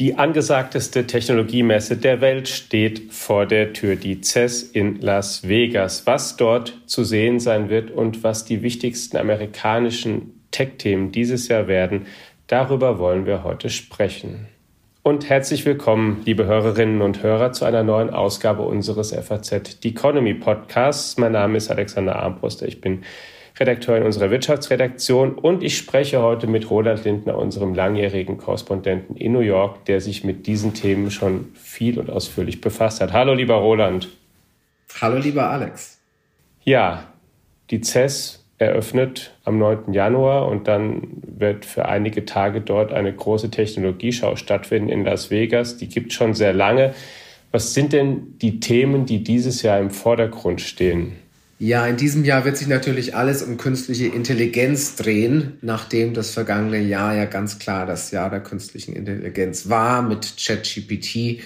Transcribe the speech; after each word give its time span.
Die 0.00 0.16
angesagteste 0.16 1.06
Technologiemesse 1.06 1.96
der 1.96 2.20
Welt 2.20 2.48
steht 2.48 3.12
vor 3.12 3.46
der 3.46 3.72
Tür, 3.72 3.94
die 3.94 4.20
CES 4.20 4.64
in 4.64 5.00
Las 5.00 5.48
Vegas. 5.48 6.06
Was 6.06 6.36
dort 6.36 6.80
zu 6.86 7.04
sehen 7.04 7.38
sein 7.38 7.70
wird 7.70 7.92
und 7.92 8.24
was 8.24 8.44
die 8.44 8.62
wichtigsten 8.62 9.16
amerikanischen 9.16 10.42
Tech-Themen 10.50 11.12
dieses 11.12 11.46
Jahr 11.48 11.68
werden, 11.68 12.06
darüber 12.48 12.98
wollen 12.98 13.24
wir 13.24 13.44
heute 13.44 13.70
sprechen. 13.70 14.48
Und 15.02 15.28
herzlich 15.28 15.64
willkommen, 15.64 16.22
liebe 16.24 16.46
Hörerinnen 16.46 17.00
und 17.00 17.22
Hörer, 17.22 17.52
zu 17.52 17.64
einer 17.64 17.82
neuen 17.82 18.10
Ausgabe 18.10 18.62
unseres 18.62 19.12
FAZ 19.12 19.78
The 19.82 19.90
Economy 19.90 20.34
Podcasts. 20.34 21.18
Mein 21.18 21.32
Name 21.32 21.56
ist 21.56 21.70
Alexander 21.70 22.16
Armbruster. 22.16 22.66
Ich 22.66 22.80
bin 22.80 23.04
Redakteur 23.56 23.96
in 23.96 24.02
unserer 24.02 24.30
Wirtschaftsredaktion 24.30 25.34
und 25.34 25.62
ich 25.62 25.76
spreche 25.78 26.20
heute 26.20 26.48
mit 26.48 26.70
Roland 26.70 27.04
Lindner, 27.04 27.38
unserem 27.38 27.72
langjährigen 27.72 28.36
Korrespondenten 28.36 29.16
in 29.16 29.32
New 29.32 29.40
York, 29.40 29.84
der 29.84 30.00
sich 30.00 30.24
mit 30.24 30.48
diesen 30.48 30.74
Themen 30.74 31.12
schon 31.12 31.52
viel 31.54 32.00
und 32.00 32.10
ausführlich 32.10 32.60
befasst 32.60 33.00
hat. 33.00 33.12
Hallo, 33.12 33.32
lieber 33.32 33.54
Roland. 33.54 34.08
Hallo, 35.00 35.18
lieber 35.18 35.48
Alex. 35.48 36.00
Ja, 36.64 37.04
die 37.70 37.80
CES 37.80 38.44
eröffnet 38.58 39.34
am 39.44 39.58
9. 39.58 39.92
Januar 39.92 40.48
und 40.48 40.66
dann 40.66 41.02
wird 41.22 41.64
für 41.64 41.86
einige 41.86 42.24
Tage 42.24 42.60
dort 42.60 42.92
eine 42.92 43.12
große 43.12 43.50
Technologieschau 43.50 44.34
stattfinden 44.34 44.88
in 44.88 45.04
Las 45.04 45.30
Vegas. 45.30 45.76
Die 45.76 45.88
gibt 45.88 46.12
schon 46.12 46.34
sehr 46.34 46.52
lange. 46.52 46.92
Was 47.52 47.72
sind 47.72 47.92
denn 47.92 48.36
die 48.38 48.58
Themen, 48.58 49.06
die 49.06 49.22
dieses 49.22 49.62
Jahr 49.62 49.78
im 49.78 49.90
Vordergrund 49.90 50.60
stehen? 50.60 51.16
Ja, 51.64 51.86
in 51.86 51.96
diesem 51.96 52.26
Jahr 52.26 52.44
wird 52.44 52.58
sich 52.58 52.68
natürlich 52.68 53.16
alles 53.16 53.42
um 53.42 53.56
künstliche 53.56 54.08
Intelligenz 54.08 54.96
drehen, 54.96 55.56
nachdem 55.62 56.12
das 56.12 56.32
vergangene 56.32 56.78
Jahr 56.78 57.14
ja 57.14 57.24
ganz 57.24 57.58
klar 57.58 57.86
das 57.86 58.10
Jahr 58.10 58.28
der 58.28 58.40
künstlichen 58.40 58.94
Intelligenz 58.94 59.66
war 59.70 60.02
mit 60.02 60.34
ChatGPT. 60.36 61.40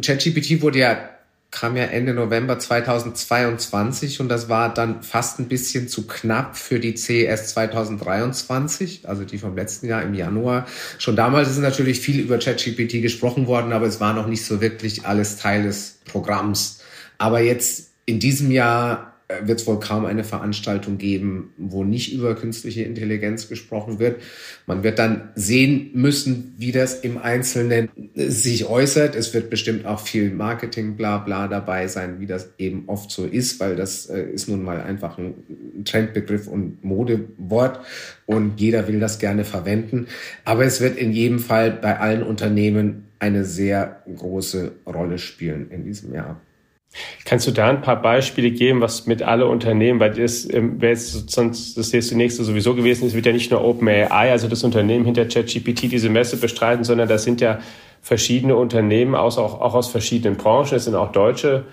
ChatGPT 0.00 0.62
wurde 0.62 0.78
ja 0.78 1.10
kam 1.50 1.76
ja 1.76 1.84
Ende 1.84 2.14
November 2.14 2.58
2022 2.58 4.20
und 4.20 4.30
das 4.30 4.48
war 4.48 4.72
dann 4.72 5.02
fast 5.02 5.38
ein 5.38 5.48
bisschen 5.48 5.88
zu 5.88 6.06
knapp 6.06 6.56
für 6.56 6.80
die 6.80 6.94
CES 6.94 7.48
2023, 7.48 9.06
also 9.06 9.24
die 9.24 9.36
vom 9.36 9.56
letzten 9.56 9.88
Jahr 9.88 10.02
im 10.02 10.14
Januar. 10.14 10.66
Schon 10.96 11.16
damals 11.16 11.50
ist 11.50 11.58
natürlich 11.58 12.00
viel 12.00 12.20
über 12.20 12.38
ChatGPT 12.38 13.02
gesprochen 13.02 13.46
worden, 13.46 13.74
aber 13.74 13.84
es 13.84 14.00
war 14.00 14.14
noch 14.14 14.26
nicht 14.26 14.46
so 14.46 14.62
wirklich 14.62 15.04
alles 15.04 15.36
Teil 15.36 15.64
des 15.64 15.98
Programms. 16.06 16.80
Aber 17.18 17.42
jetzt 17.42 17.90
in 18.06 18.20
diesem 18.20 18.50
Jahr 18.52 19.09
wird 19.42 19.60
es 19.60 19.66
wohl 19.66 19.80
kaum 19.80 20.04
eine 20.04 20.24
Veranstaltung 20.24 20.98
geben, 20.98 21.52
wo 21.56 21.84
nicht 21.84 22.12
über 22.12 22.34
künstliche 22.34 22.82
Intelligenz 22.82 23.48
gesprochen 23.48 23.98
wird. 23.98 24.20
Man 24.66 24.82
wird 24.82 24.98
dann 24.98 25.30
sehen 25.34 25.90
müssen, 25.94 26.54
wie 26.58 26.72
das 26.72 27.00
im 27.00 27.18
Einzelnen 27.18 27.88
sich 28.14 28.66
äußert. 28.66 29.14
Es 29.14 29.32
wird 29.34 29.50
bestimmt 29.50 29.86
auch 29.86 30.00
viel 30.00 30.30
Marketing, 30.30 30.96
bla 30.96 31.18
bla 31.18 31.48
dabei 31.48 31.88
sein, 31.88 32.20
wie 32.20 32.26
das 32.26 32.50
eben 32.58 32.84
oft 32.86 33.10
so 33.10 33.24
ist, 33.24 33.60
weil 33.60 33.76
das 33.76 34.06
äh, 34.06 34.22
ist 34.22 34.48
nun 34.48 34.62
mal 34.62 34.80
einfach 34.80 35.18
ein 35.18 35.34
Trendbegriff 35.84 36.46
und 36.46 36.82
Modewort 36.84 37.80
und 38.26 38.60
jeder 38.60 38.88
will 38.88 39.00
das 39.00 39.18
gerne 39.18 39.44
verwenden. 39.44 40.06
Aber 40.44 40.64
es 40.64 40.80
wird 40.80 40.96
in 40.96 41.12
jedem 41.12 41.38
Fall 41.38 41.70
bei 41.70 41.98
allen 41.98 42.22
Unternehmen 42.22 43.04
eine 43.18 43.44
sehr 43.44 44.02
große 44.16 44.72
Rolle 44.86 45.18
spielen 45.18 45.70
in 45.70 45.84
diesem 45.84 46.14
Jahr. 46.14 46.40
Kannst 47.24 47.46
du 47.46 47.52
da 47.52 47.68
ein 47.68 47.82
paar 47.82 48.02
Beispiele 48.02 48.50
geben, 48.50 48.80
was 48.80 49.06
mit 49.06 49.22
alle 49.22 49.46
Unternehmen, 49.46 50.00
weil 50.00 50.12
das 50.12 50.52
ähm, 50.52 50.80
wäre 50.80 50.92
jetzt 50.92 51.30
sonst 51.30 51.76
das 51.78 51.92
nächste 51.92 52.16
nächste 52.16 52.42
sowieso 52.42 52.74
gewesen, 52.74 53.06
es 53.06 53.14
wird 53.14 53.26
ja 53.26 53.32
nicht 53.32 53.50
nur 53.52 53.64
OpenAI, 53.64 54.32
also 54.32 54.48
das 54.48 54.64
Unternehmen 54.64 55.04
hinter 55.04 55.24
ChatGPT 55.24 55.82
diese 55.92 56.08
Messe 56.08 56.36
bestreiten, 56.36 56.82
sondern 56.82 57.08
das 57.08 57.22
sind 57.22 57.40
ja 57.40 57.60
verschiedene 58.02 58.56
Unternehmen, 58.56 59.14
aus, 59.14 59.38
auch, 59.38 59.60
auch 59.60 59.74
aus 59.74 59.88
verschiedenen 59.88 60.36
Branchen. 60.36 60.74
Es 60.74 60.86
sind 60.86 60.96
auch 60.96 61.12
deutsche, 61.12 61.64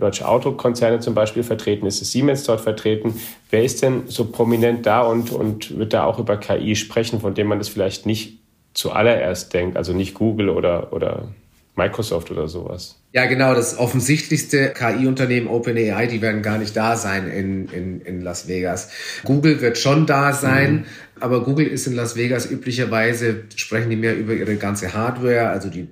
deutsche 0.00 0.26
Autokonzerne 0.26 1.00
zum 1.00 1.14
Beispiel 1.14 1.42
vertreten, 1.42 1.86
es 1.86 2.00
ist 2.00 2.12
Siemens 2.12 2.44
dort 2.44 2.62
vertreten. 2.62 3.20
Wer 3.50 3.62
ist 3.62 3.82
denn 3.82 4.04
so 4.06 4.26
prominent 4.26 4.86
da 4.86 5.02
und, 5.02 5.32
und 5.32 5.78
wird 5.78 5.92
da 5.92 6.04
auch 6.04 6.18
über 6.18 6.38
KI 6.38 6.76
sprechen, 6.76 7.20
von 7.20 7.34
dem 7.34 7.48
man 7.48 7.58
das 7.58 7.68
vielleicht 7.68 8.06
nicht 8.06 8.38
zuallererst 8.72 9.52
denkt, 9.52 9.76
also 9.76 9.92
nicht 9.92 10.14
Google 10.14 10.48
oder, 10.48 10.92
oder 10.92 11.28
Microsoft 11.76 12.30
oder 12.30 12.48
sowas. 12.48 12.96
Ja, 13.12 13.26
genau, 13.26 13.54
das 13.54 13.78
offensichtlichste 13.78 14.70
KI-Unternehmen 14.70 15.46
OpenAI, 15.46 16.06
die 16.06 16.22
werden 16.22 16.42
gar 16.42 16.58
nicht 16.58 16.76
da 16.76 16.96
sein 16.96 17.28
in, 17.28 17.68
in, 17.68 18.00
in 18.00 18.20
Las 18.22 18.48
Vegas. 18.48 18.90
Google 19.24 19.60
wird 19.60 19.78
schon 19.78 20.06
da 20.06 20.32
sein, 20.32 20.74
mhm. 20.74 20.84
aber 21.20 21.44
Google 21.44 21.66
ist 21.66 21.86
in 21.86 21.94
Las 21.94 22.16
Vegas 22.16 22.50
üblicherweise, 22.50 23.44
sprechen 23.54 23.90
die 23.90 23.96
mehr 23.96 24.16
über 24.16 24.32
ihre 24.32 24.56
ganze 24.56 24.94
Hardware, 24.94 25.50
also 25.50 25.68
die 25.68 25.88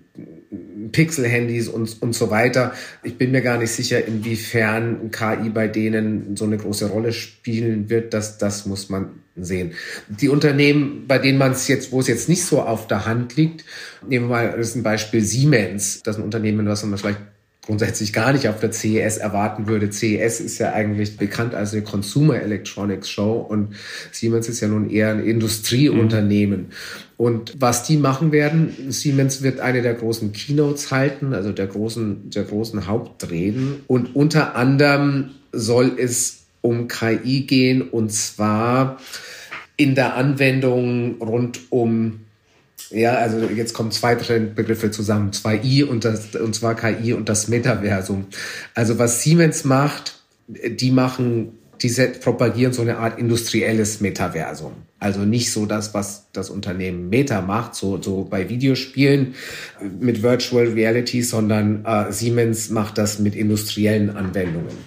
Pixel-Handys 0.93 1.69
und, 1.69 2.01
und 2.03 2.15
so 2.15 2.31
weiter. 2.31 2.73
Ich 3.03 3.17
bin 3.19 3.33
mir 3.33 3.43
gar 3.43 3.59
nicht 3.59 3.71
sicher, 3.71 4.05
inwiefern 4.05 5.11
KI 5.11 5.49
bei 5.51 5.69
denen 5.69 6.37
so 6.37 6.45
eine 6.45 6.57
große 6.57 6.89
Rolle 6.89 7.13
spielen 7.13 7.91
wird. 7.91 8.15
Das, 8.15 8.39
das 8.39 8.67
muss 8.67 8.89
man 8.89 9.11
sehen. 9.37 9.73
Die 10.09 10.29
Unternehmen, 10.29 11.07
bei 11.07 11.19
denen 11.19 11.39
man 11.39 11.53
es 11.53 11.69
jetzt, 11.69 11.93
wo 11.93 12.01
es 12.01 12.09
jetzt 12.09 12.29
nicht 12.29 12.45
so 12.45 12.63
auf 12.63 12.87
der 12.87 13.07
Hand 13.07 13.37
liegt, 13.37 13.65
nehmen 14.07 14.27
wir 14.27 14.37
mal, 14.37 14.55
das 14.57 14.71
ist 14.71 14.77
ein 14.77 14.83
Beispiel 14.83 15.23
Siemens. 15.23 16.03
Das 16.03 16.17
ist 16.17 16.21
ein 16.21 16.25
Unternehmen, 16.25 16.67
was 16.67 16.85
man 16.85 16.99
vielleicht 16.99 17.21
grundsätzlich 17.67 18.13
gar 18.13 18.33
nicht 18.33 18.49
auf 18.49 18.61
der 18.61 18.73
CES 18.73 19.17
erwarten 19.17 19.67
würde. 19.67 19.91
CES 19.91 20.41
ist 20.41 20.59
ja 20.59 20.73
eigentlich 20.73 21.17
bekannt 21.17 21.55
als 21.55 21.73
eine 21.73 21.83
Consumer 21.83 22.41
Electronics 22.41 23.09
Show 23.09 23.35
und 23.37 23.75
Siemens 24.13 24.49
ist 24.49 24.61
ja 24.61 24.69
nun 24.69 24.91
eher 24.91 25.11
ein 25.11 25.25
Industrieunternehmen. 25.25 26.61
Mhm. 26.61 26.73
Und 27.17 27.55
was 27.61 27.85
die 27.85 27.97
machen 27.97 28.33
werden, 28.33 28.75
Siemens 28.89 29.43
wird 29.43 29.61
eine 29.61 29.83
der 29.83 29.95
großen 29.95 30.33
Keynotes 30.33 30.91
halten, 30.91 31.33
also 31.33 31.53
der 31.53 31.67
großen, 31.67 32.31
der 32.31 32.45
großen 32.45 32.87
Hauptreden. 32.87 33.83
Und 33.87 34.17
unter 34.17 34.57
anderem 34.57 35.31
soll 35.53 35.93
es 35.97 36.45
um 36.61 36.89
KI 36.89 37.43
gehen 37.43 37.83
und 37.83 38.11
zwar 38.11 38.99
in 39.77 39.95
der 39.95 40.17
Anwendung 40.17 41.21
rund 41.21 41.61
um 41.71 42.21
ja, 42.91 43.15
also 43.15 43.39
jetzt 43.47 43.75
kommen 43.75 43.91
zwei 43.91 44.15
Begriffe 44.15 44.91
zusammen, 44.91 45.33
zwei 45.33 45.61
I 45.63 45.83
und 45.83 46.05
das, 46.05 46.37
und 46.37 46.55
zwar 46.55 46.75
KI 46.75 47.13
und 47.13 47.29
das 47.29 47.49
Metaversum. 47.49 48.27
Also 48.75 48.99
was 48.99 49.23
Siemens 49.23 49.65
macht, 49.65 50.21
die 50.47 50.91
machen, 50.91 51.59
die 51.85 51.91
propagieren 52.21 52.73
so 52.73 52.81
eine 52.81 52.97
Art 52.97 53.19
industrielles 53.19 54.01
Metaversum. 54.01 54.73
Also 54.99 55.21
nicht 55.21 55.53
so 55.53 55.67
das, 55.67 55.93
was 55.93 56.29
das 56.33 56.49
Unternehmen 56.49 57.11
Meta 57.11 57.43
macht, 57.43 57.75
so, 57.75 58.01
so 58.01 58.25
bei 58.25 58.49
Videospielen 58.49 59.35
mit 60.01 60.23
Virtual 60.23 60.67
Reality, 60.69 61.23
sondern 61.23 61.85
äh, 61.85 62.11
Siemens 62.11 62.71
macht 62.71 62.97
das 62.97 63.19
mit 63.19 63.37
industriellen 63.37 64.17
Anwendungen. 64.17 64.79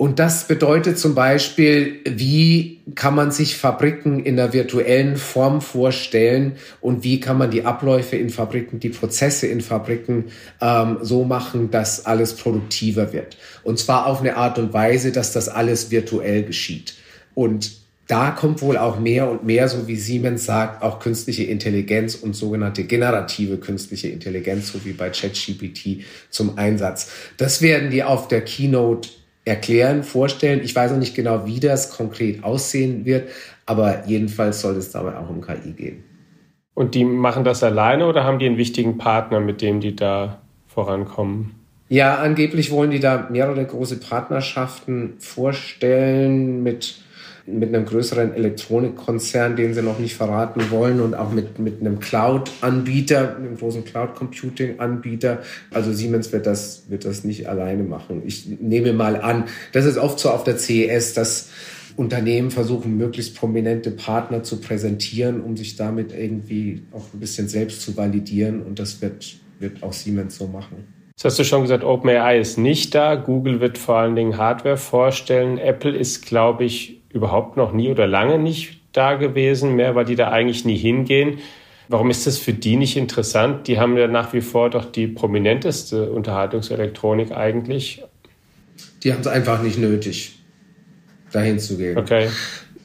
Und 0.00 0.18
das 0.18 0.48
bedeutet 0.48 0.98
zum 0.98 1.14
Beispiel, 1.14 1.98
wie 2.06 2.80
kann 2.94 3.14
man 3.14 3.32
sich 3.32 3.58
Fabriken 3.58 4.24
in 4.24 4.36
der 4.36 4.54
virtuellen 4.54 5.18
Form 5.18 5.60
vorstellen 5.60 6.52
und 6.80 7.04
wie 7.04 7.20
kann 7.20 7.36
man 7.36 7.50
die 7.50 7.66
Abläufe 7.66 8.16
in 8.16 8.30
Fabriken, 8.30 8.80
die 8.80 8.88
Prozesse 8.88 9.46
in 9.48 9.60
Fabriken 9.60 10.30
ähm, 10.62 10.96
so 11.02 11.24
machen, 11.24 11.70
dass 11.70 12.06
alles 12.06 12.34
produktiver 12.34 13.12
wird. 13.12 13.36
Und 13.62 13.78
zwar 13.78 14.06
auf 14.06 14.20
eine 14.20 14.36
Art 14.36 14.58
und 14.58 14.72
Weise, 14.72 15.12
dass 15.12 15.34
das 15.34 15.50
alles 15.50 15.90
virtuell 15.90 16.44
geschieht. 16.44 16.94
Und 17.34 17.72
da 18.06 18.30
kommt 18.30 18.62
wohl 18.62 18.78
auch 18.78 18.98
mehr 18.98 19.30
und 19.30 19.44
mehr, 19.44 19.68
so 19.68 19.86
wie 19.86 19.96
Siemens 19.96 20.46
sagt, 20.46 20.82
auch 20.82 20.98
künstliche 20.98 21.44
Intelligenz 21.44 22.14
und 22.14 22.34
sogenannte 22.34 22.84
generative 22.84 23.58
künstliche 23.58 24.08
Intelligenz, 24.08 24.72
so 24.72 24.82
wie 24.86 24.94
bei 24.94 25.10
ChatGPT, 25.10 26.04
zum 26.30 26.56
Einsatz. 26.56 27.10
Das 27.36 27.60
werden 27.60 27.90
die 27.90 28.02
auf 28.02 28.28
der 28.28 28.40
Keynote 28.40 29.10
erklären, 29.50 30.04
vorstellen. 30.04 30.60
Ich 30.62 30.74
weiß 30.74 30.92
noch 30.92 30.98
nicht 30.98 31.14
genau, 31.14 31.44
wie 31.44 31.60
das 31.60 31.90
konkret 31.90 32.42
aussehen 32.44 33.04
wird, 33.04 33.28
aber 33.66 34.06
jedenfalls 34.06 34.60
soll 34.60 34.76
es 34.76 34.92
dabei 34.92 35.18
auch 35.18 35.28
um 35.28 35.42
KI 35.42 35.72
gehen. 35.72 36.04
Und 36.72 36.94
die 36.94 37.04
machen 37.04 37.44
das 37.44 37.62
alleine 37.62 38.06
oder 38.06 38.24
haben 38.24 38.38
die 38.38 38.46
einen 38.46 38.56
wichtigen 38.56 38.96
Partner, 38.96 39.40
mit 39.40 39.60
dem 39.60 39.80
die 39.80 39.94
da 39.94 40.40
vorankommen? 40.66 41.54
Ja, 41.88 42.18
angeblich 42.18 42.70
wollen 42.70 42.92
die 42.92 43.00
da 43.00 43.26
mehrere 43.30 43.64
große 43.66 43.98
Partnerschaften 43.98 45.14
vorstellen 45.18 46.62
mit 46.62 47.02
mit 47.52 47.74
einem 47.74 47.84
größeren 47.84 48.34
Elektronikkonzern, 48.34 49.56
den 49.56 49.74
sie 49.74 49.82
noch 49.82 49.98
nicht 49.98 50.14
verraten 50.14 50.70
wollen 50.70 51.00
und 51.00 51.14
auch 51.14 51.32
mit, 51.32 51.58
mit 51.58 51.80
einem 51.80 52.00
Cloud-Anbieter, 52.00 53.36
einem 53.36 53.56
großen 53.56 53.84
Cloud-Computing-Anbieter. 53.84 55.40
Also 55.70 55.92
Siemens 55.92 56.32
wird 56.32 56.46
das, 56.46 56.84
wird 56.88 57.04
das 57.04 57.24
nicht 57.24 57.48
alleine 57.48 57.82
machen. 57.82 58.22
Ich 58.24 58.46
nehme 58.60 58.92
mal 58.92 59.20
an, 59.20 59.44
das 59.72 59.84
ist 59.84 59.98
oft 59.98 60.18
so 60.18 60.30
auf 60.30 60.44
der 60.44 60.56
CES, 60.56 61.14
dass 61.14 61.50
Unternehmen 61.96 62.50
versuchen, 62.50 62.96
möglichst 62.96 63.36
prominente 63.36 63.90
Partner 63.90 64.42
zu 64.42 64.60
präsentieren, 64.60 65.40
um 65.40 65.56
sich 65.56 65.76
damit 65.76 66.12
irgendwie 66.12 66.82
auch 66.92 67.12
ein 67.12 67.20
bisschen 67.20 67.48
selbst 67.48 67.82
zu 67.82 67.96
validieren. 67.96 68.62
Und 68.62 68.78
das 68.78 69.02
wird, 69.02 69.36
wird 69.58 69.82
auch 69.82 69.92
Siemens 69.92 70.36
so 70.36 70.46
machen. 70.46 71.00
Das 71.22 71.32
hast 71.32 71.38
du 71.38 71.44
schon 71.44 71.60
gesagt, 71.60 71.84
OpenAI 71.84 72.38
ist 72.38 72.56
nicht 72.56 72.94
da. 72.94 73.14
Google 73.14 73.60
wird 73.60 73.76
vor 73.76 73.96
allen 73.96 74.16
Dingen 74.16 74.38
Hardware 74.38 74.78
vorstellen. 74.78 75.58
Apple 75.58 75.94
ist, 75.94 76.24
glaube 76.24 76.64
ich, 76.64 76.99
überhaupt 77.12 77.56
noch 77.56 77.72
nie 77.72 77.90
oder 77.90 78.06
lange 78.06 78.38
nicht 78.38 78.80
da 78.92 79.14
gewesen 79.14 79.76
mehr, 79.76 79.94
weil 79.94 80.04
die 80.04 80.16
da 80.16 80.30
eigentlich 80.30 80.64
nie 80.64 80.76
hingehen. 80.76 81.38
Warum 81.88 82.10
ist 82.10 82.26
das 82.26 82.38
für 82.38 82.52
die 82.52 82.76
nicht 82.76 82.96
interessant? 82.96 83.66
Die 83.66 83.80
haben 83.80 83.96
ja 83.96 84.06
nach 84.06 84.32
wie 84.32 84.40
vor 84.40 84.70
doch 84.70 84.84
die 84.84 85.08
prominenteste 85.08 86.10
Unterhaltungselektronik 86.10 87.32
eigentlich. 87.32 88.04
Die 89.02 89.12
haben 89.12 89.20
es 89.20 89.26
einfach 89.26 89.62
nicht 89.62 89.78
nötig, 89.78 90.38
dahin 91.32 91.58
zu 91.58 91.76
gehen. 91.76 91.98
Okay. 91.98 92.28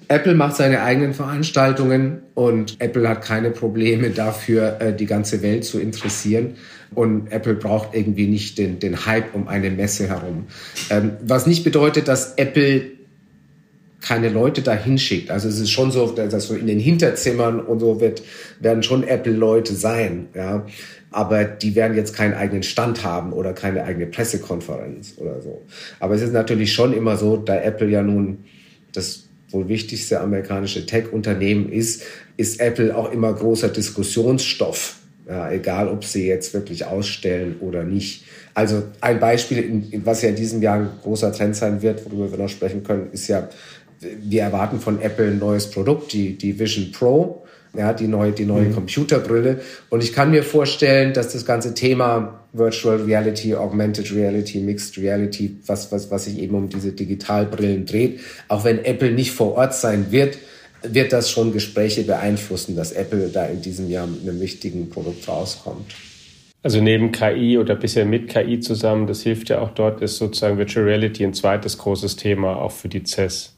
Apple 0.07 0.35
macht 0.35 0.55
seine 0.55 0.81
eigenen 0.81 1.13
Veranstaltungen 1.13 2.21
und 2.35 2.79
Apple 2.79 3.07
hat 3.09 3.23
keine 3.23 3.51
Probleme 3.51 4.11
dafür, 4.11 4.79
äh, 4.79 4.95
die 4.95 5.05
ganze 5.05 5.41
Welt 5.41 5.65
zu 5.65 5.79
interessieren. 5.79 6.55
Und 6.93 7.31
Apple 7.31 7.55
braucht 7.55 7.93
irgendwie 7.93 8.27
nicht 8.27 8.57
den, 8.57 8.79
den 8.79 9.05
Hype 9.05 9.33
um 9.33 9.47
eine 9.47 9.69
Messe 9.71 10.07
herum. 10.07 10.45
Ähm, 10.89 11.13
was 11.21 11.47
nicht 11.47 11.63
bedeutet, 11.63 12.07
dass 12.07 12.35
Apple 12.35 12.94
keine 14.05 14.29
Leute 14.29 14.61
dahin 14.61 14.97
schickt. 14.97 15.31
Also 15.31 15.49
es 15.49 15.59
ist 15.59 15.71
schon 15.71 15.91
so, 15.91 16.07
dass 16.11 16.47
so 16.47 16.53
in 16.53 16.67
den 16.67 16.79
Hinterzimmern 16.79 17.59
und 17.59 17.79
so 17.79 17.99
wird, 17.99 18.21
werden 18.59 18.83
schon 18.83 19.03
Apple-Leute 19.03 19.73
sein, 19.73 20.27
ja. 20.35 20.65
Aber 21.11 21.45
die 21.45 21.75
werden 21.75 21.95
jetzt 21.95 22.13
keinen 22.13 22.33
eigenen 22.33 22.61
Stand 22.61 23.03
haben 23.03 23.31
oder 23.31 23.53
keine 23.53 23.83
eigene 23.83 24.05
Pressekonferenz 24.05 25.13
oder 25.17 25.41
so. 25.41 25.61
Aber 25.99 26.13
es 26.13 26.21
ist 26.21 26.33
natürlich 26.33 26.73
schon 26.73 26.93
immer 26.93 27.15
so, 27.15 27.37
da 27.37 27.55
Apple 27.55 27.87
ja 27.89 28.03
nun 28.03 28.43
das 28.91 29.23
wohl 29.49 29.69
wichtigste 29.69 30.19
amerikanische 30.19 30.85
Tech-Unternehmen 30.85 31.71
ist, 31.71 32.03
ist 32.37 32.59
Apple 32.59 32.95
auch 32.95 33.11
immer 33.11 33.33
großer 33.33 33.69
Diskussionsstoff. 33.69 34.97
Ja, 35.27 35.51
egal, 35.51 35.87
ob 35.87 36.03
sie 36.03 36.27
jetzt 36.27 36.53
wirklich 36.53 36.85
ausstellen 36.85 37.55
oder 37.59 37.83
nicht. 37.83 38.25
Also 38.53 38.83
ein 39.01 39.19
Beispiel, 39.19 39.83
was 40.03 40.21
ja 40.21 40.29
in 40.29 40.35
diesem 40.35 40.61
Jahr 40.61 40.77
ein 40.77 40.89
großer 41.01 41.33
Trend 41.33 41.55
sein 41.55 41.81
wird, 41.81 42.05
worüber 42.05 42.31
wir 42.31 42.37
noch 42.37 42.49
sprechen 42.49 42.83
können, 42.83 43.07
ist 43.11 43.27
ja, 43.27 43.49
wir 43.99 44.41
erwarten 44.41 44.79
von 44.79 45.01
Apple 45.01 45.27
ein 45.27 45.39
neues 45.39 45.69
Produkt, 45.69 46.13
die, 46.13 46.37
die 46.37 46.57
Vision 46.59 46.91
Pro, 46.91 47.45
ja, 47.77 47.93
die 47.93 48.07
neue, 48.07 48.31
die 48.31 48.45
neue 48.45 48.65
mhm. 48.65 48.73
Computerbrille. 48.73 49.61
Und 49.89 50.03
ich 50.03 50.13
kann 50.13 50.31
mir 50.31 50.43
vorstellen, 50.43 51.13
dass 51.13 51.33
das 51.33 51.45
ganze 51.45 51.73
Thema 51.73 52.39
Virtual 52.53 53.01
Reality, 53.01 53.53
Augmented 53.53 54.13
Reality, 54.13 54.59
Mixed 54.59 54.97
Reality, 54.97 55.57
was, 55.65 55.91
was, 55.91 56.09
was 56.09 56.25
sich 56.25 56.39
eben 56.39 56.55
um 56.55 56.69
diese 56.69 56.93
Digitalbrillen 56.93 57.85
dreht. 57.85 58.21
Auch 58.47 58.63
wenn 58.63 58.83
Apple 58.85 59.11
nicht 59.11 59.31
vor 59.31 59.55
Ort 59.55 59.75
sein 59.75 60.07
wird, 60.11 60.37
wird 60.83 61.11
das 61.11 61.29
schon 61.29 61.51
Gespräche 61.51 62.03
beeinflussen, 62.03 62.75
dass 62.75 62.91
Apple 62.91 63.29
da 63.29 63.45
in 63.45 63.61
diesem 63.61 63.89
Jahr 63.89 64.07
mit 64.07 64.21
einem 64.21 64.39
wichtigen 64.39 64.89
Produkt 64.89 65.27
rauskommt. 65.27 65.93
Also 66.63 66.81
neben 66.81 67.11
KI 67.11 67.57
oder 67.57 67.75
bisher 67.75 68.05
mit 68.05 68.27
KI 68.27 68.59
zusammen, 68.59 69.05
das 69.05 69.21
hilft 69.21 69.49
ja 69.49 69.59
auch 69.59 69.69
dort, 69.71 70.01
ist 70.01 70.17
sozusagen 70.17 70.57
Virtual 70.57 70.85
Reality 70.85 71.23
ein 71.23 71.33
zweites 71.33 71.77
großes 71.77 72.15
Thema 72.15 72.55
auch 72.55 72.71
für 72.71 72.89
die 72.89 73.03
CES. 73.03 73.54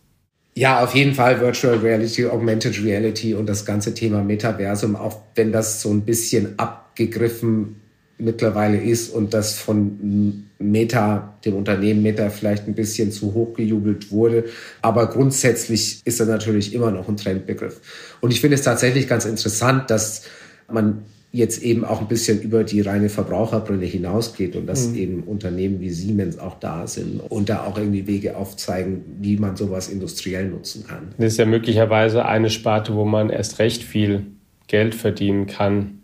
Ja, 0.57 0.83
auf 0.83 0.95
jeden 0.95 1.13
Fall 1.13 1.39
Virtual 1.39 1.77
Reality, 1.77 2.25
Augmented 2.25 2.83
Reality 2.83 3.35
und 3.35 3.45
das 3.45 3.63
ganze 3.63 3.93
Thema 3.93 4.23
Metaversum, 4.23 4.95
auch 4.95 5.21
wenn 5.35 5.51
das 5.51 5.83
so 5.83 5.91
ein 5.91 6.01
bisschen 6.01 6.57
abgegriffen 6.57 7.75
mittlerweile 8.17 8.81
ist 8.81 9.13
und 9.13 9.35
das 9.35 9.53
von 9.53 10.47
Meta, 10.57 11.37
dem 11.45 11.53
Unternehmen 11.53 12.01
Meta 12.01 12.31
vielleicht 12.31 12.67
ein 12.67 12.73
bisschen 12.73 13.11
zu 13.11 13.35
hoch 13.35 13.53
gejubelt 13.53 14.11
wurde. 14.11 14.45
Aber 14.81 15.05
grundsätzlich 15.11 16.01
ist 16.05 16.19
er 16.19 16.25
natürlich 16.25 16.73
immer 16.73 16.89
noch 16.89 17.07
ein 17.07 17.17
Trendbegriff. 17.17 17.79
Und 18.19 18.31
ich 18.31 18.41
finde 18.41 18.55
es 18.55 18.63
tatsächlich 18.63 19.07
ganz 19.07 19.25
interessant, 19.25 19.91
dass 19.91 20.23
man 20.71 21.03
jetzt 21.37 21.61
eben 21.61 21.85
auch 21.85 22.01
ein 22.01 22.07
bisschen 22.07 22.41
über 22.41 22.63
die 22.63 22.81
reine 22.81 23.09
Verbraucherbrille 23.09 23.85
hinausgeht 23.85 24.55
und 24.55 24.65
dass 24.65 24.89
mhm. 24.89 24.95
eben 24.95 25.23
Unternehmen 25.23 25.79
wie 25.79 25.89
Siemens 25.89 26.39
auch 26.39 26.59
da 26.59 26.87
sind 26.87 27.21
und 27.29 27.49
da 27.49 27.63
auch 27.63 27.77
irgendwie 27.77 28.07
Wege 28.07 28.35
aufzeigen, 28.35 29.03
wie 29.21 29.37
man 29.37 29.55
sowas 29.55 29.87
industriell 29.87 30.49
nutzen 30.49 30.85
kann. 30.85 31.09
Das 31.17 31.33
ist 31.33 31.37
ja 31.37 31.45
möglicherweise 31.45 32.25
eine 32.25 32.49
Sparte, 32.49 32.95
wo 32.95 33.05
man 33.05 33.29
erst 33.29 33.59
recht 33.59 33.83
viel 33.83 34.25
Geld 34.67 34.95
verdienen 34.95 35.47
kann 35.47 35.97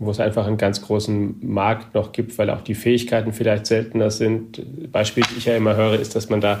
wo 0.00 0.10
es 0.10 0.20
einfach 0.20 0.46
einen 0.46 0.58
ganz 0.58 0.80
großen 0.80 1.36
Markt 1.40 1.94
noch 1.94 2.12
gibt, 2.12 2.38
weil 2.38 2.50
auch 2.50 2.60
die 2.60 2.76
Fähigkeiten 2.76 3.32
vielleicht 3.32 3.66
seltener 3.66 4.10
sind. 4.10 4.92
Beispiel, 4.92 5.24
die 5.28 5.38
ich 5.38 5.44
ja 5.46 5.56
immer 5.56 5.74
höre, 5.74 5.98
ist, 5.98 6.14
dass 6.14 6.28
man 6.28 6.40
da 6.40 6.60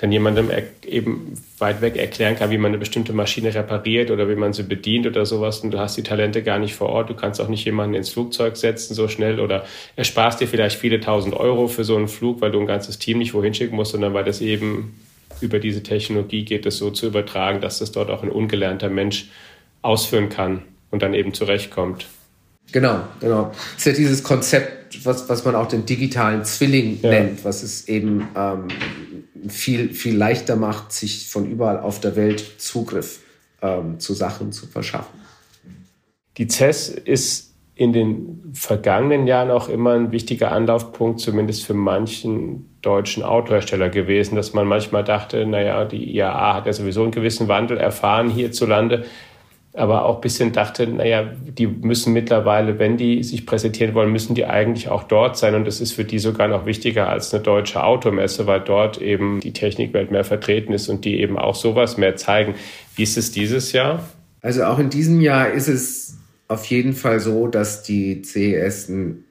dann 0.00 0.10
jemandem 0.10 0.50
eben 0.86 1.34
weit 1.58 1.82
weg 1.82 1.96
erklären 1.96 2.34
kann, 2.34 2.50
wie 2.50 2.56
man 2.56 2.70
eine 2.70 2.78
bestimmte 2.78 3.12
Maschine 3.12 3.54
repariert 3.54 4.10
oder 4.10 4.30
wie 4.30 4.34
man 4.34 4.54
sie 4.54 4.62
bedient 4.62 5.06
oder 5.06 5.26
sowas. 5.26 5.60
Und 5.60 5.72
du 5.72 5.78
hast 5.78 5.94
die 5.98 6.02
Talente 6.02 6.42
gar 6.42 6.58
nicht 6.58 6.74
vor 6.74 6.88
Ort. 6.88 7.10
Du 7.10 7.14
kannst 7.14 7.38
auch 7.38 7.48
nicht 7.48 7.66
jemanden 7.66 7.94
ins 7.94 8.08
Flugzeug 8.08 8.56
setzen 8.56 8.94
so 8.94 9.08
schnell 9.08 9.40
oder 9.40 9.66
ersparst 9.96 10.40
dir 10.40 10.48
vielleicht 10.48 10.78
viele 10.78 11.00
tausend 11.00 11.34
Euro 11.34 11.68
für 11.68 11.84
so 11.84 11.96
einen 11.96 12.08
Flug, 12.08 12.40
weil 12.40 12.50
du 12.50 12.58
ein 12.58 12.66
ganzes 12.66 12.98
Team 12.98 13.18
nicht 13.18 13.34
wohin 13.34 13.52
schicken 13.52 13.76
musst, 13.76 13.92
sondern 13.92 14.14
weil 14.14 14.24
das 14.24 14.40
eben 14.40 14.98
über 15.42 15.58
diese 15.58 15.82
Technologie 15.82 16.46
geht, 16.46 16.64
es 16.64 16.78
so 16.78 16.90
zu 16.90 17.06
übertragen, 17.06 17.60
dass 17.60 17.78
das 17.78 17.92
dort 17.92 18.10
auch 18.10 18.22
ein 18.22 18.30
ungelernter 18.30 18.88
Mensch 18.88 19.28
ausführen 19.82 20.30
kann 20.30 20.62
und 20.90 21.02
dann 21.02 21.12
eben 21.12 21.34
zurechtkommt. 21.34 22.06
Genau, 22.72 23.00
genau. 23.20 23.52
Es 23.76 23.84
ist 23.84 23.86
ja 23.86 23.92
dieses 23.92 24.22
Konzept, 24.22 25.04
was, 25.04 25.28
was 25.28 25.44
man 25.44 25.54
auch 25.56 25.68
den 25.68 25.84
digitalen 25.84 26.44
Zwilling 26.44 27.00
ja. 27.02 27.10
nennt, 27.10 27.44
was 27.44 27.62
es 27.62 27.88
eben 27.88 28.28
ähm, 28.36 28.68
viel, 29.48 29.94
viel 29.94 30.16
leichter 30.16 30.56
macht, 30.56 30.92
sich 30.92 31.28
von 31.28 31.50
überall 31.50 31.80
auf 31.80 32.00
der 32.00 32.16
Welt 32.16 32.60
Zugriff 32.60 33.20
ähm, 33.62 33.98
zu 33.98 34.14
Sachen 34.14 34.52
zu 34.52 34.66
verschaffen. 34.66 35.20
Die 36.36 36.48
CES 36.48 36.88
ist 36.88 37.50
in 37.74 37.92
den 37.94 38.52
vergangenen 38.52 39.26
Jahren 39.26 39.50
auch 39.50 39.70
immer 39.70 39.94
ein 39.94 40.12
wichtiger 40.12 40.52
Anlaufpunkt, 40.52 41.18
zumindest 41.18 41.64
für 41.64 41.72
manchen 41.72 42.78
deutschen 42.82 43.22
Autohersteller 43.22 43.88
gewesen, 43.88 44.36
dass 44.36 44.52
man 44.52 44.66
manchmal 44.66 45.02
dachte, 45.02 45.46
naja, 45.46 45.86
die 45.86 46.14
IAA 46.14 46.56
hat 46.56 46.66
ja 46.66 46.74
sowieso 46.74 47.02
einen 47.02 47.10
gewissen 47.10 47.48
Wandel 47.48 47.78
erfahren 47.78 48.28
hierzulande 48.28 49.06
aber 49.72 50.04
auch 50.04 50.16
ein 50.16 50.20
bisschen 50.20 50.52
dachte, 50.52 50.86
naja, 50.86 51.30
die 51.46 51.66
müssen 51.66 52.12
mittlerweile, 52.12 52.78
wenn 52.78 52.96
die 52.96 53.22
sich 53.22 53.46
präsentieren 53.46 53.94
wollen, 53.94 54.10
müssen 54.10 54.34
die 54.34 54.44
eigentlich 54.44 54.88
auch 54.88 55.04
dort 55.04 55.36
sein. 55.36 55.54
Und 55.54 55.64
das 55.64 55.80
ist 55.80 55.92
für 55.92 56.04
die 56.04 56.18
sogar 56.18 56.48
noch 56.48 56.66
wichtiger 56.66 57.08
als 57.08 57.32
eine 57.32 57.42
deutsche 57.42 57.82
Automesse, 57.82 58.46
weil 58.46 58.60
dort 58.60 59.00
eben 59.00 59.38
die 59.40 59.52
Technikwelt 59.52 60.10
mehr 60.10 60.24
vertreten 60.24 60.72
ist 60.72 60.88
und 60.88 61.04
die 61.04 61.20
eben 61.20 61.38
auch 61.38 61.54
sowas 61.54 61.96
mehr 61.96 62.16
zeigen. 62.16 62.54
Wie 62.96 63.04
ist 63.04 63.16
es 63.16 63.30
dieses 63.30 63.72
Jahr? 63.72 64.08
Also 64.42 64.64
auch 64.64 64.78
in 64.78 64.90
diesem 64.90 65.20
Jahr 65.20 65.50
ist 65.52 65.68
es 65.68 66.16
auf 66.48 66.64
jeden 66.66 66.94
Fall 66.94 67.20
so, 67.20 67.46
dass 67.46 67.84
die 67.84 68.22
CES 68.22 68.88
ein 68.88 69.24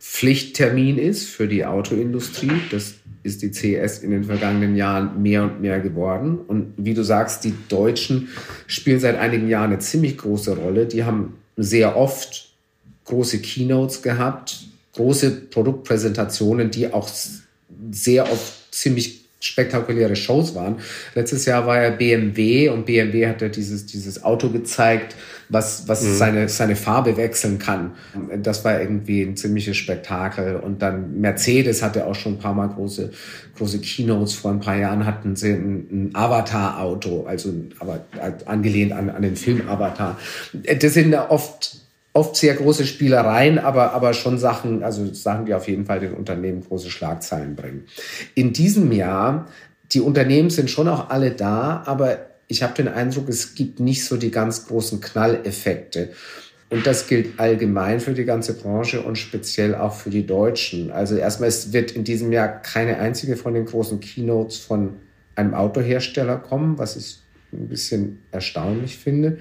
Pflichttermin 0.00 0.98
ist 0.98 1.28
für 1.28 1.46
die 1.46 1.64
Autoindustrie. 1.64 2.50
Das 2.72 2.94
ist 3.22 3.42
die 3.42 3.50
CS 3.50 3.98
in 3.98 4.10
den 4.10 4.24
vergangenen 4.24 4.76
Jahren 4.76 5.22
mehr 5.22 5.44
und 5.44 5.60
mehr 5.60 5.80
geworden. 5.80 6.38
Und 6.46 6.74
wie 6.76 6.94
du 6.94 7.04
sagst, 7.04 7.44
die 7.44 7.54
Deutschen 7.68 8.28
spielen 8.66 8.98
seit 8.98 9.16
einigen 9.16 9.48
Jahren 9.48 9.70
eine 9.70 9.78
ziemlich 9.78 10.18
große 10.18 10.56
Rolle. 10.56 10.86
Die 10.86 11.04
haben 11.04 11.34
sehr 11.56 11.96
oft 11.96 12.52
große 13.04 13.38
Keynotes 13.38 14.02
gehabt, 14.02 14.64
große 14.94 15.30
Produktpräsentationen, 15.50 16.70
die 16.70 16.92
auch 16.92 17.08
sehr 17.90 18.30
oft 18.30 18.74
ziemlich 18.74 19.21
spektakuläre 19.42 20.14
Shows 20.14 20.54
waren. 20.54 20.76
Letztes 21.14 21.44
Jahr 21.46 21.66
war 21.66 21.82
ja 21.82 21.90
BMW 21.90 22.68
und 22.68 22.86
BMW 22.86 23.26
hat 23.26 23.42
ja 23.42 23.48
dieses, 23.48 23.86
dieses 23.86 24.22
Auto 24.22 24.50
gezeigt, 24.50 25.16
was, 25.48 25.88
was 25.88 26.02
mhm. 26.02 26.14
seine, 26.14 26.48
seine 26.48 26.76
Farbe 26.76 27.16
wechseln 27.16 27.58
kann. 27.58 27.92
Das 28.42 28.64
war 28.64 28.80
irgendwie 28.80 29.22
ein 29.22 29.36
ziemliches 29.36 29.76
Spektakel. 29.76 30.56
Und 30.56 30.80
dann 30.80 31.20
Mercedes 31.20 31.82
hatte 31.82 32.06
auch 32.06 32.14
schon 32.14 32.34
ein 32.34 32.38
paar 32.38 32.54
Mal 32.54 32.68
große, 32.68 33.10
große 33.56 33.80
Keynotes. 33.80 34.34
Vor 34.34 34.52
ein 34.52 34.60
paar 34.60 34.76
Jahren 34.76 35.04
hatten 35.04 35.34
sie 35.34 35.50
ein, 35.50 35.88
ein 35.90 36.10
Avatar-Auto, 36.14 37.24
also 37.26 37.52
aber 37.80 38.04
angelehnt 38.46 38.92
an, 38.92 39.10
an 39.10 39.22
den 39.22 39.36
Film 39.36 39.68
Avatar. 39.68 40.18
Das 40.52 40.94
sind 40.94 41.14
oft 41.14 41.81
oft 42.12 42.36
sehr 42.36 42.54
große 42.54 42.84
Spielereien, 42.84 43.58
aber, 43.58 43.92
aber 43.92 44.12
schon 44.12 44.38
Sachen, 44.38 44.82
also 44.82 45.12
Sachen, 45.14 45.46
die 45.46 45.54
auf 45.54 45.68
jeden 45.68 45.86
Fall 45.86 46.00
den 46.00 46.14
Unternehmen 46.14 46.62
große 46.62 46.90
Schlagzeilen 46.90 47.56
bringen. 47.56 47.84
In 48.34 48.52
diesem 48.52 48.92
Jahr, 48.92 49.48
die 49.92 50.00
Unternehmen 50.00 50.50
sind 50.50 50.70
schon 50.70 50.88
auch 50.88 51.10
alle 51.10 51.30
da, 51.30 51.82
aber 51.86 52.26
ich 52.48 52.62
habe 52.62 52.74
den 52.74 52.88
Eindruck, 52.88 53.28
es 53.28 53.54
gibt 53.54 53.80
nicht 53.80 54.04
so 54.04 54.16
die 54.16 54.30
ganz 54.30 54.66
großen 54.66 55.00
Knalleffekte. 55.00 56.10
Und 56.68 56.86
das 56.86 57.06
gilt 57.06 57.38
allgemein 57.38 58.00
für 58.00 58.14
die 58.14 58.24
ganze 58.24 58.54
Branche 58.54 59.02
und 59.02 59.16
speziell 59.16 59.74
auch 59.74 59.94
für 59.94 60.08
die 60.08 60.26
Deutschen. 60.26 60.90
Also 60.90 61.16
erstmal, 61.16 61.50
es 61.50 61.74
wird 61.74 61.92
in 61.92 62.04
diesem 62.04 62.32
Jahr 62.32 62.48
keine 62.48 62.98
einzige 62.98 63.36
von 63.36 63.52
den 63.52 63.66
großen 63.66 64.00
Keynotes 64.00 64.56
von 64.56 64.94
einem 65.34 65.52
Autohersteller 65.52 66.38
kommen, 66.38 66.78
was 66.78 66.96
ich 66.96 67.18
ein 67.52 67.68
bisschen 67.68 68.20
erstaunlich 68.30 68.96
finde. 68.96 69.38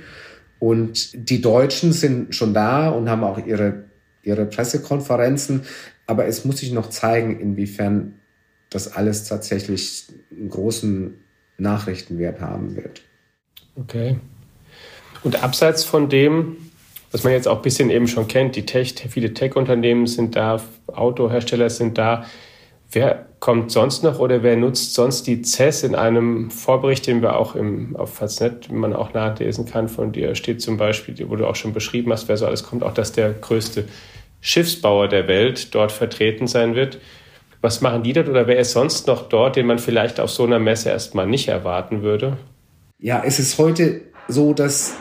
Und 0.62 1.28
die 1.32 1.42
Deutschen 1.42 1.92
sind 1.92 2.36
schon 2.36 2.54
da 2.54 2.90
und 2.90 3.10
haben 3.10 3.24
auch 3.24 3.44
ihre, 3.44 3.86
ihre 4.22 4.46
Pressekonferenzen. 4.46 5.64
Aber 6.06 6.28
es 6.28 6.46
muss 6.46 6.60
sich 6.60 6.72
noch 6.72 6.92
zeigen, 6.92 7.40
inwiefern 7.40 8.20
das 8.70 8.94
alles 8.94 9.24
tatsächlich 9.24 10.06
einen 10.30 10.50
großen 10.50 11.16
Nachrichtenwert 11.58 12.42
haben 12.42 12.76
wird. 12.76 13.02
Okay. 13.76 14.20
Und 15.24 15.44
abseits 15.44 15.84
von 15.84 16.10
dem, 16.10 16.58
was 17.12 17.24
man 17.24 17.34
jetzt 17.34 17.48
auch 17.48 17.56
ein 17.58 17.64
bisschen 17.64 17.90
eben 17.90 18.08
schon 18.08 18.28
kennt, 18.28 18.56
die 18.56 18.68
Tech, 18.68 18.94
viele 19.10 19.34
Tech-Unternehmen 19.34 20.06
sind 20.06 20.36
da, 20.36 20.62
Autohersteller 20.86 21.72
sind 21.72 21.98
da. 21.98 22.26
Wer 22.92 23.31
kommt 23.42 23.72
sonst 23.72 24.04
noch 24.04 24.20
oder 24.20 24.44
wer 24.44 24.56
nutzt 24.56 24.94
sonst 24.94 25.26
die 25.26 25.42
CES 25.42 25.82
in 25.82 25.96
einem 25.96 26.52
Vorbericht, 26.52 27.08
den 27.08 27.24
wir 27.24 27.36
auch 27.36 27.56
im, 27.56 27.96
auf 27.96 28.14
Faznet, 28.14 28.72
man 28.72 28.94
auch 28.94 29.14
nachlesen 29.14 29.66
kann 29.66 29.90
von 29.90 30.12
dir, 30.12 30.36
steht 30.36 30.62
zum 30.62 30.78
Beispiel, 30.78 31.16
wo 31.28 31.36
du 31.36 31.48
auch 31.48 31.56
schon 31.56 31.74
beschrieben 31.74 32.12
hast, 32.14 32.28
wer 32.28 32.38
so 32.38 32.46
alles 32.46 32.64
kommt, 32.64 32.84
auch 32.84 32.94
dass 32.94 33.12
der 33.14 33.34
größte 33.34 33.86
Schiffsbauer 34.42 35.08
der 35.08 35.28
Welt 35.28 35.74
dort 35.74 35.92
vertreten 35.92 36.46
sein 36.46 36.76
wird. 36.76 37.00
Was 37.62 37.82
machen 37.82 38.04
die 38.04 38.14
dort 38.14 38.30
oder 38.30 38.46
wer 38.46 38.60
ist 38.60 38.74
sonst 38.74 39.08
noch 39.08 39.28
dort, 39.28 39.56
den 39.56 39.66
man 39.66 39.80
vielleicht 39.80 40.20
auf 40.20 40.30
so 40.30 40.46
einer 40.46 40.60
Messe 40.60 40.90
erstmal 40.90 41.26
nicht 41.26 41.48
erwarten 41.48 42.04
würde? 42.04 42.38
Ja, 43.00 43.24
es 43.26 43.40
ist 43.40 43.58
heute 43.58 44.02
so, 44.28 44.54
dass 44.54 44.94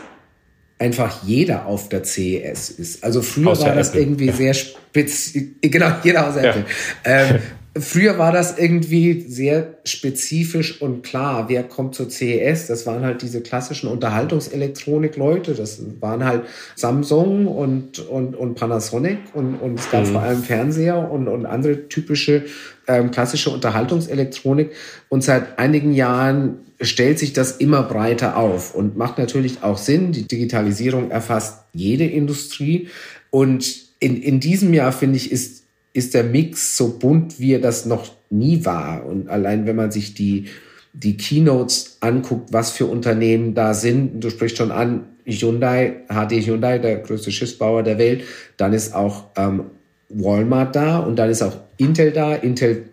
einfach 0.79 1.21
jeder 1.23 1.67
auf 1.67 1.89
der 1.89 2.03
CES 2.03 2.71
ist. 2.71 3.03
Also 3.03 3.21
früher 3.21 3.51
außer 3.51 3.67
war 3.67 3.75
das 3.75 3.89
Apple. 3.89 4.01
irgendwie 4.01 4.25
ja. 4.25 4.33
sehr 4.33 4.53
spitz, 4.55 5.37
genau, 5.61 5.91
jeder 6.03 6.27
außer 6.27 6.43
ja. 6.43 6.49
Apple. 6.49 6.65
Ähm, 7.05 7.39
Früher 7.79 8.17
war 8.17 8.33
das 8.33 8.57
irgendwie 8.57 9.21
sehr 9.21 9.75
spezifisch 9.85 10.81
und 10.81 11.03
klar, 11.03 11.47
wer 11.47 11.63
kommt 11.63 11.95
zur 11.95 12.09
CES? 12.09 12.67
Das 12.67 12.85
waren 12.85 13.05
halt 13.05 13.21
diese 13.21 13.39
klassischen 13.39 13.87
Unterhaltungselektronik-Leute. 13.87 15.53
Das 15.53 15.81
waren 16.01 16.25
halt 16.25 16.43
Samsung 16.75 17.47
und, 17.47 17.99
und, 17.99 18.35
und 18.35 18.55
Panasonic 18.55 19.19
und, 19.33 19.55
und 19.55 19.79
es 19.79 19.89
gab 19.89 20.05
mhm. 20.05 20.11
vor 20.11 20.21
allem 20.21 20.43
Fernseher 20.43 21.09
und, 21.09 21.29
und 21.29 21.45
andere 21.45 21.87
typische 21.87 22.43
ähm, 22.87 23.09
klassische 23.11 23.49
Unterhaltungselektronik. 23.51 24.71
Und 25.07 25.23
seit 25.23 25.57
einigen 25.57 25.93
Jahren 25.93 26.57
stellt 26.81 27.19
sich 27.19 27.31
das 27.31 27.53
immer 27.53 27.83
breiter 27.83 28.35
auf 28.35 28.75
und 28.75 28.97
macht 28.97 29.17
natürlich 29.17 29.63
auch 29.63 29.77
Sinn. 29.77 30.11
Die 30.11 30.27
Digitalisierung 30.27 31.09
erfasst 31.09 31.59
jede 31.71 32.03
Industrie. 32.05 32.89
Und 33.29 33.91
in, 34.01 34.21
in 34.21 34.41
diesem 34.41 34.73
Jahr, 34.73 34.91
finde 34.91 35.15
ich, 35.15 35.31
ist 35.31 35.60
ist 35.93 36.13
der 36.13 36.23
Mix 36.23 36.77
so 36.77 36.97
bunt, 36.99 37.39
wie 37.39 37.53
er 37.53 37.59
das 37.59 37.85
noch 37.85 38.09
nie 38.29 38.65
war. 38.65 39.05
Und 39.05 39.29
allein 39.29 39.65
wenn 39.65 39.75
man 39.75 39.91
sich 39.91 40.13
die, 40.13 40.45
die 40.93 41.17
Keynotes 41.17 41.97
anguckt, 41.99 42.53
was 42.53 42.71
für 42.71 42.85
Unternehmen 42.85 43.53
da 43.53 43.73
sind, 43.73 44.23
du 44.23 44.29
sprichst 44.29 44.57
schon 44.57 44.71
an, 44.71 45.05
Hyundai, 45.25 46.03
HD 46.07 46.45
Hyundai, 46.45 46.79
der 46.79 46.97
größte 46.97 47.31
Schiffsbauer 47.31 47.83
der 47.83 47.97
Welt, 47.97 48.23
dann 48.57 48.73
ist 48.73 48.93
auch 48.95 49.25
ähm, 49.35 49.65
Walmart 50.09 50.75
da 50.75 50.99
und 50.99 51.17
dann 51.17 51.29
ist 51.29 51.41
auch 51.41 51.55
Intel 51.77 52.11
da. 52.11 52.33
Intel 52.33 52.89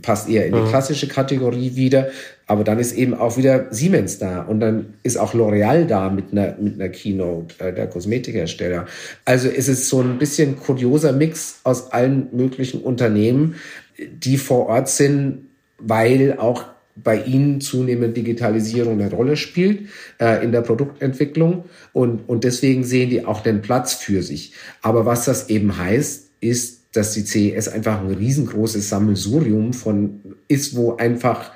passt 0.00 0.28
eher 0.28 0.46
in 0.46 0.54
die 0.54 0.68
klassische 0.68 1.08
Kategorie 1.08 1.76
wieder. 1.76 2.08
Aber 2.46 2.64
dann 2.64 2.78
ist 2.78 2.92
eben 2.92 3.14
auch 3.14 3.36
wieder 3.36 3.66
Siemens 3.70 4.18
da 4.18 4.42
und 4.42 4.60
dann 4.60 4.94
ist 5.02 5.16
auch 5.16 5.34
L'Oreal 5.34 5.86
da 5.86 6.10
mit 6.10 6.32
einer, 6.32 6.56
mit 6.60 6.74
einer 6.74 6.88
Keynote, 6.88 7.54
äh, 7.58 7.72
der 7.72 7.86
Kosmetikhersteller. 7.86 8.86
Also 9.24 9.48
es 9.48 9.68
ist 9.68 9.88
so 9.88 10.00
ein 10.00 10.18
bisschen 10.18 10.58
kurioser 10.58 11.12
Mix 11.12 11.60
aus 11.64 11.92
allen 11.92 12.28
möglichen 12.32 12.82
Unternehmen, 12.82 13.56
die 13.98 14.36
vor 14.36 14.66
Ort 14.66 14.88
sind, 14.88 15.46
weil 15.78 16.36
auch 16.38 16.64
bei 16.94 17.22
ihnen 17.22 17.60
zunehmend 17.60 18.16
Digitalisierung 18.16 19.00
eine 19.00 19.10
Rolle 19.10 19.36
spielt 19.36 19.88
äh, 20.20 20.44
in 20.44 20.52
der 20.52 20.60
Produktentwicklung 20.60 21.64
und, 21.92 22.28
und 22.28 22.44
deswegen 22.44 22.84
sehen 22.84 23.10
die 23.10 23.24
auch 23.24 23.40
den 23.40 23.62
Platz 23.62 23.94
für 23.94 24.22
sich. 24.22 24.52
Aber 24.82 25.06
was 25.06 25.24
das 25.24 25.48
eben 25.48 25.78
heißt, 25.78 26.28
ist, 26.40 26.81
dass 26.92 27.12
die 27.12 27.24
CES 27.24 27.68
einfach 27.68 28.00
ein 28.00 28.14
riesengroßes 28.14 28.88
Sammelsurium 28.88 29.72
von 29.72 30.20
ist, 30.48 30.76
wo 30.76 30.96
einfach 30.96 31.52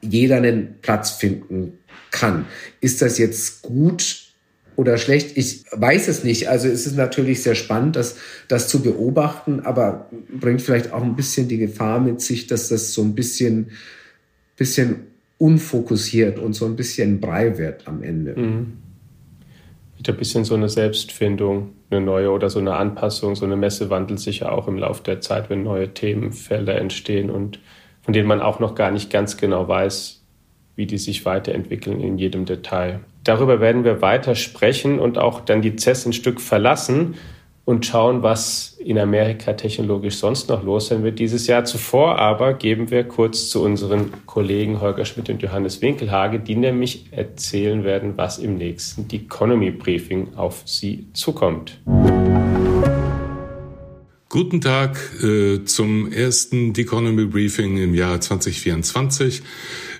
jeder 0.00 0.36
einen 0.36 0.76
Platz 0.80 1.10
finden 1.10 1.78
kann. 2.10 2.46
Ist 2.80 3.02
das 3.02 3.18
jetzt 3.18 3.62
gut 3.62 4.28
oder 4.76 4.96
schlecht? 4.96 5.36
Ich 5.36 5.64
weiß 5.72 6.08
es 6.08 6.24
nicht. 6.24 6.48
Also 6.48 6.68
es 6.68 6.86
ist 6.86 6.96
natürlich 6.96 7.42
sehr 7.42 7.56
spannend, 7.56 7.96
das, 7.96 8.16
das 8.48 8.68
zu 8.68 8.80
beobachten, 8.80 9.60
aber 9.60 10.08
bringt 10.32 10.62
vielleicht 10.62 10.92
auch 10.92 11.02
ein 11.02 11.16
bisschen 11.16 11.48
die 11.48 11.58
Gefahr 11.58 12.00
mit 12.00 12.20
sich, 12.20 12.46
dass 12.46 12.68
das 12.68 12.94
so 12.94 13.02
ein 13.02 13.14
bisschen, 13.14 13.72
bisschen 14.56 15.06
unfokussiert 15.38 16.38
und 16.38 16.54
so 16.54 16.66
ein 16.66 16.76
bisschen 16.76 17.20
Brei 17.20 17.58
wird 17.58 17.86
am 17.86 18.02
Ende. 18.02 18.34
Mhm 18.38 18.89
wieder 20.00 20.14
ein 20.14 20.18
bisschen 20.18 20.44
so 20.44 20.54
eine 20.54 20.70
Selbstfindung, 20.70 21.72
eine 21.90 22.00
neue 22.00 22.30
oder 22.30 22.48
so 22.48 22.58
eine 22.58 22.74
Anpassung. 22.74 23.36
So 23.36 23.44
eine 23.44 23.56
Messe 23.56 23.90
wandelt 23.90 24.18
sich 24.18 24.40
ja 24.40 24.50
auch 24.50 24.66
im 24.66 24.78
Laufe 24.78 25.02
der 25.02 25.20
Zeit, 25.20 25.50
wenn 25.50 25.62
neue 25.62 25.92
Themenfelder 25.92 26.76
entstehen 26.76 27.30
und 27.30 27.60
von 28.00 28.14
denen 28.14 28.26
man 28.26 28.40
auch 28.40 28.60
noch 28.60 28.74
gar 28.74 28.90
nicht 28.90 29.10
ganz 29.10 29.36
genau 29.36 29.68
weiß, 29.68 30.24
wie 30.74 30.86
die 30.86 30.96
sich 30.96 31.26
weiterentwickeln 31.26 32.00
in 32.00 32.16
jedem 32.16 32.46
Detail. 32.46 33.00
Darüber 33.24 33.60
werden 33.60 33.84
wir 33.84 34.00
weiter 34.00 34.34
sprechen 34.34 34.98
und 34.98 35.18
auch 35.18 35.40
dann 35.40 35.60
die 35.60 35.76
CES 35.76 36.06
ein 36.06 36.12
Stück 36.14 36.40
verlassen 36.40 37.16
und 37.70 37.86
schauen, 37.86 38.24
was 38.24 38.76
in 38.80 38.98
Amerika 38.98 39.52
technologisch 39.52 40.16
sonst 40.16 40.48
noch 40.48 40.64
los 40.64 40.88
sein 40.88 41.04
wird 41.04 41.20
dieses 41.20 41.46
Jahr. 41.46 41.64
Zuvor 41.64 42.18
aber 42.18 42.54
geben 42.54 42.90
wir 42.90 43.04
kurz 43.04 43.48
zu 43.48 43.62
unseren 43.62 44.10
Kollegen 44.26 44.80
Holger 44.80 45.04
Schmidt 45.04 45.30
und 45.30 45.40
Johannes 45.40 45.80
Winkelhage, 45.80 46.40
die 46.40 46.56
nämlich 46.56 47.06
erzählen 47.12 47.84
werden, 47.84 48.14
was 48.16 48.38
im 48.38 48.56
nächsten 48.56 49.06
Economy 49.12 49.70
Briefing 49.70 50.34
auf 50.34 50.62
sie 50.64 51.06
zukommt. 51.12 51.78
Guten 54.32 54.60
Tag 54.60 54.96
äh, 55.24 55.64
zum 55.64 56.12
ersten 56.12 56.72
Economy 56.76 57.24
Briefing 57.24 57.78
im 57.78 57.96
Jahr 57.96 58.20
2024. 58.20 59.42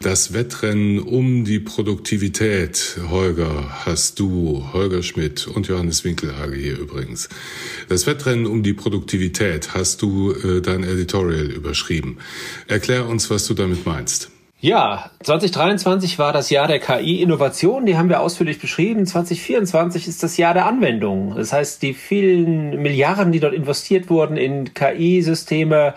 Das 0.03 0.33
Wettrennen 0.33 1.01
um 1.01 1.45
die 1.45 1.59
Produktivität, 1.59 2.97
Holger, 3.09 3.85
hast 3.85 4.21
du, 4.21 4.65
Holger 4.73 5.03
Schmidt 5.03 5.49
und 5.49 5.67
Johannes 5.67 6.05
Winkelhage 6.05 6.55
hier 6.55 6.79
übrigens. 6.79 7.29
Das 7.89 8.07
Wettrennen 8.07 8.47
um 8.47 8.63
die 8.63 8.73
Produktivität 8.73 9.75
hast 9.75 10.01
du 10.01 10.31
äh, 10.31 10.61
dein 10.61 10.85
Editorial 10.85 11.51
überschrieben. 11.51 12.19
Erklär 12.69 13.09
uns, 13.09 13.31
was 13.31 13.49
du 13.49 13.55
damit 13.55 13.85
meinst. 13.85 14.31
Ja, 14.63 15.11
2023 15.23 16.19
war 16.19 16.35
das 16.35 16.51
Jahr 16.51 16.69
der 16.69 16.81
KI-Innovation, 16.81 17.87
die 17.87 17.97
haben 17.97 18.11
wir 18.11 18.21
ausführlich 18.21 18.61
beschrieben. 18.61 19.07
2024 19.07 20.07
ist 20.07 20.23
das 20.23 20.37
Jahr 20.37 20.53
der 20.53 20.67
Anwendung. 20.67 21.35
Das 21.35 21.55
heißt, 21.55 21.81
die 21.81 21.95
vielen 21.95 22.83
Milliarden, 22.83 23.33
die 23.33 23.41
dort 23.41 23.55
investiert 23.55 24.11
wurden 24.11 24.37
in 24.37 24.75
KI-Systeme, 24.75 25.95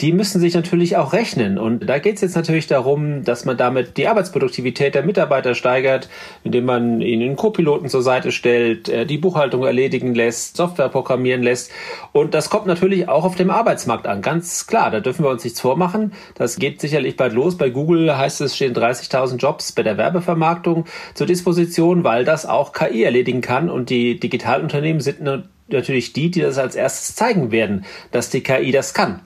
die 0.00 0.12
müssen 0.12 0.40
sich 0.40 0.54
natürlich 0.54 0.96
auch 0.96 1.12
rechnen. 1.12 1.58
Und 1.58 1.88
da 1.88 1.98
geht 1.98 2.16
es 2.16 2.22
jetzt 2.22 2.34
natürlich 2.34 2.66
darum, 2.66 3.22
dass 3.22 3.44
man 3.44 3.56
damit 3.56 3.96
die 3.96 4.08
Arbeitsproduktivität 4.08 4.94
der 4.94 5.04
Mitarbeiter 5.04 5.54
steigert, 5.54 6.08
indem 6.42 6.64
man 6.64 7.02
ihnen 7.02 7.36
Co-Piloten 7.36 7.88
zur 7.88 8.02
Seite 8.02 8.32
stellt, 8.32 8.88
äh, 8.88 9.04
die 9.04 9.18
Buchhaltung 9.18 9.62
erledigen 9.62 10.14
lässt, 10.14 10.56
Software 10.56 10.88
programmieren 10.88 11.42
lässt. 11.42 11.70
Und 12.12 12.34
das 12.34 12.48
kommt 12.48 12.66
natürlich 12.66 13.08
auch 13.08 13.24
auf 13.24 13.36
dem 13.36 13.50
Arbeitsmarkt 13.50 14.06
an. 14.06 14.22
Ganz 14.22 14.66
klar, 14.66 14.90
da 14.90 15.00
dürfen 15.00 15.24
wir 15.24 15.30
uns 15.30 15.44
nichts 15.44 15.60
vormachen. 15.60 16.12
Das 16.34 16.56
geht 16.56 16.80
sicherlich 16.80 17.16
bald 17.16 17.34
los. 17.34 17.58
Bei 17.58 17.68
Google 17.68 17.99
heißt 18.08 18.40
es, 18.40 18.56
stehen 18.56 18.74
30.000 18.74 19.36
Jobs 19.36 19.72
bei 19.72 19.82
der 19.82 19.96
Werbevermarktung 19.96 20.86
zur 21.14 21.26
Disposition, 21.26 22.04
weil 22.04 22.24
das 22.24 22.46
auch 22.46 22.72
KI 22.72 23.02
erledigen 23.02 23.40
kann. 23.40 23.68
Und 23.70 23.90
die 23.90 24.18
Digitalunternehmen 24.18 25.00
sind 25.00 25.20
natürlich 25.68 26.12
die, 26.12 26.30
die 26.30 26.40
das 26.40 26.58
als 26.58 26.74
erstes 26.74 27.14
zeigen 27.16 27.50
werden, 27.50 27.84
dass 28.10 28.30
die 28.30 28.42
KI 28.42 28.72
das 28.72 28.94
kann. 28.94 29.20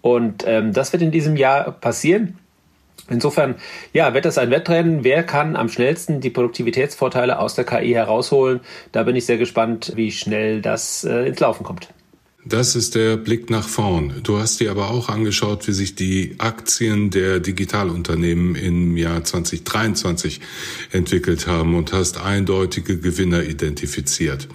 Und 0.00 0.44
ähm, 0.46 0.72
das 0.72 0.92
wird 0.92 1.02
in 1.02 1.10
diesem 1.10 1.36
Jahr 1.36 1.72
passieren. 1.72 2.38
Insofern, 3.10 3.54
ja, 3.92 4.12
wird 4.12 4.26
das 4.26 4.38
ein 4.38 4.50
Wettrennen. 4.50 5.02
Wer 5.02 5.22
kann 5.22 5.56
am 5.56 5.68
schnellsten 5.68 6.20
die 6.20 6.30
Produktivitätsvorteile 6.30 7.38
aus 7.38 7.54
der 7.54 7.64
KI 7.64 7.92
herausholen? 7.92 8.60
Da 8.92 9.02
bin 9.02 9.16
ich 9.16 9.24
sehr 9.24 9.38
gespannt, 9.38 9.92
wie 9.96 10.12
schnell 10.12 10.60
das 10.60 11.04
äh, 11.04 11.26
ins 11.26 11.40
Laufen 11.40 11.64
kommt. 11.64 11.88
Das 12.48 12.76
ist 12.76 12.94
der 12.94 13.18
Blick 13.18 13.50
nach 13.50 13.68
vorn. 13.68 14.22
Du 14.22 14.38
hast 14.38 14.58
dir 14.60 14.70
aber 14.70 14.90
auch 14.90 15.10
angeschaut, 15.10 15.68
wie 15.68 15.72
sich 15.72 15.96
die 15.96 16.36
Aktien 16.38 17.10
der 17.10 17.40
Digitalunternehmen 17.40 18.54
im 18.54 18.96
Jahr 18.96 19.22
2023 19.22 20.40
entwickelt 20.90 21.46
haben 21.46 21.74
und 21.74 21.92
hast 21.92 22.18
eindeutige 22.18 22.98
Gewinner 22.98 23.42
identifiziert. 23.42 24.48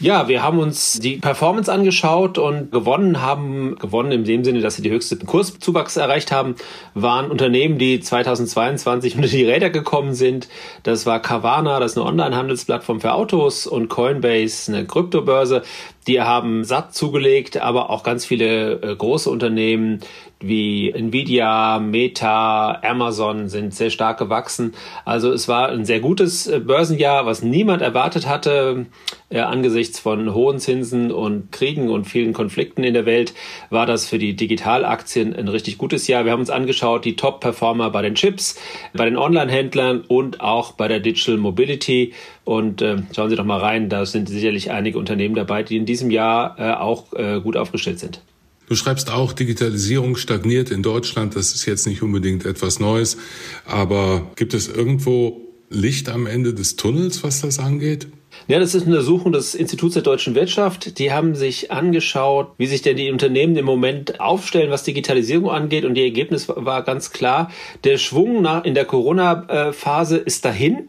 Ja, 0.00 0.26
wir 0.28 0.42
haben 0.42 0.58
uns 0.58 0.94
die 0.94 1.16
Performance 1.16 1.72
angeschaut 1.72 2.36
und 2.36 2.72
gewonnen 2.72 3.22
haben, 3.22 3.76
gewonnen 3.76 4.10
in 4.10 4.24
dem 4.24 4.44
Sinne, 4.44 4.60
dass 4.60 4.74
sie 4.74 4.82
die 4.82 4.90
höchste 4.90 5.16
Kurszuwachs 5.16 5.96
erreicht 5.96 6.32
haben, 6.32 6.56
waren 6.94 7.30
Unternehmen, 7.30 7.78
die 7.78 8.00
2022 8.00 9.14
unter 9.14 9.28
die 9.28 9.44
Räder 9.44 9.70
gekommen 9.70 10.14
sind. 10.14 10.48
Das 10.82 11.06
war 11.06 11.22
Carvana, 11.22 11.78
das 11.78 11.92
ist 11.92 11.98
eine 11.98 12.06
Online-Handelsplattform 12.06 13.00
für 13.00 13.12
Autos 13.12 13.68
und 13.68 13.88
Coinbase, 13.88 14.72
eine 14.72 14.84
Kryptobörse. 14.84 15.62
Die 16.06 16.20
haben 16.20 16.64
satt 16.64 16.94
zugelegt, 16.94 17.56
aber 17.56 17.90
auch 17.90 18.02
ganz 18.02 18.26
viele 18.26 18.82
äh, 18.82 18.96
große 18.96 19.30
Unternehmen 19.30 20.00
wie 20.40 20.90
Nvidia, 20.90 21.78
Meta, 21.78 22.80
Amazon 22.82 23.48
sind 23.48 23.74
sehr 23.74 23.88
stark 23.88 24.18
gewachsen. 24.18 24.74
Also 25.06 25.32
es 25.32 25.48
war 25.48 25.70
ein 25.70 25.86
sehr 25.86 26.00
gutes 26.00 26.46
äh, 26.46 26.60
Börsenjahr, 26.60 27.24
was 27.24 27.42
niemand 27.42 27.80
erwartet 27.80 28.28
hatte. 28.28 28.86
Äh, 29.30 29.40
angesichts 29.40 29.98
von 29.98 30.34
hohen 30.34 30.58
Zinsen 30.58 31.10
und 31.10 31.50
Kriegen 31.50 31.88
und 31.88 32.04
vielen 32.04 32.34
Konflikten 32.34 32.84
in 32.84 32.92
der 32.92 33.06
Welt 33.06 33.32
war 33.70 33.86
das 33.86 34.06
für 34.06 34.18
die 34.18 34.36
Digitalaktien 34.36 35.34
ein 35.34 35.48
richtig 35.48 35.78
gutes 35.78 36.06
Jahr. 36.06 36.26
Wir 36.26 36.32
haben 36.32 36.40
uns 36.40 36.50
angeschaut, 36.50 37.06
die 37.06 37.16
Top-Performer 37.16 37.90
bei 37.90 38.02
den 38.02 38.14
Chips, 38.14 38.60
bei 38.92 39.06
den 39.06 39.16
Online-Händlern 39.16 40.02
und 40.02 40.40
auch 40.40 40.72
bei 40.72 40.88
der 40.88 41.00
Digital 41.00 41.38
Mobility. 41.38 42.12
Und 42.44 42.82
äh, 42.82 42.98
schauen 43.14 43.30
Sie 43.30 43.36
doch 43.36 43.44
mal 43.44 43.60
rein, 43.60 43.88
da 43.88 44.04
sind 44.04 44.28
sicherlich 44.28 44.70
einige 44.70 44.98
Unternehmen 44.98 45.34
dabei, 45.34 45.62
die 45.62 45.76
in 45.76 45.86
diesem 45.86 46.10
Jahr 46.10 46.56
äh, 46.58 46.74
auch 46.74 47.12
äh, 47.14 47.40
gut 47.40 47.56
aufgestellt 47.56 47.98
sind. 47.98 48.20
Du 48.68 48.74
schreibst 48.74 49.10
auch, 49.10 49.32
Digitalisierung 49.32 50.16
stagniert 50.16 50.70
in 50.70 50.82
Deutschland. 50.82 51.36
Das 51.36 51.54
ist 51.54 51.66
jetzt 51.66 51.86
nicht 51.86 52.02
unbedingt 52.02 52.46
etwas 52.46 52.80
Neues. 52.80 53.18
Aber 53.66 54.30
gibt 54.36 54.54
es 54.54 54.68
irgendwo 54.68 55.40
Licht 55.68 56.08
am 56.08 56.26
Ende 56.26 56.54
des 56.54 56.76
Tunnels, 56.76 57.22
was 57.22 57.42
das 57.42 57.58
angeht? 57.58 58.08
Ja, 58.48 58.58
das 58.58 58.74
ist 58.74 58.82
eine 58.82 58.96
Untersuchung 58.96 59.32
des 59.32 59.54
Instituts 59.54 59.94
der 59.94 60.02
deutschen 60.02 60.34
Wirtschaft. 60.34 60.98
Die 60.98 61.12
haben 61.12 61.34
sich 61.34 61.70
angeschaut, 61.70 62.48
wie 62.58 62.66
sich 62.66 62.82
denn 62.82 62.96
die 62.96 63.10
Unternehmen 63.10 63.56
im 63.56 63.64
Moment 63.64 64.20
aufstellen, 64.20 64.70
was 64.70 64.82
Digitalisierung 64.82 65.50
angeht. 65.50 65.84
Und 65.84 65.94
die 65.94 66.02
Ergebnis 66.02 66.48
war 66.48 66.82
ganz 66.82 67.10
klar, 67.10 67.50
der 67.84 67.96
Schwung 67.96 68.42
nach, 68.42 68.64
in 68.64 68.74
der 68.74 68.84
Corona-Phase 68.86 70.16
ist 70.16 70.44
dahin. 70.44 70.88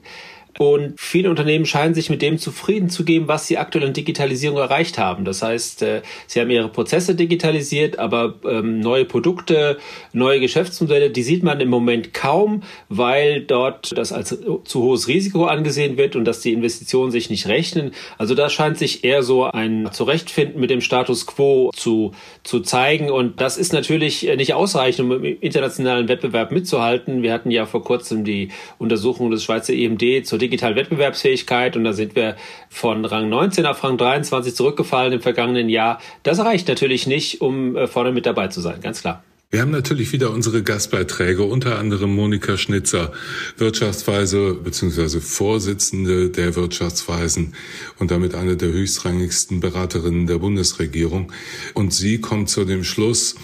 Und 0.57 0.93
viele 0.97 1.29
Unternehmen 1.29 1.65
scheinen 1.65 1.93
sich 1.93 2.09
mit 2.09 2.21
dem 2.21 2.38
zufrieden 2.38 2.89
zu 2.89 3.03
geben, 3.03 3.27
was 3.27 3.45
sie 3.45 3.57
aktuell 3.57 3.88
in 3.88 3.93
Digitalisierung 3.93 4.57
erreicht 4.57 4.97
haben. 4.97 5.25
Das 5.25 5.41
heißt, 5.41 5.81
äh, 5.81 6.01
sie 6.27 6.39
haben 6.39 6.50
ihre 6.50 6.69
Prozesse 6.69 7.13
digitalisiert, 7.13 8.00
aber 8.00 8.35
ähm, 8.50 8.79
neue 8.79 9.03
Produkte, 9.03 9.77
neue 10.13 10.39
Geschäftsmodelle, 10.39 11.09
die 11.09 11.24
sieht 11.24 11.43
man 11.43 11.59
im 11.59 11.69
Moment 11.69 12.13
kaum, 12.13 12.63
weil 12.88 13.41
dort 13.41 13.97
das 13.97 14.13
als 14.13 14.29
zu 14.63 14.81
hohes 14.81 15.09
Risiko 15.09 15.45
angesehen 15.45 15.97
wird 15.97 16.15
und 16.15 16.24
dass 16.24 16.39
die 16.39 16.53
Investitionen 16.53 17.12
sich 17.12 17.29
nicht 17.29 17.47
rechnen. 17.47 17.91
Also 18.17 18.33
da 18.33 18.50
scheint 18.50 18.77
sich 18.77 19.03
eher 19.03 19.24
so 19.24 19.43
ein 19.43 19.89
Zurechtfinden 19.91 20.62
mit 20.62 20.69
dem 20.69 20.79
Status 20.79 21.25
quo 21.25 21.71
zu, 21.75 22.13
zu 22.43 22.62
zeigen. 22.62 23.12
Und 23.12 23.41
das 23.41 23.57
ist 23.57 23.74
natürlich 23.74 24.24
nicht 24.38 24.53
ausreichend, 24.53 25.12
um 25.12 25.24
im 25.25 25.38
internationalen 25.41 26.07
Wettbewerb 26.07 26.53
mitzuhalten. 26.53 27.24
Wir 27.24 27.33
hatten 27.33 27.51
ja 27.51 27.65
vor 27.65 27.83
kurzem 27.83 28.24
die 28.24 28.50
Untersuchung 28.77 29.31
des 29.31 29.43
Schweizer 29.43 29.74
EMD 29.74 30.25
zur 30.25 30.39
digitalen 30.45 30.75
Wettbewerbsfähigkeit 30.75 31.75
und 31.75 31.83
da 31.83 31.93
sind 31.93 32.15
wir 32.15 32.35
von 32.69 33.05
Rang 33.05 33.29
19 33.29 33.65
auf 33.65 33.83
Rang 33.83 33.97
23 33.97 34.55
zurückgefallen 34.55 35.13
im 35.13 35.21
vergangenen 35.21 35.69
Jahr. 35.69 35.99
Das 36.23 36.39
reicht 36.39 36.67
natürlich 36.67 37.07
nicht, 37.07 37.41
um 37.41 37.75
äh, 37.75 37.87
vorne 37.87 38.11
mit 38.11 38.25
dabei 38.25 38.47
zu 38.47 38.61
sein, 38.61 38.81
ganz 38.81 39.01
klar. 39.01 39.23
Wir 39.51 39.61
haben 39.61 39.71
natürlich 39.71 40.11
wieder 40.11 40.31
unsere 40.31 40.63
Gastbeiträge, 40.63 41.43
unter 41.43 41.79
anderem 41.79 42.13
Monika 42.13 42.57
Schnitzer, 42.57 43.13
Wirtschaftsweise 43.57 44.55
bzw. 44.55 45.19
Vorsitzende 45.21 46.29
der 46.29 46.55
Wirtschaftsweisen 46.55 47.53
und 47.97 48.11
damit 48.11 48.35
eine 48.35 48.57
der 48.57 48.69
höchstrangigsten 48.69 49.61
Beraterinnen 49.61 50.27
der 50.27 50.39
Bundesregierung. 50.39 51.31
Und 51.73 51.93
sie 51.93 52.19
kommt 52.19 52.49
zu 52.49 52.65
dem 52.65 52.83
Schluss, 52.83 53.35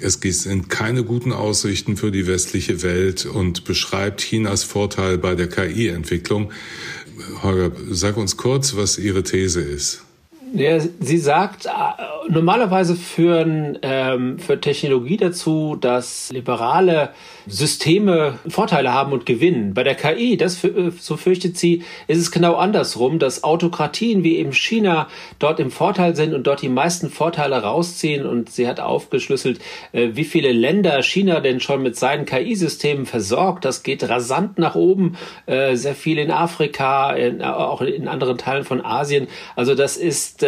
es 0.00 0.14
sind 0.20 0.68
keine 0.68 1.04
guten 1.04 1.32
Aussichten 1.32 1.96
für 1.96 2.10
die 2.10 2.26
westliche 2.26 2.82
Welt 2.82 3.26
und 3.26 3.64
beschreibt 3.64 4.20
Chinas 4.20 4.64
Vorteil 4.64 5.18
bei 5.18 5.34
der 5.34 5.48
KI-Entwicklung. 5.48 6.52
Holger, 7.42 7.72
sag 7.90 8.16
uns 8.16 8.36
kurz, 8.36 8.76
was 8.76 8.98
Ihre 8.98 9.22
These 9.22 9.60
ist. 9.60 10.02
Ja, 10.52 10.78
sie 10.78 11.18
sagt, 11.18 11.66
äh, 11.66 11.70
normalerweise 12.28 12.94
führen 12.94 13.78
ähm, 13.82 14.38
für 14.38 14.60
Technologie 14.60 15.16
dazu, 15.16 15.76
dass 15.76 16.30
liberale 16.32 17.10
Systeme 17.46 18.38
Vorteile 18.48 18.92
haben 18.92 19.12
und 19.12 19.26
gewinnen. 19.26 19.74
Bei 19.74 19.84
der 19.84 19.94
KI, 19.94 20.36
das 20.36 20.62
äh, 20.64 20.90
so 20.98 21.16
fürchtet 21.16 21.56
sie, 21.56 21.84
ist 22.08 22.18
es 22.18 22.30
genau 22.30 22.54
andersrum, 22.54 23.18
dass 23.18 23.44
Autokratien 23.44 24.24
wie 24.24 24.36
eben 24.36 24.52
China 24.52 25.08
dort 25.38 25.60
im 25.60 25.70
Vorteil 25.70 26.16
sind 26.16 26.34
und 26.34 26.46
dort 26.46 26.62
die 26.62 26.68
meisten 26.68 27.10
Vorteile 27.10 27.62
rausziehen. 27.62 28.26
Und 28.26 28.50
sie 28.50 28.66
hat 28.66 28.80
aufgeschlüsselt, 28.80 29.60
äh, 29.92 30.10
wie 30.12 30.24
viele 30.24 30.52
Länder 30.52 31.02
China 31.02 31.40
denn 31.40 31.60
schon 31.60 31.82
mit 31.82 31.96
seinen 31.96 32.24
KI-Systemen 32.24 33.06
versorgt. 33.06 33.64
Das 33.64 33.82
geht 33.82 34.08
rasant 34.08 34.58
nach 34.58 34.74
oben, 34.74 35.16
äh, 35.46 35.76
sehr 35.76 35.94
viel 35.94 36.18
in 36.18 36.30
Afrika, 36.30 37.14
auch 37.42 37.80
in 37.80 38.08
anderen 38.08 38.38
Teilen 38.38 38.64
von 38.64 38.84
Asien. 38.84 39.28
Also 39.54 39.74
das 39.74 39.96
ist, 39.96 40.44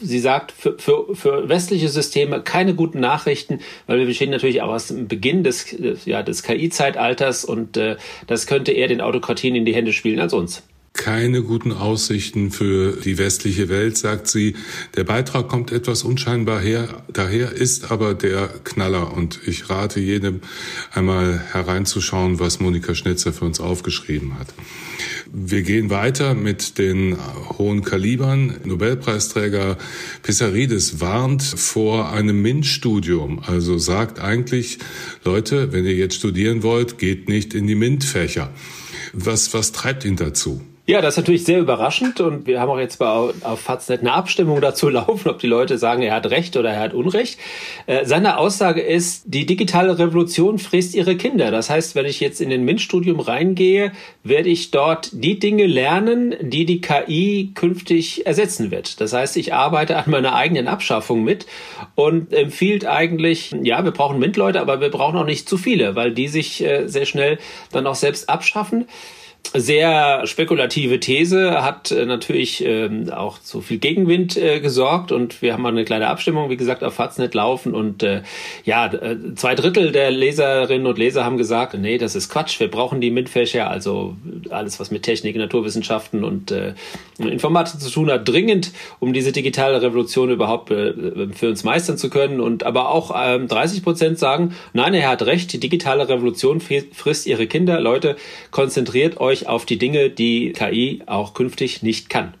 sie 0.00 0.18
sagt, 0.18 0.52
für, 0.52 0.78
für, 0.78 1.14
für 1.14 1.48
westliche 1.48 1.88
Systeme 1.88 2.42
keine 2.42 2.74
guten 2.74 3.00
Nachrichten, 3.00 3.60
weil 3.86 4.06
wir 4.06 4.14
stehen 4.14 4.30
natürlich 4.30 4.62
auch 4.62 4.72
aus 4.72 4.88
dem 4.88 5.08
Beginn 5.08 5.42
des, 5.44 5.76
ja, 6.04 6.22
des 6.28 6.42
KI-Zeitalters 6.42 7.44
und 7.44 7.76
äh, 7.76 7.96
das 8.26 8.46
könnte 8.46 8.72
eher 8.72 8.88
den 8.88 9.00
Autokratien 9.00 9.54
in 9.54 9.64
die 9.64 9.74
Hände 9.74 9.92
spielen 9.92 10.20
als 10.20 10.32
uns 10.32 10.62
keine 10.98 11.42
guten 11.42 11.72
Aussichten 11.72 12.50
für 12.50 12.92
die 12.92 13.18
westliche 13.18 13.68
Welt, 13.68 13.96
sagt 13.96 14.26
sie. 14.26 14.56
Der 14.96 15.04
Beitrag 15.04 15.48
kommt 15.48 15.70
etwas 15.72 16.02
unscheinbar 16.02 16.60
her, 16.60 17.02
daher 17.10 17.52
ist 17.52 17.90
aber 17.90 18.14
der 18.14 18.48
Knaller. 18.64 19.14
Und 19.16 19.40
ich 19.46 19.70
rate 19.70 20.00
jedem 20.00 20.40
einmal 20.92 21.40
hereinzuschauen, 21.52 22.40
was 22.40 22.60
Monika 22.60 22.94
Schnitzer 22.94 23.32
für 23.32 23.44
uns 23.44 23.60
aufgeschrieben 23.60 24.38
hat. 24.38 24.48
Wir 25.32 25.62
gehen 25.62 25.88
weiter 25.88 26.34
mit 26.34 26.78
den 26.78 27.16
hohen 27.56 27.84
Kalibern. 27.84 28.56
Nobelpreisträger 28.64 29.78
Pissarides 30.22 31.00
warnt 31.00 31.42
vor 31.42 32.12
einem 32.12 32.42
MINT-Studium. 32.42 33.38
Also 33.46 33.78
sagt 33.78 34.18
eigentlich, 34.18 34.78
Leute, 35.24 35.72
wenn 35.72 35.84
ihr 35.84 35.94
jetzt 35.94 36.16
studieren 36.16 36.64
wollt, 36.64 36.98
geht 36.98 37.28
nicht 37.28 37.54
in 37.54 37.68
die 37.68 37.76
MINT-Fächer. 37.76 38.50
Was, 39.12 39.54
was 39.54 39.70
treibt 39.72 40.04
ihn 40.04 40.16
dazu? 40.16 40.60
Ja, 40.90 41.02
das 41.02 41.14
ist 41.14 41.16
natürlich 41.18 41.44
sehr 41.44 41.58
überraschend 41.58 42.18
und 42.22 42.46
wir 42.46 42.60
haben 42.60 42.70
auch 42.70 42.78
jetzt 42.78 42.98
bei, 42.98 43.04
auf 43.04 43.60
Faznet 43.60 44.00
eine 44.00 44.14
Abstimmung 44.14 44.62
dazu 44.62 44.88
laufen, 44.88 45.28
ob 45.28 45.38
die 45.38 45.46
Leute 45.46 45.76
sagen, 45.76 46.00
er 46.00 46.14
hat 46.14 46.30
Recht 46.30 46.56
oder 46.56 46.70
er 46.70 46.80
hat 46.80 46.94
Unrecht. 46.94 47.38
Äh, 47.84 48.06
seine 48.06 48.38
Aussage 48.38 48.80
ist, 48.80 49.24
die 49.26 49.44
digitale 49.44 49.98
Revolution 49.98 50.58
frisst 50.58 50.94
ihre 50.94 51.18
Kinder. 51.18 51.50
Das 51.50 51.68
heißt, 51.68 51.94
wenn 51.94 52.06
ich 52.06 52.20
jetzt 52.20 52.40
in 52.40 52.48
den 52.48 52.64
MINT-Studium 52.64 53.20
reingehe, 53.20 53.92
werde 54.24 54.48
ich 54.48 54.70
dort 54.70 55.10
die 55.12 55.38
Dinge 55.38 55.66
lernen, 55.66 56.34
die 56.40 56.64
die 56.64 56.80
KI 56.80 57.52
künftig 57.54 58.24
ersetzen 58.26 58.70
wird. 58.70 59.02
Das 59.02 59.12
heißt, 59.12 59.36
ich 59.36 59.52
arbeite 59.52 59.94
an 59.98 60.10
meiner 60.10 60.34
eigenen 60.34 60.68
Abschaffung 60.68 61.22
mit 61.22 61.44
und 61.96 62.32
empfiehlt 62.32 62.86
eigentlich, 62.86 63.54
ja, 63.62 63.84
wir 63.84 63.92
brauchen 63.92 64.18
MINT-Leute, 64.18 64.58
aber 64.58 64.80
wir 64.80 64.88
brauchen 64.88 65.18
auch 65.18 65.26
nicht 65.26 65.50
zu 65.50 65.58
viele, 65.58 65.96
weil 65.96 66.12
die 66.12 66.28
sich 66.28 66.64
äh, 66.64 66.86
sehr 66.86 67.04
schnell 67.04 67.36
dann 67.72 67.86
auch 67.86 67.94
selbst 67.94 68.30
abschaffen 68.30 68.86
sehr 69.54 70.26
spekulative 70.26 71.00
These, 71.00 71.62
hat 71.62 71.90
äh, 71.90 72.04
natürlich 72.04 72.62
ähm, 72.64 73.10
auch 73.10 73.38
zu 73.38 73.62
viel 73.62 73.78
Gegenwind 73.78 74.36
äh, 74.36 74.60
gesorgt 74.60 75.10
und 75.10 75.40
wir 75.40 75.54
haben 75.54 75.64
eine 75.64 75.84
kleine 75.84 76.08
Abstimmung, 76.08 76.50
wie 76.50 76.56
gesagt, 76.56 76.84
auf 76.84 76.94
Faznet 76.94 77.34
laufen 77.34 77.74
und 77.74 78.02
äh, 78.02 78.22
ja, 78.64 78.92
äh, 78.92 79.16
zwei 79.36 79.54
Drittel 79.54 79.92
der 79.92 80.10
Leserinnen 80.10 80.86
und 80.86 80.98
Leser 80.98 81.24
haben 81.24 81.38
gesagt, 81.38 81.74
nee, 81.78 81.98
das 81.98 82.14
ist 82.14 82.28
Quatsch, 82.28 82.60
wir 82.60 82.70
brauchen 82.70 83.00
die 83.00 83.10
MINT-Fächer, 83.10 83.70
also 83.70 84.16
alles, 84.50 84.80
was 84.80 84.90
mit 84.90 85.02
Technik, 85.02 85.36
Naturwissenschaften 85.36 86.24
und 86.24 86.50
äh, 86.50 86.74
Informatik 87.18 87.80
zu 87.80 87.90
tun 87.90 88.10
hat, 88.10 88.28
dringend, 88.28 88.72
um 89.00 89.12
diese 89.12 89.32
digitale 89.32 89.80
Revolution 89.80 90.30
überhaupt 90.30 90.70
äh, 90.70 90.92
für 91.32 91.48
uns 91.48 91.64
meistern 91.64 91.96
zu 91.96 92.10
können 92.10 92.40
und 92.40 92.64
aber 92.64 92.90
auch 92.90 93.14
ähm, 93.16 93.48
30 93.48 93.82
Prozent 93.82 94.18
sagen, 94.18 94.54
nein, 94.74 94.92
er 94.92 95.08
hat 95.08 95.22
recht, 95.22 95.52
die 95.54 95.60
digitale 95.60 96.08
Revolution 96.08 96.60
frisst 96.60 97.26
ihre 97.26 97.46
Kinder, 97.46 97.80
Leute, 97.80 98.16
konzentriert 98.50 99.18
euch 99.18 99.27
euch 99.28 99.46
auf 99.46 99.66
die 99.66 99.78
Dinge, 99.78 100.10
die 100.10 100.52
KI 100.52 101.02
auch 101.06 101.34
künftig 101.34 101.82
nicht 101.82 102.08
kann. 102.08 102.34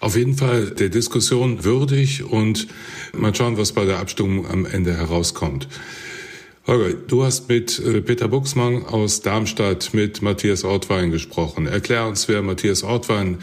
Auf 0.00 0.16
jeden 0.16 0.34
Fall 0.34 0.70
der 0.70 0.88
Diskussion 0.88 1.64
würdig 1.64 2.24
und 2.24 2.66
mal 3.12 3.34
schauen, 3.34 3.58
was 3.58 3.72
bei 3.72 3.84
der 3.84 3.98
Abstimmung 3.98 4.46
am 4.46 4.64
Ende 4.64 4.96
herauskommt. 4.96 5.68
Holger, 6.66 6.94
du 6.94 7.24
hast 7.24 7.48
mit 7.48 7.78
äh, 7.78 8.00
Peter 8.00 8.28
Buxmann 8.28 8.84
aus 8.86 9.20
Darmstadt 9.20 9.92
mit 9.92 10.22
Matthias 10.22 10.64
Ortwein 10.64 11.10
gesprochen. 11.10 11.66
Erklär 11.66 12.06
uns, 12.06 12.28
wer 12.28 12.42
Matthias 12.42 12.82
Ortwein 12.82 13.38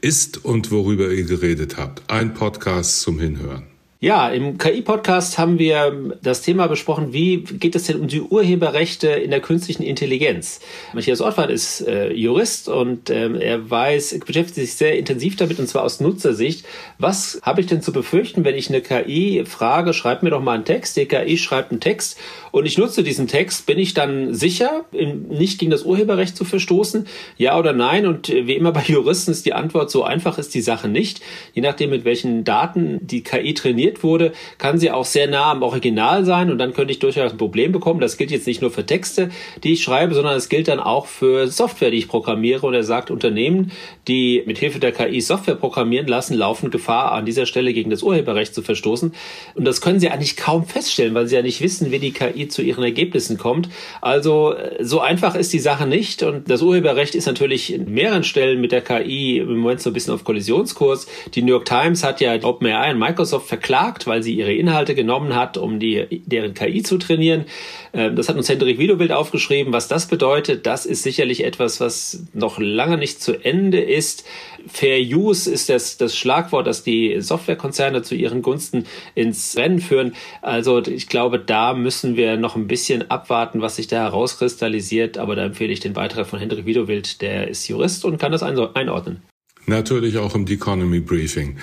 ist 0.00 0.44
und 0.44 0.70
worüber 0.72 1.10
ihr 1.10 1.24
geredet 1.24 1.76
habt. 1.76 2.02
Ein 2.10 2.34
Podcast 2.34 3.02
zum 3.02 3.20
Hinhören. 3.20 3.69
Ja, 4.02 4.30
im 4.30 4.56
KI-Podcast 4.56 5.36
haben 5.36 5.58
wir 5.58 6.16
das 6.22 6.40
Thema 6.40 6.68
besprochen, 6.68 7.12
wie 7.12 7.42
geht 7.42 7.74
es 7.74 7.84
denn 7.84 8.00
um 8.00 8.08
die 8.08 8.22
Urheberrechte 8.22 9.08
in 9.08 9.30
der 9.30 9.40
künstlichen 9.40 9.82
Intelligenz. 9.82 10.60
Matthias 10.94 11.20
Ortwald 11.20 11.50
ist 11.50 11.82
äh, 11.82 12.10
Jurist 12.10 12.70
und 12.70 13.10
ähm, 13.10 13.34
er 13.34 13.68
weiß, 13.68 14.18
beschäftigt 14.24 14.54
sich 14.54 14.72
sehr 14.72 14.96
intensiv 14.96 15.36
damit 15.36 15.58
und 15.58 15.66
zwar 15.66 15.84
aus 15.84 16.00
Nutzersicht. 16.00 16.64
Was 16.96 17.42
habe 17.42 17.60
ich 17.60 17.66
denn 17.66 17.82
zu 17.82 17.92
befürchten, 17.92 18.42
wenn 18.42 18.54
ich 18.54 18.70
eine 18.70 18.80
KI 18.80 19.44
frage, 19.44 19.92
schreib 19.92 20.22
mir 20.22 20.30
doch 20.30 20.40
mal 20.40 20.54
einen 20.54 20.64
Text, 20.64 20.96
die 20.96 21.04
KI 21.04 21.36
schreibt 21.36 21.70
einen 21.70 21.80
Text 21.80 22.16
und 22.52 22.64
ich 22.64 22.78
nutze 22.78 23.02
diesen 23.02 23.28
Text, 23.28 23.66
bin 23.66 23.78
ich 23.78 23.92
dann 23.92 24.32
sicher, 24.32 24.86
nicht 24.92 25.58
gegen 25.58 25.70
das 25.70 25.82
Urheberrecht 25.82 26.38
zu 26.38 26.46
verstoßen? 26.46 27.06
Ja 27.36 27.58
oder 27.58 27.74
nein? 27.74 28.06
Und 28.06 28.30
äh, 28.30 28.46
wie 28.46 28.54
immer 28.54 28.72
bei 28.72 28.82
Juristen 28.86 29.30
ist 29.30 29.44
die 29.44 29.52
Antwort, 29.52 29.90
so 29.90 30.04
einfach 30.04 30.38
ist 30.38 30.54
die 30.54 30.62
Sache 30.62 30.88
nicht. 30.88 31.20
Je 31.52 31.60
nachdem, 31.60 31.90
mit 31.90 32.06
welchen 32.06 32.44
Daten 32.44 33.06
die 33.06 33.22
KI 33.22 33.52
trainiert 33.52 33.89
analysiert 33.90 34.02
wurde, 34.02 34.32
kann 34.58 34.78
sie 34.78 34.90
auch 34.90 35.04
sehr 35.04 35.28
nah 35.28 35.50
am 35.50 35.62
Original 35.62 36.24
sein 36.24 36.50
und 36.50 36.58
dann 36.58 36.72
könnte 36.72 36.92
ich 36.92 36.98
durchaus 36.98 37.32
ein 37.32 37.38
Problem 37.38 37.72
bekommen. 37.72 38.00
Das 38.00 38.16
gilt 38.16 38.30
jetzt 38.30 38.46
nicht 38.46 38.62
nur 38.62 38.70
für 38.70 38.86
Texte, 38.86 39.30
die 39.62 39.72
ich 39.72 39.82
schreibe, 39.82 40.14
sondern 40.14 40.36
es 40.36 40.48
gilt 40.48 40.68
dann 40.68 40.80
auch 40.80 41.06
für 41.06 41.48
Software, 41.48 41.90
die 41.90 41.98
ich 41.98 42.08
programmiere. 42.08 42.66
Und 42.66 42.74
er 42.74 42.84
sagt, 42.84 43.10
Unternehmen, 43.10 43.72
die 44.08 44.42
mit 44.46 44.58
Hilfe 44.58 44.78
der 44.78 44.92
KI 44.92 45.20
Software 45.20 45.54
programmieren 45.54 46.06
lassen, 46.06 46.34
laufen 46.34 46.70
Gefahr, 46.70 47.12
an 47.12 47.26
dieser 47.26 47.46
Stelle 47.46 47.72
gegen 47.72 47.90
das 47.90 48.02
Urheberrecht 48.02 48.54
zu 48.54 48.62
verstoßen. 48.62 49.12
Und 49.54 49.64
das 49.64 49.80
können 49.80 50.00
sie 50.00 50.08
eigentlich 50.08 50.36
kaum 50.36 50.64
feststellen, 50.64 51.14
weil 51.14 51.26
sie 51.26 51.36
ja 51.36 51.42
nicht 51.42 51.60
wissen, 51.60 51.90
wie 51.90 51.98
die 51.98 52.12
KI 52.12 52.48
zu 52.48 52.62
ihren 52.62 52.84
Ergebnissen 52.84 53.38
kommt. 53.38 53.68
Also 54.00 54.54
so 54.80 55.00
einfach 55.00 55.34
ist 55.34 55.52
die 55.52 55.58
Sache 55.58 55.86
nicht. 55.86 56.22
Und 56.22 56.50
das 56.50 56.62
Urheberrecht 56.62 57.14
ist 57.14 57.26
natürlich 57.26 57.72
in 57.72 57.92
mehreren 57.92 58.24
Stellen 58.24 58.60
mit 58.60 58.72
der 58.72 58.82
KI 58.82 59.38
im 59.38 59.58
Moment 59.58 59.80
so 59.80 59.90
ein 59.90 59.92
bisschen 59.92 60.14
auf 60.14 60.24
Kollisionskurs. 60.24 61.06
Die 61.34 61.42
New 61.42 61.52
York 61.52 61.64
Times 61.64 62.04
hat 62.04 62.20
ja 62.20 62.34
OpenAI 62.42 62.92
und 62.92 62.98
Microsoft 62.98 63.48
verklagt, 63.48 63.79
verklagt, 63.80 64.06
weil 64.06 64.22
sie 64.22 64.34
ihre 64.34 64.52
Inhalte 64.52 64.94
genommen 64.94 65.34
hat, 65.34 65.56
um 65.56 65.78
die, 65.78 66.22
deren 66.26 66.54
KI 66.54 66.82
zu 66.82 66.98
trainieren. 66.98 67.46
Ähm, 67.92 68.14
das 68.16 68.28
hat 68.28 68.36
uns 68.36 68.48
Hendrik 68.48 68.78
Widowild 68.78 69.12
aufgeschrieben. 69.12 69.72
Was 69.72 69.88
das 69.88 70.06
bedeutet, 70.06 70.66
das 70.66 70.86
ist 70.86 71.02
sicherlich 71.02 71.44
etwas, 71.44 71.80
was 71.80 72.24
noch 72.34 72.58
lange 72.58 72.98
nicht 72.98 73.22
zu 73.22 73.42
Ende 73.42 73.80
ist. 73.80 74.24
Fair 74.66 75.00
Use 75.00 75.50
ist 75.50 75.68
das, 75.68 75.96
das 75.96 76.16
Schlagwort, 76.16 76.66
das 76.66 76.82
die 76.82 77.20
Softwarekonzerne 77.20 78.02
zu 78.02 78.14
ihren 78.14 78.42
Gunsten 78.42 78.84
ins 79.14 79.56
Rennen 79.56 79.80
führen. 79.80 80.14
Also 80.42 80.82
ich 80.84 81.08
glaube, 81.08 81.38
da 81.38 81.72
müssen 81.72 82.16
wir 82.16 82.36
noch 82.36 82.56
ein 82.56 82.66
bisschen 82.66 83.10
abwarten, 83.10 83.62
was 83.62 83.76
sich 83.76 83.86
da 83.86 84.02
herauskristallisiert. 84.02 85.16
Aber 85.16 85.36
da 85.36 85.44
empfehle 85.44 85.72
ich 85.72 85.80
den 85.80 85.94
Beitrag 85.94 86.26
von 86.26 86.38
Hendrik 86.38 86.66
Widowild. 86.66 87.22
Der 87.22 87.48
ist 87.48 87.68
Jurist 87.68 88.04
und 88.04 88.18
kann 88.18 88.32
das 88.32 88.42
einordnen. 88.42 89.22
Natürlich 89.70 90.18
auch 90.18 90.34
im 90.34 90.48
Economy 90.48 90.98
Briefing. 90.98 91.56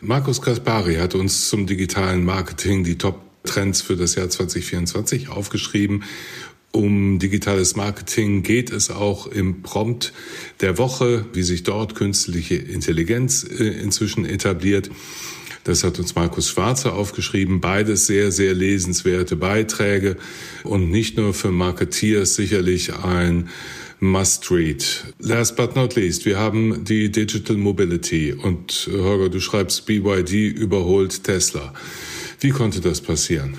Markus 0.00 0.40
Kaspari 0.40 0.94
hat 0.94 1.14
uns 1.14 1.50
zum 1.50 1.66
digitalen 1.66 2.24
Marketing 2.24 2.84
die 2.84 2.96
Top-Trends 2.96 3.82
für 3.82 3.96
das 3.96 4.14
Jahr 4.14 4.30
2024 4.30 5.28
aufgeschrieben. 5.28 6.04
Um 6.72 7.18
digitales 7.18 7.76
Marketing 7.76 8.42
geht 8.42 8.70
es 8.70 8.90
auch 8.90 9.26
im 9.26 9.60
Prompt 9.60 10.14
der 10.62 10.78
Woche, 10.78 11.26
wie 11.34 11.42
sich 11.42 11.62
dort 11.62 11.94
künstliche 11.94 12.54
Intelligenz 12.54 13.44
äh, 13.44 13.64
inzwischen 13.64 14.24
etabliert. 14.24 14.90
Das 15.64 15.84
hat 15.84 15.98
uns 15.98 16.14
Markus 16.14 16.48
Schwarze 16.48 16.94
aufgeschrieben. 16.94 17.60
Beides 17.60 18.06
sehr, 18.06 18.32
sehr 18.32 18.54
lesenswerte 18.54 19.36
Beiträge 19.36 20.16
und 20.64 20.90
nicht 20.90 21.18
nur 21.18 21.34
für 21.34 21.50
Marketeers 21.50 22.36
sicherlich 22.36 22.94
ein 22.94 23.50
Must-Read. 24.00 24.84
Last 25.18 25.56
but 25.56 25.76
not 25.76 25.94
least, 25.94 26.24
wir 26.24 26.38
haben 26.38 26.84
die 26.84 27.10
Digital 27.10 27.56
Mobility 27.56 28.32
und 28.32 28.88
Holger, 28.90 29.28
du 29.28 29.40
schreibst 29.40 29.86
BYD 29.86 30.32
überholt 30.32 31.22
Tesla. 31.22 31.74
Wie 32.40 32.50
konnte 32.50 32.80
das 32.80 33.00
passieren? 33.00 33.58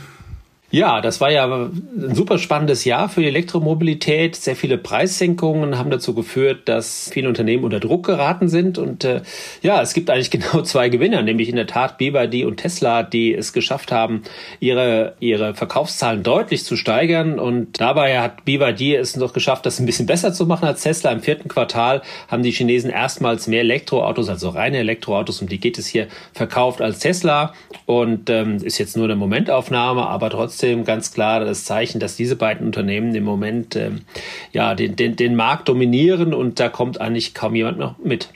Ja, 0.71 1.01
das 1.01 1.19
war 1.19 1.29
ja 1.29 1.45
ein 1.53 2.15
super 2.15 2.37
spannendes 2.37 2.85
Jahr 2.85 3.09
für 3.09 3.19
die 3.19 3.27
Elektromobilität. 3.27 4.37
Sehr 4.37 4.55
viele 4.55 4.77
Preissenkungen 4.77 5.77
haben 5.77 5.91
dazu 5.91 6.13
geführt, 6.13 6.69
dass 6.69 7.09
viele 7.11 7.27
Unternehmen 7.27 7.65
unter 7.65 7.81
Druck 7.81 8.05
geraten 8.05 8.47
sind. 8.47 8.77
Und 8.77 9.03
äh, 9.03 9.21
ja, 9.61 9.81
es 9.81 9.93
gibt 9.93 10.09
eigentlich 10.09 10.31
genau 10.31 10.61
zwei 10.61 10.87
Gewinner, 10.87 11.23
nämlich 11.23 11.49
in 11.49 11.57
der 11.57 11.67
Tat 11.67 11.97
BYD 11.97 12.45
und 12.45 12.55
Tesla, 12.55 13.03
die 13.03 13.33
es 13.33 13.51
geschafft 13.51 13.91
haben, 13.91 14.23
ihre, 14.61 15.15
ihre 15.19 15.55
Verkaufszahlen 15.55 16.23
deutlich 16.23 16.63
zu 16.63 16.77
steigern. 16.77 17.37
Und 17.37 17.81
dabei 17.81 18.21
hat 18.21 18.45
BYD 18.45 18.95
es 18.95 19.17
noch 19.17 19.33
geschafft, 19.33 19.65
das 19.65 19.77
ein 19.77 19.85
bisschen 19.85 20.05
besser 20.05 20.31
zu 20.31 20.45
machen 20.45 20.65
als 20.65 20.83
Tesla. 20.83 21.11
Im 21.11 21.19
vierten 21.19 21.49
Quartal 21.49 22.01
haben 22.29 22.43
die 22.43 22.51
Chinesen 22.51 22.91
erstmals 22.91 23.47
mehr 23.47 23.59
Elektroautos, 23.59 24.29
also 24.29 24.47
reine 24.47 24.77
Elektroautos, 24.77 25.41
um 25.41 25.49
die 25.49 25.59
geht 25.59 25.77
es 25.77 25.87
hier, 25.87 26.07
verkauft 26.31 26.81
als 26.81 26.99
Tesla. 26.99 27.53
Und 27.85 28.29
ähm, 28.29 28.63
ist 28.63 28.77
jetzt 28.77 28.95
nur 28.95 29.05
eine 29.05 29.17
Momentaufnahme, 29.17 30.07
aber 30.07 30.29
trotzdem 30.29 30.60
trotzdem 30.61 30.85
ganz 30.85 31.11
klar 31.11 31.39
das 31.39 31.65
Zeichen, 31.65 31.99
dass 31.99 32.15
diese 32.15 32.35
beiden 32.35 32.67
Unternehmen 32.67 33.15
im 33.15 33.23
Moment 33.23 33.75
äh, 33.75 33.91
ja 34.53 34.75
den, 34.75 34.95
den, 34.95 35.15
den 35.15 35.35
Markt 35.35 35.67
dominieren 35.67 36.35
und 36.35 36.59
da 36.59 36.69
kommt 36.69 37.01
eigentlich 37.01 37.33
kaum 37.33 37.55
jemand 37.55 37.79
noch 37.79 37.97
mit. 37.97 38.29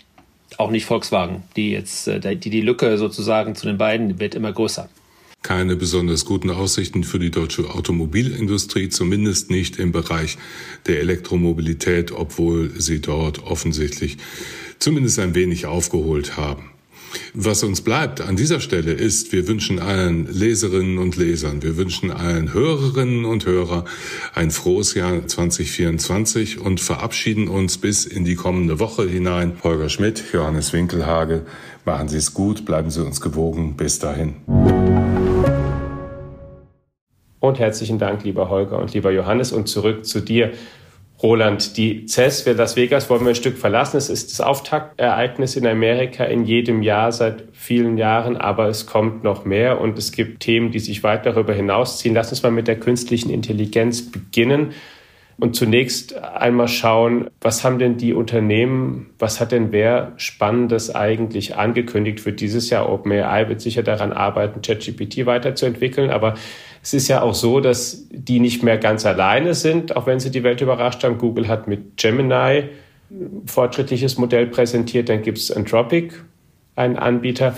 Auch 0.57 0.71
nicht 0.71 0.85
Volkswagen, 0.85 1.43
die 1.55 1.71
jetzt 1.71 2.07
äh, 2.07 2.35
die, 2.35 2.49
die 2.49 2.61
Lücke 2.61 2.97
sozusagen 2.97 3.55
zu 3.55 3.67
den 3.67 3.77
beiden 3.77 4.19
wird 4.19 4.35
immer 4.35 4.51
größer 4.51 4.89
keine 5.43 5.75
besonders 5.75 6.25
guten 6.25 6.49
Aussichten 6.49 7.03
für 7.03 7.19
die 7.19 7.29
deutsche 7.29 7.69
Automobilindustrie, 7.69 8.89
zumindest 8.89 9.51
nicht 9.51 9.77
im 9.77 9.91
Bereich 9.91 10.39
der 10.87 10.99
Elektromobilität, 11.01 12.11
obwohl 12.11 12.71
sie 12.81 12.99
dort 12.99 13.43
offensichtlich 13.43 14.17
zumindest 14.79 15.19
ein 15.19 15.35
wenig 15.35 15.67
aufgeholt 15.67 16.35
haben. 16.35 16.71
Was 17.33 17.63
uns 17.63 17.81
bleibt 17.81 18.21
an 18.21 18.35
dieser 18.35 18.59
Stelle 18.59 18.93
ist, 18.93 19.31
wir 19.31 19.47
wünschen 19.47 19.79
allen 19.79 20.27
Leserinnen 20.31 20.97
und 20.97 21.17
Lesern, 21.17 21.61
wir 21.63 21.77
wünschen 21.77 22.11
allen 22.11 22.53
Hörerinnen 22.53 23.25
und 23.25 23.45
Hörer 23.45 23.85
ein 24.33 24.51
frohes 24.51 24.93
Jahr 24.93 25.27
2024 25.27 26.59
und 26.59 26.79
verabschieden 26.79 27.47
uns 27.47 27.77
bis 27.77 28.05
in 28.05 28.25
die 28.25 28.35
kommende 28.35 28.79
Woche 28.79 29.07
hinein. 29.07 29.53
Holger 29.63 29.89
Schmidt, 29.89 30.23
Johannes 30.33 30.73
Winkelhage, 30.73 31.45
machen 31.83 32.07
Sie 32.07 32.17
es 32.17 32.33
gut, 32.33 32.65
bleiben 32.65 32.89
Sie 32.89 33.03
uns 33.03 33.21
gewogen. 33.21 33.75
Bis 33.75 33.99
dahin. 33.99 34.35
Und 37.39 37.59
herzlichen 37.59 37.99
Dank, 37.99 38.23
lieber 38.23 38.49
Holger 38.49 38.79
und 38.79 38.93
lieber 38.93 39.11
Johannes. 39.11 39.51
Und 39.51 39.67
zurück 39.67 40.05
zu 40.05 40.19
dir. 40.19 40.53
Roland, 41.23 41.77
die 41.77 42.07
CES 42.07 42.45
Las 42.45 42.75
Vegas 42.75 43.09
wollen 43.09 43.21
wir 43.21 43.29
ein 43.29 43.35
Stück 43.35 43.57
verlassen. 43.57 43.97
Es 43.97 44.09
ist 44.09 44.31
das 44.31 44.41
Auftaktereignis 44.41 45.55
in 45.55 45.65
Amerika 45.65 46.25
in 46.25 46.45
jedem 46.45 46.81
Jahr 46.81 47.11
seit 47.11 47.45
vielen 47.53 47.97
Jahren, 47.97 48.35
aber 48.35 48.67
es 48.67 48.85
kommt 48.85 49.23
noch 49.23 49.45
mehr 49.45 49.79
und 49.79 49.97
es 49.97 50.11
gibt 50.11 50.41
Themen, 50.41 50.71
die 50.71 50.79
sich 50.79 51.03
weit 51.03 51.25
darüber 51.25 51.53
hinausziehen. 51.53 52.13
Lass 52.13 52.31
uns 52.31 52.43
mal 52.43 52.51
mit 52.51 52.67
der 52.67 52.79
künstlichen 52.79 53.29
Intelligenz 53.29 54.11
beginnen 54.11 54.73
und 55.37 55.55
zunächst 55.55 56.17
einmal 56.17 56.67
schauen, 56.67 57.29
was 57.41 57.63
haben 57.63 57.77
denn 57.77 57.97
die 57.97 58.13
Unternehmen, 58.13 59.07
was 59.19 59.41
hat 59.41 59.51
denn 59.51 59.71
wer 59.71 60.13
Spannendes 60.15 60.95
eigentlich 60.95 61.57
angekündigt 61.57 62.21
für 62.21 62.31
dieses 62.31 62.69
Jahr? 62.69 62.89
OpenAI 62.89 63.49
wird 63.49 63.59
sicher 63.59 63.83
daran 63.83 64.13
arbeiten, 64.13 64.61
ChatGPT 64.61 65.25
weiterzuentwickeln, 65.25 66.09
aber 66.09 66.35
es 66.81 66.93
ist 66.93 67.07
ja 67.07 67.21
auch 67.21 67.33
so, 67.33 67.59
dass 67.59 68.07
die 68.11 68.39
nicht 68.39 68.63
mehr 68.63 68.77
ganz 68.77 69.05
alleine 69.05 69.55
sind, 69.55 69.95
auch 69.95 70.05
wenn 70.05 70.19
sie 70.19 70.31
die 70.31 70.43
Welt 70.43 70.61
überrascht 70.61 71.03
haben. 71.03 71.17
Google 71.17 71.47
hat 71.47 71.67
mit 71.67 71.97
Gemini 71.97 72.69
ein 73.09 73.43
fortschrittliches 73.45 74.17
Modell 74.17 74.47
präsentiert. 74.47 75.09
Dann 75.09 75.21
gibt 75.21 75.39
es 75.39 75.51
Anthropic, 75.51 76.13
einen 76.75 76.95
Anbieter. 76.95 77.55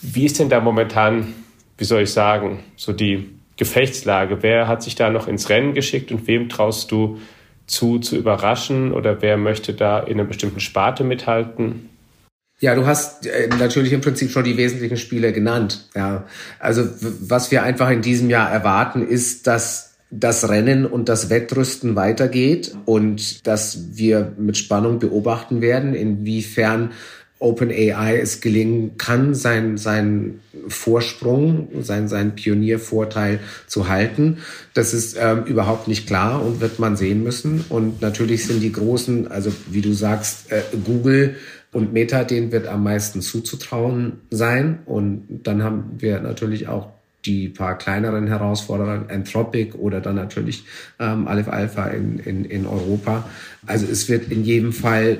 Wie 0.00 0.24
ist 0.24 0.38
denn 0.38 0.48
da 0.48 0.60
momentan, 0.60 1.34
wie 1.76 1.84
soll 1.84 2.02
ich 2.02 2.12
sagen, 2.12 2.60
so 2.76 2.92
die 2.92 3.28
Gefechtslage? 3.62 4.38
Wer 4.42 4.66
hat 4.66 4.82
sich 4.82 4.96
da 4.96 5.08
noch 5.08 5.28
ins 5.28 5.48
Rennen 5.48 5.72
geschickt 5.72 6.10
und 6.10 6.26
wem 6.26 6.48
traust 6.48 6.90
du 6.90 7.20
zu, 7.68 8.00
zu 8.00 8.16
überraschen? 8.16 8.92
Oder 8.92 9.22
wer 9.22 9.36
möchte 9.36 9.72
da 9.72 10.00
in 10.00 10.18
einer 10.18 10.24
bestimmten 10.24 10.58
Sparte 10.58 11.04
mithalten? 11.04 11.88
Ja, 12.58 12.74
du 12.74 12.86
hast 12.86 13.24
äh, 13.24 13.48
natürlich 13.60 13.92
im 13.92 14.00
Prinzip 14.00 14.32
schon 14.32 14.42
die 14.42 14.56
wesentlichen 14.56 14.96
Spiele 14.96 15.32
genannt. 15.32 15.88
Ja, 15.94 16.24
also 16.58 16.82
was 17.20 17.52
wir 17.52 17.62
einfach 17.62 17.88
in 17.90 18.02
diesem 18.02 18.30
Jahr 18.30 18.50
erwarten, 18.50 19.06
ist, 19.06 19.46
dass 19.46 19.94
das 20.10 20.48
Rennen 20.48 20.84
und 20.84 21.08
das 21.08 21.30
Wettrüsten 21.30 21.94
weitergeht 21.94 22.76
und 22.84 23.46
dass 23.46 23.96
wir 23.96 24.32
mit 24.38 24.58
Spannung 24.58 24.98
beobachten 24.98 25.60
werden, 25.60 25.94
inwiefern 25.94 26.90
OpenAI 27.42 28.18
es 28.18 28.40
gelingen 28.40 28.96
kann, 28.96 29.34
sein, 29.34 29.76
sein 29.76 30.40
Vorsprung, 30.68 31.68
sein, 31.80 32.08
sein 32.08 32.34
Pioniervorteil 32.34 33.40
zu 33.66 33.88
halten. 33.88 34.38
Das 34.74 34.94
ist 34.94 35.16
ähm, 35.20 35.44
überhaupt 35.44 35.88
nicht 35.88 36.06
klar 36.06 36.44
und 36.44 36.60
wird 36.60 36.78
man 36.78 36.96
sehen 36.96 37.22
müssen. 37.22 37.64
Und 37.68 38.00
natürlich 38.00 38.46
sind 38.46 38.60
die 38.60 38.72
großen, 38.72 39.30
also 39.30 39.52
wie 39.70 39.80
du 39.80 39.92
sagst, 39.92 40.52
äh, 40.52 40.62
Google 40.84 41.36
und 41.72 41.92
Meta, 41.92 42.24
denen 42.24 42.52
wird 42.52 42.68
am 42.68 42.84
meisten 42.84 43.22
zuzutrauen 43.22 44.20
sein. 44.30 44.80
Und 44.84 45.40
dann 45.42 45.62
haben 45.62 45.96
wir 45.98 46.20
natürlich 46.20 46.68
auch 46.68 46.88
die 47.24 47.48
paar 47.48 47.78
kleineren 47.78 48.26
Herausforderer, 48.26 49.06
Anthropic 49.08 49.76
oder 49.76 50.00
dann 50.00 50.16
natürlich 50.16 50.64
ähm, 50.98 51.28
Aleph 51.28 51.48
Alpha 51.48 51.86
in, 51.86 52.18
in, 52.18 52.44
in 52.44 52.66
Europa. 52.66 53.28
Also 53.66 53.86
es 53.86 54.08
wird 54.08 54.30
in 54.30 54.44
jedem 54.44 54.72
Fall 54.72 55.18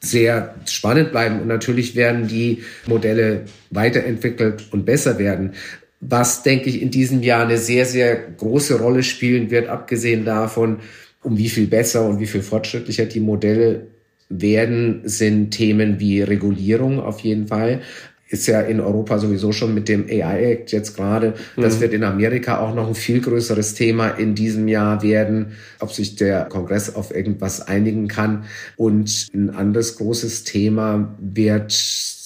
sehr 0.00 0.54
spannend 0.66 1.10
bleiben 1.10 1.40
und 1.40 1.48
natürlich 1.48 1.96
werden 1.96 2.28
die 2.28 2.62
Modelle 2.86 3.44
weiterentwickelt 3.70 4.68
und 4.70 4.84
besser 4.84 5.18
werden. 5.18 5.54
Was, 6.00 6.44
denke 6.44 6.70
ich, 6.70 6.80
in 6.80 6.90
diesem 6.90 7.22
Jahr 7.22 7.44
eine 7.44 7.58
sehr, 7.58 7.84
sehr 7.84 8.16
große 8.16 8.78
Rolle 8.78 9.02
spielen 9.02 9.50
wird, 9.50 9.68
abgesehen 9.68 10.24
davon, 10.24 10.78
um 11.22 11.36
wie 11.36 11.48
viel 11.48 11.66
besser 11.66 12.06
und 12.08 12.20
wie 12.20 12.26
viel 12.26 12.42
fortschrittlicher 12.42 13.06
die 13.06 13.20
Modelle 13.20 13.88
werden, 14.28 15.00
sind 15.04 15.50
Themen 15.50 15.98
wie 15.98 16.22
Regulierung 16.22 17.00
auf 17.00 17.20
jeden 17.20 17.48
Fall. 17.48 17.80
Ist 18.28 18.46
ja 18.46 18.60
in 18.60 18.80
Europa 18.80 19.18
sowieso 19.18 19.52
schon 19.52 19.74
mit 19.74 19.88
dem 19.88 20.06
AI 20.06 20.52
Act 20.52 20.72
jetzt 20.72 20.96
gerade. 20.96 21.34
Das 21.56 21.76
mhm. 21.76 21.80
wird 21.80 21.94
in 21.94 22.04
Amerika 22.04 22.58
auch 22.58 22.74
noch 22.74 22.88
ein 22.88 22.94
viel 22.94 23.20
größeres 23.20 23.74
Thema 23.74 24.08
in 24.08 24.34
diesem 24.34 24.68
Jahr 24.68 25.02
werden, 25.02 25.52
ob 25.80 25.92
sich 25.92 26.16
der 26.16 26.44
Kongress 26.44 26.94
auf 26.94 27.14
irgendwas 27.14 27.66
einigen 27.66 28.06
kann. 28.06 28.44
Und 28.76 29.28
ein 29.32 29.50
anderes 29.50 29.96
großes 29.96 30.44
Thema 30.44 31.16
wird 31.20 31.72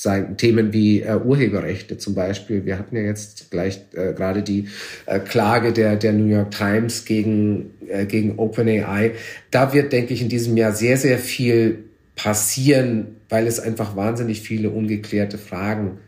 sein, 0.02 0.36
Themen 0.36 0.72
wie 0.72 1.02
äh, 1.02 1.16
Urheberrechte 1.16 1.96
zum 1.96 2.14
Beispiel. 2.14 2.64
Wir 2.64 2.78
hatten 2.78 2.96
ja 2.96 3.02
jetzt 3.02 3.50
gleich 3.50 3.80
äh, 3.92 4.12
gerade 4.12 4.42
die 4.42 4.68
äh, 5.06 5.20
Klage 5.20 5.72
der, 5.72 5.96
der 5.96 6.12
New 6.12 6.26
York 6.26 6.50
Times 6.50 7.04
gegen, 7.04 7.70
äh, 7.88 8.04
gegen 8.04 8.38
OpenAI. 8.38 9.12
Da 9.50 9.72
wird, 9.72 9.92
denke 9.92 10.12
ich, 10.12 10.20
in 10.20 10.28
diesem 10.28 10.56
Jahr 10.56 10.72
sehr, 10.72 10.96
sehr 10.96 11.18
viel 11.18 11.84
passieren, 12.16 13.16
weil 13.28 13.46
es 13.46 13.58
einfach 13.60 13.96
wahnsinnig 13.96 14.40
viele 14.40 14.70
ungeklärte 14.70 15.38
Fragen 15.38 15.98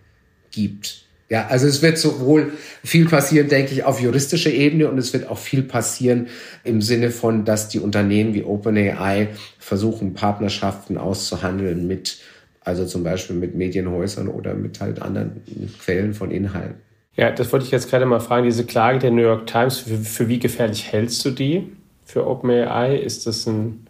gibt. 0.50 1.04
Ja, 1.30 1.46
also 1.46 1.66
es 1.66 1.80
wird 1.80 1.96
sowohl 1.96 2.52
viel 2.84 3.08
passieren, 3.08 3.48
denke 3.48 3.72
ich, 3.72 3.84
auf 3.84 4.00
juristischer 4.00 4.50
Ebene 4.50 4.88
und 4.88 4.98
es 4.98 5.12
wird 5.12 5.28
auch 5.28 5.38
viel 5.38 5.62
passieren 5.62 6.28
im 6.64 6.82
Sinne 6.82 7.10
von, 7.10 7.44
dass 7.44 7.68
die 7.68 7.80
Unternehmen 7.80 8.34
wie 8.34 8.44
OpenAI 8.44 9.28
versuchen, 9.58 10.12
Partnerschaften 10.14 10.98
auszuhandeln 10.98 11.86
mit, 11.86 12.18
also 12.60 12.84
zum 12.84 13.04
Beispiel 13.04 13.36
mit 13.36 13.54
Medienhäusern 13.54 14.28
oder 14.28 14.54
mit 14.54 14.80
halt 14.80 15.00
anderen 15.00 15.40
Quellen 15.82 16.12
von 16.12 16.30
Inhalten. 16.30 16.76
Ja, 17.16 17.30
das 17.30 17.52
wollte 17.52 17.64
ich 17.64 17.70
jetzt 17.70 17.88
gerade 17.88 18.06
mal 18.06 18.20
fragen. 18.20 18.44
Diese 18.44 18.64
Klage 18.64 18.98
der 18.98 19.10
New 19.10 19.22
York 19.22 19.46
Times, 19.46 19.78
für, 19.78 19.96
für 19.96 20.28
wie 20.28 20.38
gefährlich 20.38 20.92
hältst 20.92 21.24
du 21.24 21.30
die 21.30 21.72
für 22.04 22.26
OpenAI? 22.26 22.96
Ist 22.96 23.26
das 23.26 23.46
ein 23.46 23.83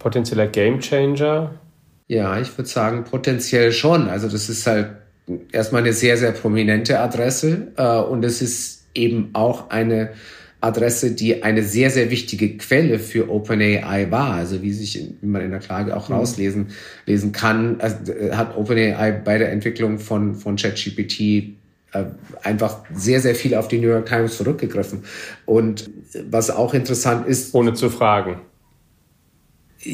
potenzieller 0.00 0.48
Gamechanger? 0.48 1.54
Ja, 2.08 2.40
ich 2.40 2.58
würde 2.58 2.68
sagen, 2.68 3.04
potenziell 3.04 3.70
schon. 3.70 4.08
Also 4.08 4.28
das 4.28 4.48
ist 4.48 4.66
halt 4.66 4.88
erstmal 5.52 5.82
eine 5.82 5.92
sehr, 5.92 6.16
sehr 6.16 6.32
prominente 6.32 6.98
Adresse 6.98 7.68
äh, 7.76 7.98
und 7.98 8.24
es 8.24 8.42
ist 8.42 8.88
eben 8.94 9.30
auch 9.34 9.70
eine 9.70 10.10
Adresse, 10.60 11.12
die 11.12 11.44
eine 11.44 11.62
sehr, 11.62 11.90
sehr 11.90 12.10
wichtige 12.10 12.56
Quelle 12.56 12.98
für 12.98 13.30
OpenAI 13.30 14.10
war. 14.10 14.34
Also 14.34 14.60
wie 14.60 14.72
sich, 14.72 15.00
wie 15.20 15.26
man 15.26 15.42
in 15.42 15.52
der 15.52 15.60
Klage 15.60 15.96
auch 15.96 16.08
mhm. 16.08 16.16
rauslesen 16.16 16.68
lesen 17.06 17.30
kann, 17.30 17.80
also, 17.80 18.12
äh, 18.12 18.32
hat 18.32 18.56
OpenAI 18.56 19.12
bei 19.12 19.38
der 19.38 19.52
Entwicklung 19.52 20.00
von, 20.00 20.34
von 20.34 20.56
ChatGPT 20.56 21.20
äh, 21.92 22.04
einfach 22.42 22.84
sehr, 22.92 23.20
sehr 23.20 23.34
viel 23.34 23.54
auf 23.54 23.68
die 23.68 23.78
New 23.78 23.88
York 23.88 24.06
Times 24.06 24.36
zurückgegriffen. 24.36 25.04
Und 25.46 25.90
was 26.28 26.50
auch 26.50 26.74
interessant 26.74 27.26
ist. 27.26 27.54
Ohne 27.54 27.74
zu 27.74 27.88
fragen. 27.88 28.40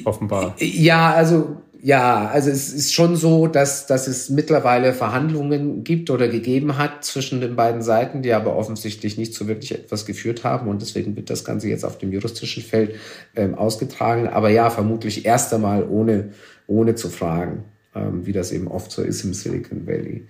Offenbar. 0.04 0.54
Ja, 0.58 1.12
also 1.12 1.58
ja, 1.82 2.26
also 2.26 2.50
es 2.50 2.72
ist 2.72 2.94
schon 2.94 3.14
so, 3.14 3.46
dass, 3.46 3.86
dass 3.86 4.08
es 4.08 4.28
mittlerweile 4.28 4.92
Verhandlungen 4.92 5.84
gibt 5.84 6.10
oder 6.10 6.26
gegeben 6.26 6.78
hat 6.78 7.04
zwischen 7.04 7.40
den 7.40 7.54
beiden 7.54 7.80
Seiten, 7.80 8.22
die 8.22 8.32
aber 8.32 8.56
offensichtlich 8.56 9.18
nicht 9.18 9.34
so 9.34 9.46
wirklich 9.46 9.72
etwas 9.72 10.04
geführt 10.04 10.42
haben 10.42 10.68
und 10.68 10.82
deswegen 10.82 11.14
wird 11.14 11.30
das 11.30 11.44
Ganze 11.44 11.68
jetzt 11.68 11.84
auf 11.84 11.98
dem 11.98 12.12
juristischen 12.12 12.62
Feld 12.64 12.96
ähm, 13.36 13.54
ausgetragen. 13.54 14.26
Aber 14.26 14.48
ja, 14.48 14.70
vermutlich 14.70 15.26
erst 15.26 15.54
einmal 15.54 15.86
ohne, 15.88 16.30
ohne 16.66 16.96
zu 16.96 17.08
fragen, 17.08 17.64
ähm, 17.94 18.26
wie 18.26 18.32
das 18.32 18.50
eben 18.50 18.66
oft 18.66 18.90
so 18.90 19.02
ist 19.02 19.22
im 19.22 19.32
Silicon 19.32 19.86
Valley. 19.86 20.26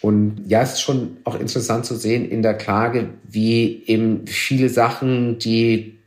Und 0.00 0.42
ja, 0.46 0.62
es 0.62 0.74
ist 0.74 0.82
schon 0.82 1.16
auch 1.24 1.40
interessant 1.40 1.86
zu 1.86 1.96
sehen 1.96 2.30
in 2.30 2.42
der 2.42 2.54
Klage, 2.54 3.08
wie 3.28 3.82
eben 3.86 4.28
viele 4.28 4.68
Sachen, 4.68 5.40
die 5.40 5.97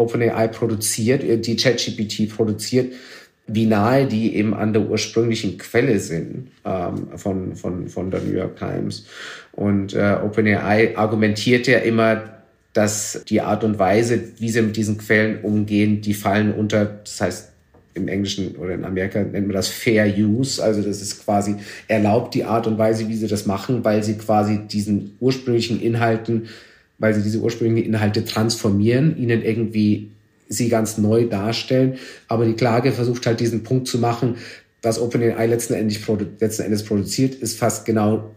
OpenAI 0.00 0.48
produziert, 0.48 1.22
äh, 1.22 1.38
die 1.38 1.56
ChatGPT 1.56 2.34
produziert, 2.34 2.92
wie 3.46 3.66
nahe 3.66 4.06
die 4.06 4.36
eben 4.36 4.54
an 4.54 4.72
der 4.72 4.82
ursprünglichen 4.82 5.58
Quelle 5.58 5.98
sind 5.98 6.48
ähm, 6.64 7.08
von, 7.16 7.56
von, 7.56 7.88
von 7.88 8.10
der 8.10 8.20
New 8.20 8.32
York 8.32 8.56
Times. 8.56 9.06
Und 9.52 9.94
äh, 9.94 10.16
OpenAI 10.22 10.96
argumentiert 10.96 11.66
ja 11.66 11.78
immer, 11.78 12.22
dass 12.72 13.24
die 13.28 13.40
Art 13.40 13.64
und 13.64 13.78
Weise, 13.78 14.20
wie 14.38 14.48
sie 14.48 14.62
mit 14.62 14.76
diesen 14.76 14.98
Quellen 14.98 15.40
umgehen, 15.42 16.00
die 16.00 16.14
fallen 16.14 16.54
unter, 16.54 16.84
das 16.84 17.20
heißt, 17.20 17.50
im 17.94 18.06
Englischen 18.06 18.54
oder 18.56 18.74
in 18.74 18.84
Amerika 18.84 19.20
nennt 19.20 19.48
man 19.48 19.56
das 19.56 19.68
Fair 19.68 20.06
Use. 20.06 20.62
Also 20.62 20.80
das 20.80 21.02
ist 21.02 21.24
quasi 21.24 21.56
erlaubt 21.88 22.34
die 22.34 22.44
Art 22.44 22.68
und 22.68 22.78
Weise, 22.78 23.08
wie 23.08 23.16
sie 23.16 23.26
das 23.26 23.46
machen, 23.46 23.84
weil 23.84 24.04
sie 24.04 24.14
quasi 24.14 24.60
diesen 24.68 25.16
ursprünglichen 25.18 25.80
Inhalten, 25.80 26.48
weil 27.00 27.14
sie 27.14 27.22
diese 27.22 27.38
ursprünglichen 27.38 27.88
Inhalte 27.88 28.24
transformieren, 28.24 29.16
ihnen 29.16 29.42
irgendwie 29.42 30.12
sie 30.48 30.68
ganz 30.68 30.98
neu 30.98 31.26
darstellen. 31.26 31.94
Aber 32.28 32.44
die 32.44 32.54
Klage 32.54 32.92
versucht 32.92 33.26
halt 33.26 33.40
diesen 33.40 33.64
Punkt 33.64 33.88
zu 33.88 33.98
machen, 33.98 34.36
was 34.82 35.00
OpenAI 35.00 35.46
letzten 35.46 35.74
Endes, 35.74 36.00
letzten 36.38 36.62
Endes 36.62 36.84
produziert, 36.84 37.34
ist 37.34 37.58
fast 37.58 37.84
genau 37.84 38.30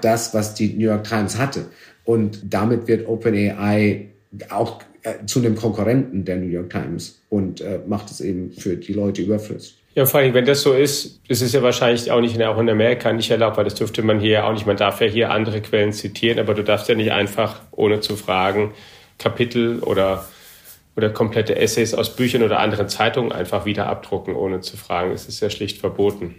das, 0.00 0.32
was 0.34 0.54
die 0.54 0.74
New 0.74 0.86
York 0.86 1.04
Times 1.04 1.38
hatte. 1.38 1.66
Und 2.04 2.40
damit 2.48 2.86
wird 2.88 3.08
OpenAI 3.08 4.08
auch 4.50 4.82
äh, 5.02 5.26
zu 5.26 5.40
einem 5.40 5.56
Konkurrenten 5.56 6.24
der 6.24 6.36
New 6.36 6.48
York 6.48 6.70
Times 6.70 7.20
und 7.28 7.60
äh, 7.60 7.80
macht 7.86 8.10
es 8.10 8.20
eben 8.20 8.52
für 8.52 8.76
die 8.76 8.92
Leute 8.92 9.22
überflüssig. 9.22 9.81
Ja, 9.94 10.06
vor 10.06 10.20
allem, 10.20 10.32
wenn 10.32 10.46
das 10.46 10.62
so 10.62 10.72
ist, 10.72 11.20
ist 11.28 11.42
es 11.42 11.52
ja 11.52 11.62
wahrscheinlich 11.62 12.10
auch 12.10 12.20
nicht 12.20 12.34
in, 12.34 12.42
auch 12.42 12.58
in 12.58 12.70
Amerika 12.70 13.12
nicht 13.12 13.30
erlaubt, 13.30 13.58
weil 13.58 13.64
das 13.64 13.74
dürfte 13.74 14.02
man 14.02 14.20
hier 14.20 14.46
auch 14.46 14.52
nicht. 14.52 14.66
Man 14.66 14.78
darf 14.78 15.00
ja 15.00 15.06
hier 15.06 15.30
andere 15.30 15.60
Quellen 15.60 15.92
zitieren, 15.92 16.38
aber 16.38 16.54
du 16.54 16.64
darfst 16.64 16.88
ja 16.88 16.94
nicht 16.94 17.12
einfach, 17.12 17.60
ohne 17.72 18.00
zu 18.00 18.16
fragen, 18.16 18.72
Kapitel 19.18 19.80
oder, 19.80 20.24
oder 20.96 21.10
komplette 21.10 21.56
Essays 21.56 21.92
aus 21.92 22.16
Büchern 22.16 22.42
oder 22.42 22.58
anderen 22.60 22.88
Zeitungen 22.88 23.32
einfach 23.32 23.66
wieder 23.66 23.86
abdrucken, 23.86 24.34
ohne 24.34 24.60
zu 24.60 24.78
fragen. 24.78 25.12
Es 25.12 25.28
ist 25.28 25.40
ja 25.40 25.50
schlicht 25.50 25.78
verboten. 25.78 26.36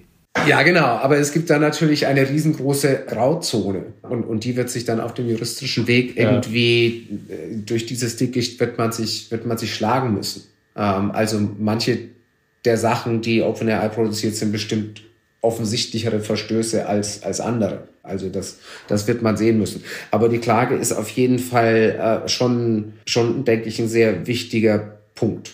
Ja, 0.48 0.64
genau. 0.64 0.86
Aber 0.86 1.18
es 1.18 1.32
gibt 1.32 1.52
da 1.52 1.60
natürlich 1.60 2.08
eine 2.08 2.28
riesengroße 2.28 3.06
Grauzone. 3.08 3.86
Und, 4.02 4.24
und 4.24 4.44
die 4.44 4.56
wird 4.56 4.72
sich 4.72 4.84
dann 4.84 5.00
auf 5.00 5.14
dem 5.14 5.30
juristischen 5.30 5.88
Weg 5.88 6.18
irgendwie, 6.18 7.08
ja. 7.30 7.36
Äh, 7.36 7.58
durch 7.66 7.86
dieses 7.86 8.18
Dickicht 8.18 8.60
wird 8.60 8.80
man 8.80 8.92
sich, 8.92 9.30
wird 9.30 9.46
man 9.46 9.60
sich 9.60 9.76
schlagen 9.76 10.16
müssen. 10.16 10.44
Ähm, 10.76 11.12
also 11.12 11.40
manche 11.60 12.00
der 12.66 12.78
Sachen, 12.78 13.22
die 13.22 13.42
OpenAI 13.42 13.90
produziert, 13.90 14.36
sind 14.36 14.52
bestimmt 14.52 15.02
offensichtlichere 15.42 16.22
Verstöße 16.22 16.86
als, 16.86 17.24
als 17.24 17.42
andere. 17.42 17.88
Also 18.02 18.30
das, 18.30 18.60
das 18.88 19.08
wird 19.08 19.22
man 19.22 19.38
sehen 19.38 19.58
müssen. 19.58 19.84
Aber 20.12 20.30
die 20.30 20.40
Klage 20.40 20.76
ist 20.76 20.94
auf 20.94 21.10
jeden 21.10 21.40
Fall 21.40 22.24
äh, 22.26 22.30
schon, 22.30 22.94
schon, 23.06 23.46
denke 23.46 23.68
ich, 23.68 23.80
ein 23.80 23.90
sehr 23.90 24.26
wichtiger 24.28 25.00
Punkt. 25.16 25.52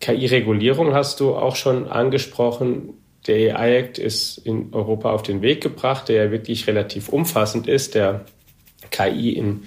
KI-Regulierung 0.00 0.94
hast 0.94 1.20
du 1.20 1.34
auch 1.34 1.56
schon 1.56 1.86
angesprochen. 1.86 2.94
Der 3.26 3.58
AI 3.58 3.78
Act 3.78 3.98
ist 3.98 4.38
in 4.38 4.72
Europa 4.72 5.10
auf 5.10 5.22
den 5.22 5.42
Weg 5.42 5.62
gebracht, 5.62 6.08
der 6.08 6.24
ja 6.24 6.30
wirklich 6.30 6.66
relativ 6.66 7.08
umfassend 7.08 7.66
ist, 7.66 7.94
der 7.94 8.24
KI 8.90 9.32
in 9.32 9.64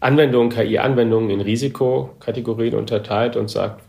Anwendungen, 0.00 0.50
KI-Anwendungen 0.50 1.30
in 1.30 1.40
Risikokategorien 1.40 2.74
unterteilt 2.74 3.34
und 3.34 3.50
sagt, 3.50 3.82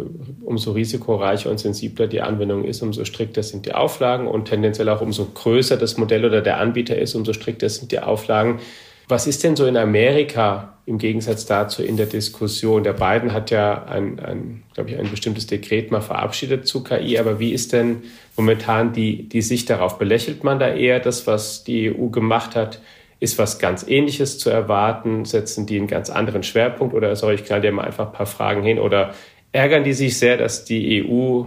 umso 0.44 0.72
risikoreicher 0.72 1.52
und 1.52 1.60
sensibler 1.60 2.08
die 2.08 2.22
Anwendung 2.22 2.64
ist, 2.64 2.82
umso 2.82 3.06
strikter 3.06 3.44
sind 3.44 3.68
die 3.68 3.74
Auflagen 3.74 4.28
und 4.28 4.46
tendenziell 4.46 4.90
auch 4.90 5.02
umso 5.02 5.26
größer 5.26 5.78
das 5.78 5.98
Modell 5.98 6.26
oder 6.26 6.42
der 6.42 6.58
Anbieter 6.58 6.98
ist, 6.98 7.14
umso 7.14 7.34
strikter 7.34 7.70
sind 7.70 7.92
die 7.92 8.00
Auflagen. 8.00 8.60
Was 9.08 9.28
ist 9.28 9.44
denn 9.44 9.56
so 9.56 9.66
in 9.66 9.78
Amerika 9.78 10.78
im 10.86 10.98
Gegensatz 10.98 11.46
dazu 11.46 11.84
in 11.84 11.98
der 11.98 12.06
Diskussion? 12.08 12.84
Der 12.84 12.94
Biden 12.94 13.34
hat 13.34 13.52
ja 13.52 13.84
ein, 13.86 14.20
ein 14.20 14.64
glaube 14.74 14.92
ich, 14.92 15.00
ein 15.00 15.10
bestimmtes 15.10 15.46
Dekret 15.46 15.92
mal 15.92 16.02
verabschiedet 16.02 16.68
zu 16.68 16.84
KI, 16.84 17.20
aber 17.20 17.40
wie 17.40 17.52
ist 17.52 17.74
denn 17.74 18.04
momentan 18.36 18.94
die, 18.94 19.30
die 19.30 19.42
Sicht 19.42 19.70
darauf? 19.70 20.00
Belächelt 20.00 20.44
man 20.44 20.60
da 20.60 20.70
eher 20.70 21.00
das, 21.00 21.28
was 21.28 21.64
die 21.64 21.92
EU 21.92 22.10
gemacht 22.10 22.56
hat? 22.56 22.82
Ist 23.20 23.38
was 23.38 23.60
ganz 23.60 23.86
Ähnliches 23.88 24.40
zu 24.40 24.50
erwarten? 24.50 25.26
Setzen 25.26 25.66
die 25.66 25.78
einen 25.78 25.88
ganz 25.88 26.10
anderen 26.10 26.44
Schwerpunkt 26.44 26.94
oder 26.94 27.16
soll 27.16 27.34
ich 27.34 27.46
knall 27.46 27.62
dir 27.62 27.72
mal 27.72 27.84
einfach 27.84 28.08
ein 28.08 28.14
paar 28.14 28.26
Fragen 28.26 28.64
hin? 28.64 28.80
Oder 28.80 29.14
ärgern 29.52 29.84
die 29.84 29.94
sich 29.94 30.18
sehr, 30.18 30.38
dass 30.38 30.66
die 30.66 31.04
EU 31.04 31.44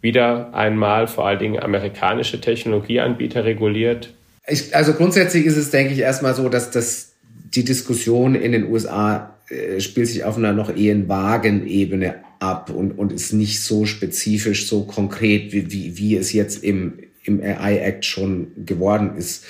wieder 0.00 0.52
einmal 0.52 1.06
vor 1.06 1.26
allen 1.26 1.38
Dingen 1.38 1.60
amerikanische 1.60 2.40
Technologieanbieter 2.40 3.44
reguliert? 3.44 4.12
Ich, 4.46 4.76
also 4.76 4.92
grundsätzlich 4.92 5.46
ist 5.46 5.56
es, 5.56 5.70
denke 5.70 5.94
ich, 5.94 6.00
erstmal 6.00 6.34
so, 6.34 6.50
dass 6.50 6.70
das 6.70 7.14
die 7.54 7.64
Diskussion 7.64 8.34
in 8.34 8.52
den 8.52 8.70
USA 8.70 9.34
äh, 9.48 9.80
spielt 9.80 10.08
sich 10.08 10.24
auf 10.24 10.36
einer 10.36 10.52
noch 10.52 10.74
eher 10.74 11.08
vagen 11.08 11.66
Ebene 11.66 12.16
ab 12.40 12.70
und, 12.70 12.92
und 12.98 13.12
ist 13.12 13.32
nicht 13.32 13.62
so 13.62 13.86
spezifisch, 13.86 14.68
so 14.68 14.84
konkret, 14.84 15.52
wie, 15.52 15.70
wie, 15.72 15.96
wie 15.96 16.16
es 16.16 16.32
jetzt 16.32 16.62
im, 16.62 16.98
im 17.24 17.42
AI 17.42 17.78
Act 17.78 18.04
schon 18.04 18.48
geworden 18.64 19.16
ist. 19.16 19.44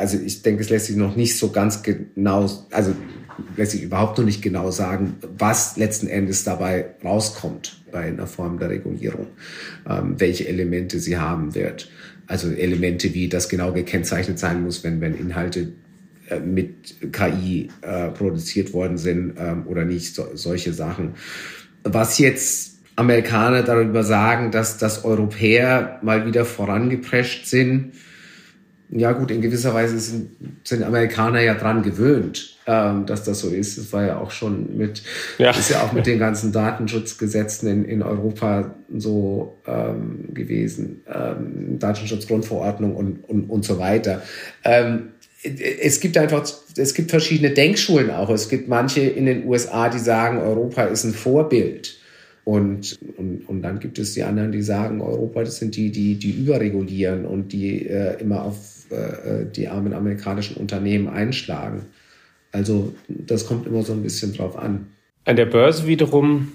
Also 0.00 0.18
ich 0.18 0.40
denke, 0.40 0.62
es 0.62 0.70
lässt 0.70 0.86
sich 0.86 0.96
noch 0.96 1.14
nicht 1.14 1.36
so 1.36 1.50
ganz 1.50 1.82
genau, 1.82 2.48
also 2.70 2.94
lässt 3.56 3.72
sich 3.72 3.82
überhaupt 3.82 4.16
noch 4.16 4.24
nicht 4.24 4.40
genau 4.40 4.70
sagen, 4.70 5.16
was 5.38 5.76
letzten 5.76 6.06
Endes 6.06 6.42
dabei 6.42 6.86
rauskommt 7.04 7.82
bei 7.92 8.00
einer 8.00 8.26
Form 8.26 8.58
der 8.58 8.70
Regulierung, 8.70 9.26
ähm, 9.88 10.14
welche 10.18 10.48
Elemente 10.48 11.00
sie 11.00 11.18
haben 11.18 11.54
wird. 11.54 11.90
Also 12.26 12.48
Elemente 12.48 13.12
wie 13.12 13.28
das 13.28 13.50
genau 13.50 13.72
gekennzeichnet 13.72 14.38
sein 14.38 14.62
muss, 14.62 14.84
wenn, 14.84 15.02
wenn 15.02 15.14
Inhalte 15.18 15.72
äh, 16.30 16.40
mit 16.40 17.12
KI 17.12 17.68
äh, 17.82 18.08
produziert 18.08 18.72
worden 18.72 18.96
sind 18.96 19.34
ähm, 19.38 19.66
oder 19.66 19.84
nicht, 19.84 20.14
so, 20.14 20.28
solche 20.34 20.72
Sachen. 20.72 21.14
Was 21.84 22.18
jetzt 22.18 22.78
Amerikaner 22.96 23.62
darüber 23.62 24.02
sagen, 24.02 24.50
dass, 24.50 24.78
dass 24.78 25.04
Europäer 25.04 25.98
mal 26.02 26.26
wieder 26.26 26.46
vorangeprescht 26.46 27.46
sind, 27.46 27.92
ja 28.92 29.12
gut, 29.12 29.30
in 29.30 29.40
gewisser 29.40 29.72
Weise 29.72 29.98
sind, 29.98 30.30
sind 30.64 30.82
Amerikaner 30.82 31.40
ja 31.40 31.54
dran 31.54 31.82
gewöhnt, 31.82 32.56
ähm, 32.66 33.06
dass 33.06 33.22
das 33.24 33.40
so 33.40 33.48
ist. 33.48 33.78
Das 33.78 33.92
war 33.92 34.04
ja 34.04 34.18
auch 34.18 34.30
schon 34.30 34.76
mit, 34.76 35.02
ja. 35.38 35.50
ist 35.50 35.70
ja 35.70 35.82
auch 35.82 35.92
mit 35.92 36.06
den 36.06 36.18
ganzen 36.18 36.52
Datenschutzgesetzen 36.52 37.68
in, 37.68 37.84
in 37.84 38.02
Europa 38.02 38.74
so 38.96 39.58
ähm, 39.66 40.34
gewesen, 40.34 41.02
ähm, 41.12 41.78
Datenschutzgrundverordnung 41.78 42.96
und, 42.96 43.28
und, 43.28 43.44
und 43.44 43.64
so 43.64 43.78
weiter. 43.78 44.22
Ähm, 44.64 45.10
es 45.42 46.00
gibt 46.00 46.18
einfach, 46.18 46.46
es 46.76 46.94
gibt 46.94 47.10
verschiedene 47.10 47.50
Denkschulen 47.50 48.10
auch. 48.10 48.28
Es 48.28 48.48
gibt 48.48 48.68
manche 48.68 49.00
in 49.00 49.26
den 49.26 49.46
USA, 49.46 49.88
die 49.88 49.98
sagen, 49.98 50.38
Europa 50.38 50.84
ist 50.84 51.04
ein 51.04 51.14
Vorbild. 51.14 51.99
Und, 52.44 52.98
und, 53.16 53.48
und 53.48 53.62
dann 53.62 53.80
gibt 53.80 53.98
es 53.98 54.14
die 54.14 54.22
anderen, 54.22 54.50
die 54.52 54.62
sagen, 54.62 55.00
Europa, 55.00 55.44
das 55.44 55.58
sind 55.58 55.76
die, 55.76 55.90
die, 55.90 56.14
die 56.14 56.32
überregulieren 56.32 57.26
und 57.26 57.52
die 57.52 57.86
äh, 57.86 58.20
immer 58.20 58.42
auf 58.44 58.86
äh, 58.90 59.44
die 59.54 59.68
armen 59.68 59.92
amerikanischen 59.92 60.56
Unternehmen 60.56 61.08
einschlagen. 61.08 61.82
Also 62.52 62.94
das 63.08 63.46
kommt 63.46 63.66
immer 63.66 63.82
so 63.82 63.92
ein 63.92 64.02
bisschen 64.02 64.32
drauf 64.32 64.58
an. 64.58 64.86
An 65.24 65.36
der 65.36 65.46
Börse 65.46 65.86
wiederum 65.86 66.50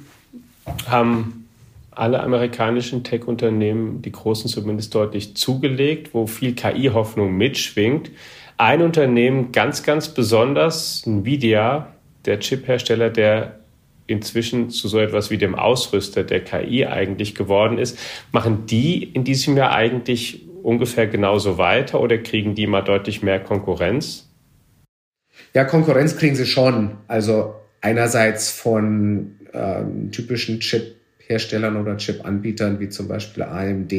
haben 0.87 1.45
alle 1.91 2.21
amerikanischen 2.21 3.03
Tech-Unternehmen, 3.03 4.01
die 4.01 4.11
großen 4.11 4.49
zumindest 4.49 4.93
deutlich 4.93 5.35
zugelegt, 5.37 6.13
wo 6.13 6.27
viel 6.27 6.53
KI-Hoffnung 6.53 7.37
mitschwingt. 7.37 8.11
Ein 8.57 8.81
Unternehmen 8.81 9.51
ganz, 9.51 9.83
ganz 9.83 10.09
besonders, 10.09 11.05
Nvidia, 11.05 11.93
der 12.25 12.39
Chiphersteller, 12.39 13.09
der 13.09 13.59
inzwischen 14.07 14.69
zu 14.69 14.87
so 14.87 14.99
etwas 14.99 15.29
wie 15.31 15.37
dem 15.37 15.55
Ausrüster 15.55 16.23
der 16.23 16.43
KI 16.43 16.85
eigentlich 16.85 17.35
geworden 17.35 17.77
ist. 17.77 17.97
Machen 18.31 18.65
die 18.65 19.03
in 19.03 19.23
diesem 19.23 19.57
Jahr 19.57 19.73
eigentlich 19.73 20.45
ungefähr 20.63 21.07
genauso 21.07 21.57
weiter 21.57 22.01
oder 22.01 22.17
kriegen 22.17 22.55
die 22.55 22.67
mal 22.67 22.81
deutlich 22.81 23.21
mehr 23.21 23.39
Konkurrenz? 23.39 24.29
Ja, 25.53 25.63
Konkurrenz 25.63 26.17
kriegen 26.17 26.35
sie 26.35 26.45
schon. 26.45 26.97
Also 27.07 27.55
einerseits 27.81 28.51
von 28.51 29.35
ähm, 29.53 30.11
typischen 30.11 30.59
Chip-Herstellern 30.59 31.77
oder 31.77 31.97
Chip-Anbietern 31.97 32.79
wie 32.79 32.89
zum 32.89 33.07
Beispiel 33.07 33.43
AMD, 33.43 33.91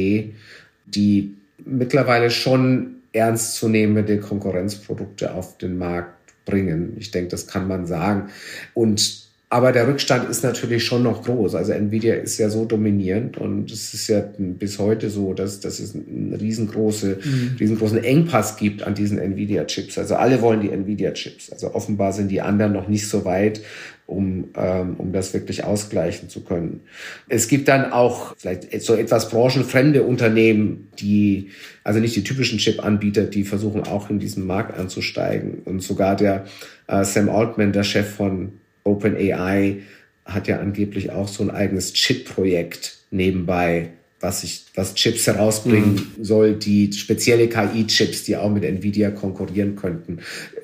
die 0.85 1.35
mittlerweile 1.65 2.29
schon 2.31 2.97
ernstzunehmende 3.13 4.19
Konkurrenzprodukte 4.19 5.33
auf 5.33 5.57
den 5.57 5.77
Markt 5.77 6.33
bringen. 6.45 6.95
Ich 6.97 7.11
denke, 7.11 7.29
das 7.29 7.47
kann 7.47 7.67
man 7.67 7.85
sagen. 7.85 8.29
Und 8.73 9.26
aber 9.49 9.71
der 9.71 9.87
Rückstand 9.87 10.29
ist 10.29 10.43
natürlich 10.43 10.83
schon 10.83 11.03
noch 11.03 11.23
groß. 11.23 11.55
Also 11.55 11.71
Nvidia 11.71 12.15
ist 12.15 12.37
ja 12.37 12.49
so 12.49 12.65
dominierend 12.65 13.37
und 13.37 13.71
es 13.71 13.93
ist 13.93 14.09
ja 14.09 14.21
bis 14.37 14.77
heute 14.77 15.09
so, 15.09 15.33
dass, 15.33 15.61
dass 15.61 15.79
es 15.79 15.95
einen 15.95 16.35
riesengroße, 16.37 17.19
mhm. 17.23 17.55
riesengroßen 17.57 18.03
Engpass 18.03 18.57
gibt 18.57 18.83
an 18.83 18.93
diesen 18.93 19.17
Nvidia-Chips. 19.19 19.97
Also 19.99 20.15
alle 20.15 20.41
wollen 20.41 20.59
die 20.59 20.69
Nvidia-Chips. 20.69 21.53
Also 21.53 21.73
offenbar 21.73 22.11
sind 22.11 22.29
die 22.29 22.41
anderen 22.41 22.73
noch 22.73 22.89
nicht 22.89 23.07
so 23.07 23.23
weit, 23.23 23.61
um, 24.05 24.49
ähm, 24.57 24.95
um 24.97 25.13
das 25.13 25.33
wirklich 25.33 25.63
ausgleichen 25.63 26.27
zu 26.27 26.41
können. 26.41 26.81
Es 27.29 27.47
gibt 27.47 27.69
dann 27.69 27.93
auch 27.93 28.35
vielleicht 28.37 28.81
so 28.81 28.95
etwas 28.95 29.29
branchenfremde 29.29 30.03
Unternehmen, 30.03 30.89
die, 30.99 31.51
also 31.85 32.01
nicht 32.01 32.17
die 32.17 32.23
typischen 32.25 32.57
Chip-Anbieter, 32.57 33.23
die 33.23 33.45
versuchen 33.45 33.83
auch 33.83 34.09
in 34.09 34.19
diesen 34.19 34.45
Markt 34.45 34.77
anzusteigen. 34.77 35.59
Und 35.63 35.81
sogar 35.81 36.17
der 36.17 36.43
äh, 36.87 37.05
Sam 37.05 37.29
Altman, 37.29 37.71
der 37.71 37.83
Chef 37.83 38.09
von 38.09 38.51
OpenAI 38.87 39.81
hat 40.25 40.47
ja 40.47 40.59
angeblich 40.59 41.11
auch 41.11 41.27
so 41.27 41.43
ein 41.43 41.51
eigenes 41.51 41.93
Chip-Projekt 41.93 42.97
nebenbei, 43.11 43.89
was 44.19 44.41
sich, 44.41 44.65
was 44.75 44.95
Chips 44.95 45.27
herausbringen 45.27 46.13
mhm. 46.17 46.23
soll, 46.23 46.55
die 46.55 46.91
spezielle 46.91 47.47
KI-Chips, 47.47 48.23
die 48.23 48.35
auch 48.35 48.51
mit 48.51 48.63
Nvidia 48.63 49.11
konkurrieren 49.11 49.75
könnten. 49.75 50.19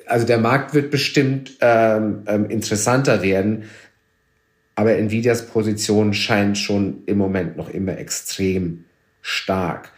Also 0.06 0.26
der 0.26 0.38
Markt 0.38 0.74
wird 0.74 0.90
bestimmt 0.90 1.56
ähm, 1.60 2.22
ähm, 2.26 2.50
interessanter 2.50 3.22
werden, 3.22 3.64
aber 4.74 4.96
Nvidias 4.96 5.46
Position 5.46 6.14
scheint 6.14 6.58
schon 6.58 7.04
im 7.06 7.18
Moment 7.18 7.56
noch 7.56 7.70
immer 7.70 7.96
extrem 7.96 8.84
stark. 9.22 9.92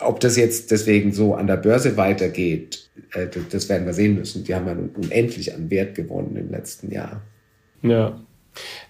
Ob 0.00 0.18
das 0.18 0.36
jetzt 0.36 0.72
deswegen 0.72 1.12
so 1.12 1.34
an 1.36 1.46
der 1.46 1.56
Börse 1.56 1.96
weitergeht, 1.96 2.90
äh, 3.12 3.28
das 3.50 3.68
werden 3.68 3.86
wir 3.86 3.94
sehen 3.94 4.16
müssen. 4.16 4.42
Die 4.42 4.54
haben 4.54 4.66
ja 4.66 4.76
unendlich 5.00 5.54
an 5.54 5.70
Wert 5.70 5.94
gewonnen 5.94 6.36
im 6.36 6.50
letzten 6.50 6.90
Jahr. 6.90 7.22
Ja. 7.82 8.12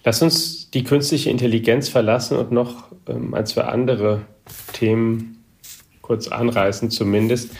Lass 0.03 0.21
uns 0.21 0.69
die 0.71 0.83
künstliche 0.83 1.29
Intelligenz 1.29 1.89
verlassen 1.89 2.37
und 2.37 2.51
noch 2.51 2.85
ähm, 3.07 3.33
ein, 3.33 3.45
zwei 3.45 3.63
andere 3.63 4.21
Themen 4.73 5.43
kurz 6.01 6.27
anreißen 6.27 6.91
zumindest. 6.91 7.51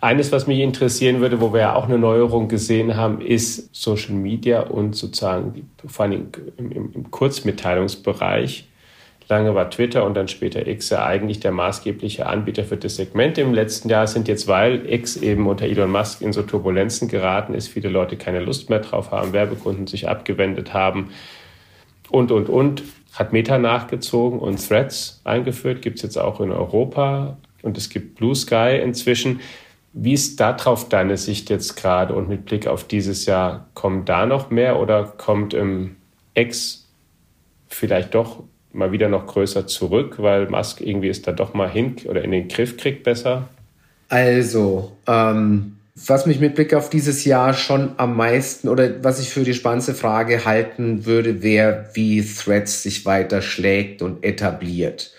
Eines, 0.00 0.32
was 0.32 0.46
mich 0.46 0.60
interessieren 0.60 1.20
würde, 1.20 1.42
wo 1.42 1.52
wir 1.52 1.60
ja 1.60 1.74
auch 1.74 1.84
eine 1.84 1.98
Neuerung 1.98 2.48
gesehen 2.48 2.96
haben, 2.96 3.20
ist 3.20 3.74
Social 3.74 4.14
Media 4.14 4.60
und 4.60 4.96
sozusagen 4.96 5.70
vor 5.86 6.06
allem 6.06 6.28
im, 6.56 6.72
im, 6.72 6.92
im 6.94 7.10
Kurzmitteilungsbereich. 7.10 8.69
Lange 9.30 9.54
war 9.54 9.70
Twitter 9.70 10.04
und 10.04 10.14
dann 10.14 10.28
später 10.28 10.66
X 10.66 10.90
ja 10.90 11.06
eigentlich 11.06 11.40
der 11.40 11.52
maßgebliche 11.52 12.26
Anbieter 12.26 12.64
für 12.64 12.76
das 12.76 12.96
Segment. 12.96 13.38
Im 13.38 13.54
letzten 13.54 13.88
Jahr 13.88 14.06
sind 14.06 14.28
jetzt, 14.28 14.48
weil 14.48 14.84
X 14.92 15.16
eben 15.16 15.46
unter 15.46 15.64
Elon 15.64 15.90
Musk 15.90 16.20
in 16.20 16.32
so 16.32 16.42
Turbulenzen 16.42 17.08
geraten 17.08 17.54
ist, 17.54 17.68
viele 17.68 17.88
Leute 17.88 18.16
keine 18.16 18.40
Lust 18.40 18.68
mehr 18.68 18.80
drauf 18.80 19.10
haben, 19.10 19.32
Werbekunden 19.32 19.86
sich 19.86 20.08
abgewendet 20.08 20.74
haben 20.74 21.10
und, 22.10 22.30
und, 22.30 22.48
und, 22.48 22.82
hat 23.14 23.32
Meta 23.32 23.58
nachgezogen 23.58 24.38
und 24.38 24.68
Threads 24.68 25.20
eingeführt, 25.24 25.82
gibt 25.82 25.96
es 25.96 26.02
jetzt 26.02 26.16
auch 26.16 26.40
in 26.40 26.52
Europa 26.52 27.38
und 27.62 27.76
es 27.76 27.88
gibt 27.88 28.16
Blue 28.16 28.34
Sky 28.34 28.78
inzwischen. 28.82 29.40
Wie 29.92 30.12
ist 30.12 30.38
darauf 30.38 30.88
deine 30.88 31.16
Sicht 31.16 31.50
jetzt 31.50 31.76
gerade 31.76 32.14
und 32.14 32.28
mit 32.28 32.44
Blick 32.44 32.68
auf 32.68 32.84
dieses 32.84 33.26
Jahr, 33.26 33.66
kommen 33.74 34.04
da 34.04 34.26
noch 34.26 34.50
mehr 34.50 34.78
oder 34.78 35.04
kommt 35.04 35.54
im 35.54 35.96
X 36.34 36.88
vielleicht 37.66 38.14
doch 38.14 38.44
mal 38.72 38.92
wieder 38.92 39.08
noch 39.08 39.26
größer 39.26 39.66
zurück, 39.66 40.16
weil 40.18 40.48
Musk 40.48 40.80
irgendwie 40.80 41.08
es 41.08 41.22
da 41.22 41.32
doch 41.32 41.54
mal 41.54 41.68
hin 41.68 41.96
oder 42.06 42.22
in 42.22 42.30
den 42.30 42.48
Griff 42.48 42.76
kriegt 42.76 43.04
besser? 43.04 43.48
Also, 44.08 44.96
ähm, 45.06 45.76
was 45.94 46.26
mich 46.26 46.40
mit 46.40 46.54
Blick 46.54 46.72
auf 46.74 46.90
dieses 46.90 47.24
Jahr 47.24 47.52
schon 47.52 47.92
am 47.96 48.16
meisten 48.16 48.68
oder 48.68 49.04
was 49.04 49.20
ich 49.20 49.30
für 49.30 49.44
die 49.44 49.54
spannendste 49.54 49.94
Frage 49.94 50.44
halten 50.44 51.04
würde, 51.04 51.42
wäre, 51.42 51.90
wie 51.94 52.22
Threads 52.22 52.82
sich 52.82 53.04
weiter 53.04 53.42
schlägt 53.42 54.02
und 54.02 54.24
etabliert. 54.24 55.12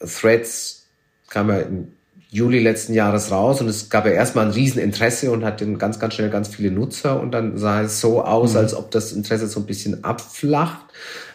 Threads 0.00 0.86
ja 1.34 1.60
im 1.60 1.92
Juli 2.30 2.60
letzten 2.60 2.94
Jahres 2.94 3.32
raus 3.32 3.60
und 3.60 3.68
es 3.68 3.90
gab 3.90 4.06
ja 4.06 4.12
erstmal 4.12 4.46
ein 4.46 4.52
Rieseninteresse 4.52 5.32
und 5.32 5.44
hat 5.44 5.62
ganz, 5.78 5.98
ganz 5.98 6.14
schnell 6.14 6.30
ganz 6.30 6.48
viele 6.48 6.70
Nutzer 6.70 7.20
und 7.20 7.32
dann 7.32 7.58
sah 7.58 7.82
es 7.82 8.00
so 8.00 8.22
aus, 8.22 8.52
mhm. 8.52 8.58
als 8.58 8.74
ob 8.74 8.90
das 8.92 9.12
Interesse 9.12 9.48
so 9.48 9.60
ein 9.60 9.66
bisschen 9.66 10.04
abflacht. 10.04 10.80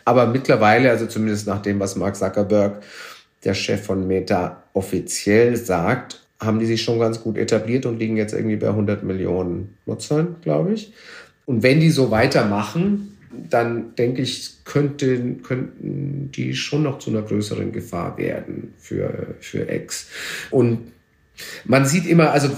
Aber 0.05 0.27
mittlerweile, 0.27 0.89
also 0.89 1.05
zumindest 1.05 1.47
nach 1.47 1.62
dem, 1.62 1.79
was 1.79 1.97
Mark 1.97 2.15
Zuckerberg, 2.15 2.81
der 3.43 3.53
Chef 3.53 3.86
von 3.86 4.08
Meta, 4.08 4.63
offiziell 4.73 5.58
sagt, 5.58 6.21
haben 6.39 6.60
die 6.60 6.65
sich 6.65 6.81
schon 6.84 6.99
ganz 6.99 7.21
gut 7.21 7.38
etabliert 7.38 7.86
und 7.86 7.99
liegen 7.99 8.15
jetzt 8.15 8.34
irgendwie 8.34 8.55
bei 8.55 8.67
100 8.67 9.03
Millionen 9.03 9.75
Nutzern, 9.86 10.36
glaube 10.41 10.73
ich. 10.73 10.93
Und 11.45 11.62
wenn 11.62 11.79
die 11.79 11.91
so 11.91 12.10
weitermachen, 12.12 13.14
dann 13.49 13.95
denke 13.95 14.21
ich, 14.21 14.63
könnten, 14.65 15.41
könnten 15.43 16.31
die 16.31 16.55
schon 16.55 16.83
noch 16.83 16.99
zu 16.99 17.09
einer 17.09 17.21
größeren 17.21 17.71
Gefahr 17.71 18.17
werden 18.17 18.73
für, 18.77 19.35
für 19.39 19.69
X. 19.71 20.07
Und 20.51 20.91
man 21.65 21.85
sieht 21.85 22.05
immer, 22.05 22.31
also 22.31 22.49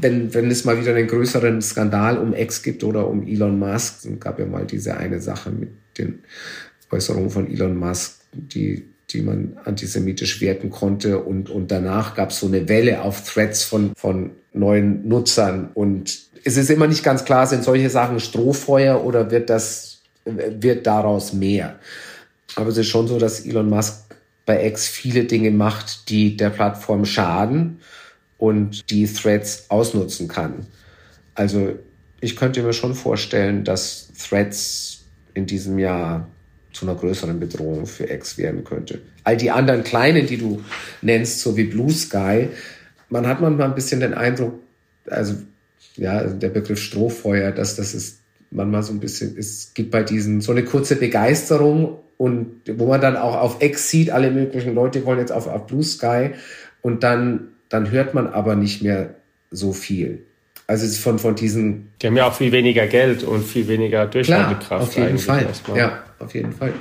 wenn, 0.00 0.32
wenn 0.32 0.50
es 0.50 0.64
mal 0.64 0.80
wieder 0.80 0.94
einen 0.94 1.08
größeren 1.08 1.60
Skandal 1.60 2.18
um 2.18 2.34
X 2.34 2.62
gibt 2.62 2.84
oder 2.84 3.06
um 3.06 3.26
Elon 3.26 3.58
Musk, 3.58 4.04
es 4.04 4.20
gab 4.20 4.38
ja 4.38 4.46
mal 4.46 4.66
diese 4.66 4.96
eine 4.96 5.20
Sache 5.20 5.50
mit 5.50 5.70
den 5.98 6.20
Äußerungen 6.90 7.30
von 7.30 7.50
Elon 7.50 7.76
Musk, 7.76 8.20
die, 8.32 8.84
die 9.10 9.22
man 9.22 9.58
antisemitisch 9.64 10.40
werten 10.40 10.70
konnte. 10.70 11.18
Und, 11.18 11.50
und 11.50 11.70
danach 11.70 12.14
gab 12.14 12.30
es 12.30 12.40
so 12.40 12.46
eine 12.46 12.68
Welle 12.68 13.02
auf 13.02 13.22
Threads 13.24 13.64
von, 13.64 13.92
von 13.96 14.30
neuen 14.52 15.06
Nutzern. 15.06 15.70
Und 15.74 16.18
es 16.44 16.56
ist 16.56 16.70
immer 16.70 16.86
nicht 16.86 17.02
ganz 17.02 17.24
klar, 17.24 17.46
sind 17.46 17.64
solche 17.64 17.90
Sachen 17.90 18.20
Strohfeuer 18.20 19.04
oder 19.04 19.30
wird 19.30 19.50
das, 19.50 19.97
wird 20.60 20.86
daraus 20.86 21.32
mehr? 21.32 21.78
Aber 22.56 22.70
es 22.70 22.76
ist 22.76 22.88
schon 22.88 23.08
so, 23.08 23.18
dass 23.18 23.44
Elon 23.44 23.68
Musk 23.68 24.02
bei 24.46 24.66
X 24.66 24.88
viele 24.88 25.24
Dinge 25.24 25.50
macht, 25.50 26.08
die 26.08 26.36
der 26.36 26.50
Plattform 26.50 27.04
schaden 27.04 27.80
und 28.38 28.90
die 28.90 29.06
Threads 29.06 29.66
ausnutzen 29.68 30.28
kann. 30.28 30.66
Also 31.34 31.78
ich 32.20 32.34
könnte 32.34 32.62
mir 32.62 32.72
schon 32.72 32.94
vorstellen, 32.94 33.64
dass 33.64 34.08
Threads 34.18 35.04
in 35.34 35.46
diesem 35.46 35.78
Jahr 35.78 36.26
zu 36.72 36.86
einer 36.86 36.94
größeren 36.94 37.38
Bedrohung 37.38 37.86
für 37.86 38.08
X 38.10 38.38
werden 38.38 38.64
könnte. 38.64 39.00
All 39.24 39.36
die 39.36 39.50
anderen 39.50 39.84
kleinen, 39.84 40.26
die 40.26 40.38
du 40.38 40.62
nennst, 41.02 41.40
so 41.40 41.56
wie 41.56 41.64
Blue 41.64 41.90
Sky, 41.90 42.48
man 43.08 43.26
hat 43.26 43.40
manchmal 43.40 43.68
ein 43.68 43.74
bisschen 43.74 44.00
den 44.00 44.14
Eindruck, 44.14 44.54
also 45.06 45.34
ja, 45.96 46.22
der 46.24 46.48
Begriff 46.48 46.80
Strohfeuer, 46.80 47.52
dass 47.52 47.76
das 47.76 47.94
ist 47.94 48.17
manchmal 48.50 48.82
so 48.82 48.92
ein 48.92 49.00
bisschen, 49.00 49.36
es 49.38 49.72
gibt 49.74 49.90
bei 49.90 50.02
diesen 50.02 50.40
so 50.40 50.52
eine 50.52 50.64
kurze 50.64 50.96
Begeisterung 50.96 51.98
und 52.16 52.62
wo 52.66 52.86
man 52.86 53.00
dann 53.00 53.16
auch 53.16 53.36
auf 53.36 53.62
X 53.62 53.90
sieht, 53.90 54.10
alle 54.10 54.30
möglichen 54.30 54.74
Leute 54.74 55.04
wollen 55.04 55.18
jetzt 55.18 55.32
auf, 55.32 55.46
auf 55.46 55.66
Blue 55.66 55.82
Sky 55.82 56.30
und 56.82 57.02
dann, 57.02 57.48
dann 57.68 57.90
hört 57.90 58.14
man 58.14 58.26
aber 58.26 58.56
nicht 58.56 58.82
mehr 58.82 59.14
so 59.50 59.72
viel. 59.72 60.24
Also 60.66 60.86
von, 61.00 61.18
von 61.18 61.34
diesen. 61.34 61.88
Die 62.02 62.06
haben 62.08 62.16
ja 62.16 62.26
auch 62.26 62.34
viel 62.34 62.52
weniger 62.52 62.86
Geld 62.86 63.22
und 63.22 63.42
viel 63.42 63.68
weniger 63.68 64.06
Durchhaltekraft. 64.06 64.82
Auf 64.82 64.96
jeden 64.96 65.18
Fall. 65.18 65.44
Erstmal. 65.44 65.78
Ja, 65.78 66.02
auf 66.18 66.34
jeden 66.34 66.52
Fall. 66.52 66.74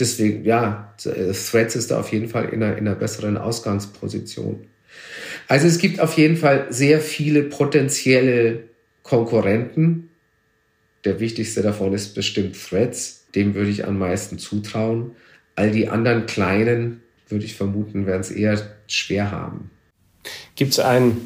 Deswegen, 0.00 0.44
ja, 0.44 0.94
Threads 0.96 1.76
ist 1.76 1.90
da 1.90 2.00
auf 2.00 2.10
jeden 2.10 2.28
Fall 2.28 2.46
in 2.46 2.62
einer, 2.62 2.78
in 2.78 2.88
einer 2.88 2.96
besseren 2.96 3.36
Ausgangsposition. 3.36 4.64
Also 5.46 5.66
es 5.66 5.76
gibt 5.76 6.00
auf 6.00 6.16
jeden 6.16 6.38
Fall 6.38 6.68
sehr 6.70 7.00
viele 7.00 7.42
potenzielle 7.42 8.60
Konkurrenten. 9.02 10.08
Der 11.04 11.20
wichtigste 11.20 11.62
davon 11.62 11.92
ist 11.92 12.14
bestimmt 12.14 12.56
Threads. 12.56 13.26
Dem 13.34 13.54
würde 13.54 13.70
ich 13.70 13.86
am 13.86 13.98
meisten 13.98 14.38
zutrauen. 14.38 15.12
All 15.56 15.70
die 15.70 15.88
anderen 15.88 16.26
kleinen, 16.26 17.02
würde 17.28 17.44
ich 17.44 17.54
vermuten, 17.54 18.06
werden 18.06 18.20
es 18.20 18.30
eher 18.30 18.60
schwer 18.86 19.30
haben. 19.30 19.70
Gibt 20.56 20.72
es 20.72 20.80
ein 20.80 21.16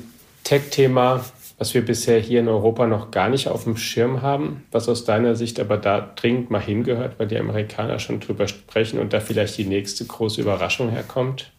Tech-Thema, 0.44 1.24
was 1.58 1.74
wir 1.74 1.84
bisher 1.84 2.20
hier 2.20 2.40
in 2.40 2.48
Europa 2.48 2.86
noch 2.86 3.10
gar 3.10 3.28
nicht 3.28 3.48
auf 3.48 3.64
dem 3.64 3.76
Schirm 3.76 4.22
haben, 4.22 4.64
was 4.70 4.88
aus 4.88 5.04
deiner 5.04 5.34
Sicht 5.34 5.58
aber 5.58 5.76
da 5.76 6.12
dringend 6.14 6.50
mal 6.50 6.62
hingehört, 6.62 7.18
weil 7.18 7.26
die 7.26 7.36
Amerikaner 7.36 7.98
schon 7.98 8.20
drüber 8.20 8.46
sprechen 8.46 8.98
und 8.98 9.12
da 9.12 9.20
vielleicht 9.20 9.58
die 9.58 9.64
nächste 9.64 10.04
große 10.04 10.40
Überraschung 10.40 10.90
herkommt? 10.90 11.52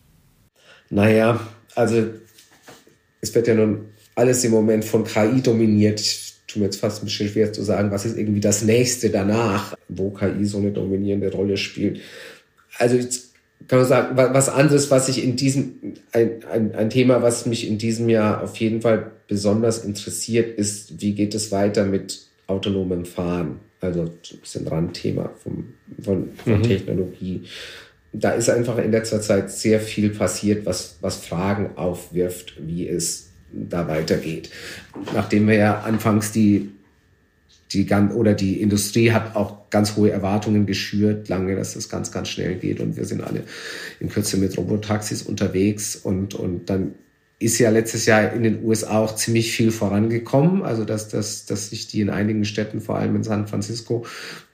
Naja, 0.89 1.39
also 1.75 2.07
es 3.21 3.35
wird 3.35 3.47
ja 3.47 3.53
nun 3.53 3.89
alles 4.15 4.43
im 4.43 4.51
Moment 4.51 4.85
von 4.85 5.03
KI 5.03 5.41
dominiert. 5.41 6.01
Tue 6.49 6.61
mir 6.61 6.65
jetzt 6.65 6.79
fast 6.79 7.01
ein 7.01 7.05
bisschen 7.05 7.29
schwer 7.29 7.53
zu 7.53 7.63
sagen, 7.63 7.91
was 7.91 8.05
ist 8.05 8.17
irgendwie 8.17 8.39
das 8.39 8.63
nächste 8.63 9.11
danach, 9.11 9.75
wo 9.87 10.09
KI 10.09 10.45
so 10.45 10.57
eine 10.57 10.71
dominierende 10.71 11.31
Rolle 11.31 11.57
spielt. 11.57 11.99
Also 12.77 12.95
jetzt 12.95 13.29
kann 13.67 13.79
man 13.79 13.87
sagen, 13.87 14.17
was 14.17 14.49
anderes, 14.49 14.89
was 14.89 15.09
ich 15.09 15.23
in 15.23 15.35
diesem, 15.35 15.95
ein, 16.11 16.43
ein, 16.51 16.75
ein 16.75 16.89
Thema, 16.89 17.21
was 17.21 17.45
mich 17.45 17.67
in 17.67 17.77
diesem 17.77 18.09
Jahr 18.09 18.41
auf 18.43 18.57
jeden 18.57 18.81
Fall 18.81 19.11
besonders 19.27 19.83
interessiert, 19.83 20.57
ist, 20.57 21.01
wie 21.01 21.13
geht 21.13 21.35
es 21.35 21.51
weiter 21.51 21.85
mit 21.85 22.27
autonomem 22.47 23.05
Fahren? 23.05 23.59
Also 23.79 24.01
ein 24.01 24.39
bisschen 24.41 24.67
Randthema 24.67 25.29
vom, 25.43 25.73
von, 26.01 26.29
von 26.43 26.57
mhm. 26.57 26.63
Technologie. 26.63 27.43
Da 28.11 28.31
ist 28.31 28.49
einfach 28.49 28.77
in 28.79 28.91
letzter 28.91 29.21
Zeit 29.21 29.51
sehr 29.51 29.79
viel 29.79 30.09
passiert, 30.09 30.65
was, 30.65 30.97
was 31.01 31.17
Fragen 31.17 31.77
aufwirft, 31.77 32.55
wie 32.59 32.87
es 32.87 33.28
da 33.51 33.87
weitergeht. 33.87 34.49
Nachdem 35.13 35.47
wir 35.47 35.55
ja 35.55 35.79
anfangs 35.81 36.31
die 36.31 36.71
die 37.71 37.85
ganz, 37.85 38.13
oder 38.13 38.33
die 38.33 38.61
Industrie 38.61 39.11
hat 39.11 39.35
auch 39.35 39.69
ganz 39.69 39.95
hohe 39.95 40.09
Erwartungen 40.09 40.65
geschürt, 40.65 41.29
lange, 41.29 41.55
dass 41.55 41.75
das 41.75 41.87
ganz, 41.87 42.11
ganz 42.11 42.29
schnell 42.29 42.55
geht 42.55 42.79
und 42.79 42.97
wir 42.97 43.05
sind 43.05 43.21
alle 43.21 43.43
in 43.99 44.09
Kürze 44.09 44.37
mit 44.37 44.57
Robotaxis 44.57 45.21
unterwegs 45.21 45.95
und, 45.95 46.33
und 46.33 46.69
dann 46.69 46.95
ist 47.37 47.59
ja 47.59 47.69
letztes 47.69 48.05
Jahr 48.05 48.33
in 48.33 48.43
den 48.43 48.63
USA 48.63 48.99
auch 48.99 49.15
ziemlich 49.15 49.51
viel 49.53 49.71
vorangekommen, 49.71 50.63
also 50.63 50.83
dass, 50.83 51.07
dass, 51.09 51.45
dass 51.45 51.69
sich 51.69 51.87
die 51.87 52.01
in 52.01 52.09
einigen 52.09 52.43
Städten, 52.43 52.81
vor 52.81 52.97
allem 52.97 53.15
in 53.15 53.23
San 53.23 53.47
Francisco, 53.47 54.05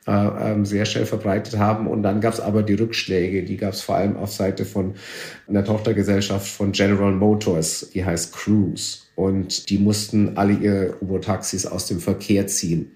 sehr 0.05 0.85
schnell 0.85 1.07
verbreitet 1.07 1.57
haben. 1.57 1.87
Und 1.87 2.03
dann 2.03 2.21
gab 2.21 2.33
es 2.33 2.39
aber 2.39 2.61
die 2.61 2.75
Rückschläge, 2.75 3.43
die 3.43 3.57
gab 3.57 3.73
es 3.73 3.81
vor 3.81 3.95
allem 3.95 4.17
auf 4.17 4.31
Seite 4.31 4.63
von 4.63 4.93
einer 5.47 5.65
Tochtergesellschaft 5.65 6.47
von 6.47 6.71
General 6.73 7.11
Motors, 7.11 7.89
die 7.93 8.05
heißt 8.05 8.31
Cruise. 8.33 8.99
Und 9.15 9.69
die 9.69 9.79
mussten 9.79 10.37
alle 10.37 10.53
ihre 10.53 10.93
Robotaxis 11.01 11.65
aus 11.65 11.87
dem 11.87 11.99
Verkehr 11.99 12.45
ziehen. 12.45 12.91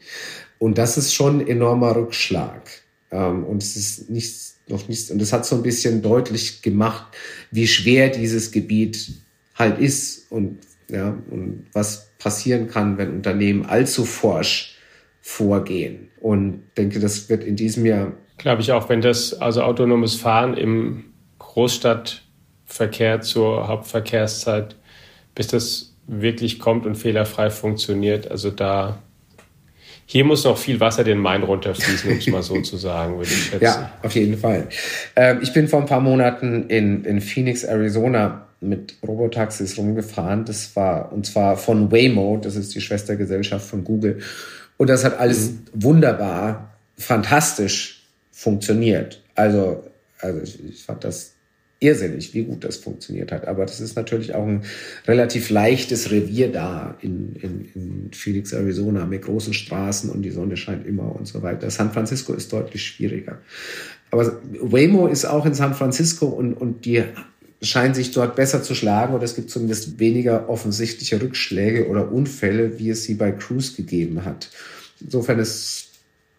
Und 0.60 0.78
das 0.78 0.98
ist 0.98 1.14
schon 1.14 1.40
ein 1.40 1.48
enormer 1.48 1.96
Rückschlag. 1.96 2.70
Ähm, 3.12 3.44
und 3.44 3.64
es 3.64 3.76
ist 3.76 4.10
nichts, 4.10 4.58
noch 4.68 4.88
nichts, 4.88 5.10
und 5.10 5.22
es 5.22 5.34
hat 5.34 5.46
so 5.46 5.56
ein 5.56 5.64
bisschen 5.64 6.02
deutlich 6.02 6.62
gemacht, 6.62 7.16
wie 7.50 7.68
schwer 7.68 8.10
dieses 8.10 8.52
Gebiet 8.52 9.10
halt 9.56 9.80
ist 9.80 10.32
und, 10.32 10.60
ja, 10.90 11.18
und 11.32 11.66
was 11.74 12.10
passieren 12.20 12.68
kann, 12.68 12.98
wenn 12.98 13.14
Unternehmen 13.14 13.66
allzu 13.66 14.06
forsch 14.06 14.78
vorgehen. 15.22 16.09
Und 16.22 16.64
denke, 16.78 17.00
das 17.00 17.30
wird 17.30 17.44
in 17.44 17.56
diesem 17.56 17.86
Jahr. 17.86 18.14
Glaube 18.38 18.62
ich 18.62 18.72
auch, 18.72 18.90
wenn 18.90 19.02
das, 19.02 19.34
also 19.34 19.64
autonomes 19.64 20.16
Fahren 20.16 20.56
im 20.56 21.06
Großstadtverkehr 21.40 23.22
zur 23.22 23.68
Hauptverkehrszeit, 23.68 24.76
bis 25.36 25.48
das 25.48 25.96
wirklich 26.08 26.60
kommt 26.60 26.86
und 26.86 26.96
fehlerfrei 26.96 27.50
funktioniert, 27.50 28.30
also 28.30 28.50
da 28.50 29.00
hier 30.12 30.26
muss 30.26 30.44
noch 30.44 30.58
viel 30.58 30.80
Wasser 30.80 31.04
den 31.04 31.20
Main 31.20 31.44
runterfließen, 31.44 32.10
um 32.10 32.18
es 32.18 32.26
mal 32.26 32.42
so 32.42 32.60
zu 32.62 32.78
sagen, 32.78 33.18
würde 33.18 33.30
ich 33.30 33.44
schätzen. 33.44 33.64
Ja, 33.64 33.92
auf 34.02 34.16
jeden 34.16 34.40
Fall. 34.40 34.68
Ähm, 35.16 35.38
ich 35.44 35.54
bin 35.54 35.68
vor 35.68 35.82
ein 35.82 35.86
paar 35.86 36.02
Monaten 36.02 36.68
in, 36.68 37.06
in 37.06 37.22
Phoenix, 37.22 37.64
Arizona 37.64 38.48
mit 38.60 38.96
Robotaxis 39.08 39.78
rumgefahren. 39.78 40.46
Das 40.46 40.76
war, 40.76 41.12
und 41.14 41.28
zwar 41.28 41.58
von 41.58 41.92
Waymo, 41.92 42.40
das 42.42 42.56
ist 42.56 42.74
die 42.74 42.82
Schwestergesellschaft 42.82 43.70
von 43.70 43.84
Google. 43.84 44.18
Und 44.80 44.90
das 44.90 45.04
hat 45.04 45.20
alles 45.20 45.52
mhm. 45.52 45.60
wunderbar, 45.74 46.78
fantastisch 46.98 48.08
funktioniert. 48.32 49.22
Also, 49.36 49.84
also 50.20 50.40
ich, 50.42 50.64
ich 50.64 50.84
fand 50.84 51.04
das 51.04 51.34
irrsinnig, 51.82 52.34
wie 52.34 52.44
gut 52.44 52.64
das 52.64 52.78
funktioniert 52.78 53.34
hat. 53.34 53.46
Aber 53.46 53.66
das 53.66 53.82
ist 53.82 53.98
natürlich 53.98 54.34
auch 54.36 54.48
ein 54.48 54.64
relativ 55.06 55.50
leichtes 55.50 56.12
Revier 56.12 56.50
da 56.50 56.96
in, 57.02 57.36
in, 57.36 57.70
in 57.76 58.10
Phoenix, 58.14 58.54
Arizona, 58.54 59.06
mit 59.06 59.24
großen 59.24 59.54
Straßen 59.54 60.10
und 60.10 60.22
die 60.22 60.32
Sonne 60.32 60.56
scheint 60.56 60.88
immer 60.88 61.14
und 61.14 61.28
so 61.28 61.42
weiter. 61.42 61.70
San 61.70 61.92
Francisco 61.92 62.34
ist 62.34 62.54
deutlich 62.54 62.82
schwieriger. 62.86 63.40
Aber 64.12 64.40
Waymo 64.62 65.08
ist 65.08 65.26
auch 65.26 65.46
in 65.46 65.54
San 65.54 65.74
Francisco 65.74 66.26
und, 66.28 66.54
und 66.54 66.86
die 66.86 67.04
scheinen 67.62 67.94
sich 67.94 68.12
dort 68.12 68.36
besser 68.36 68.64
zu 68.64 68.74
schlagen 68.74 69.14
oder 69.14 69.24
es 69.24 69.36
gibt 69.36 69.50
zumindest 69.50 70.00
weniger 70.00 70.50
offensichtliche 70.50 71.22
Rückschläge 71.22 71.88
oder 71.88 72.12
Unfälle, 72.12 72.80
wie 72.80 72.90
es 72.90 73.04
sie 73.04 73.16
bei 73.16 73.32
Cruise 73.32 73.76
gegeben 73.76 74.24
hat. 74.24 74.50
Insofern 75.02 75.40
ist, 75.40 75.90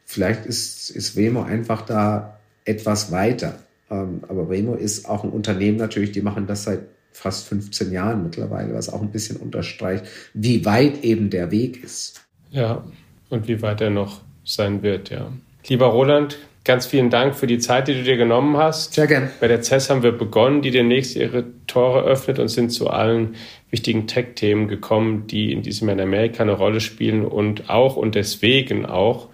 vielleicht 0.06 0.46
ist, 0.46 0.90
ist 0.90 1.16
Waymo 1.16 1.42
einfach 1.42 1.82
da 1.82 2.38
etwas 2.64 3.12
weiter. 3.12 3.58
Ähm, 3.90 4.22
aber 4.28 4.48
Waymo 4.48 4.74
ist 4.74 5.08
auch 5.08 5.24
ein 5.24 5.30
Unternehmen 5.30 5.76
natürlich, 5.76 6.12
die 6.12 6.22
machen 6.22 6.46
das 6.46 6.64
seit 6.64 6.80
fast 7.12 7.48
15 7.48 7.92
Jahren 7.92 8.22
mittlerweile, 8.22 8.74
was 8.74 8.88
auch 8.88 9.02
ein 9.02 9.10
bisschen 9.10 9.36
unterstreicht, 9.36 10.04
wie 10.32 10.64
weit 10.64 11.04
eben 11.04 11.28
der 11.28 11.50
Weg 11.50 11.82
ist. 11.82 12.22
Ja, 12.50 12.84
und 13.28 13.48
wie 13.48 13.62
weit 13.62 13.80
er 13.80 13.90
noch 13.90 14.22
sein 14.44 14.82
wird, 14.82 15.10
ja. 15.10 15.32
Lieber 15.66 15.86
Roland, 15.86 16.38
Ganz 16.70 16.86
vielen 16.86 17.10
Dank 17.10 17.34
für 17.34 17.48
die 17.48 17.58
Zeit, 17.58 17.88
die 17.88 17.94
du 17.94 18.04
dir 18.04 18.16
genommen 18.16 18.56
hast. 18.56 18.94
Sehr 18.94 19.08
gern. 19.08 19.28
Bei 19.40 19.48
der 19.48 19.60
CES 19.60 19.90
haben 19.90 20.04
wir 20.04 20.12
begonnen, 20.12 20.62
die 20.62 20.70
demnächst 20.70 21.16
ihre 21.16 21.42
Tore 21.66 22.02
öffnet 22.04 22.38
und 22.38 22.46
sind 22.46 22.70
zu 22.70 22.88
allen 22.88 23.34
wichtigen 23.72 24.06
Tech-Themen 24.06 24.68
gekommen, 24.68 25.26
die 25.26 25.52
in 25.52 25.62
diesem 25.62 25.88
Jahr 25.88 25.98
in 25.98 26.04
Amerika 26.04 26.44
eine 26.44 26.52
Rolle 26.52 26.80
spielen 26.80 27.24
und 27.24 27.70
auch 27.70 27.96
und 27.96 28.14
deswegen 28.14 28.86
auch 28.86 29.30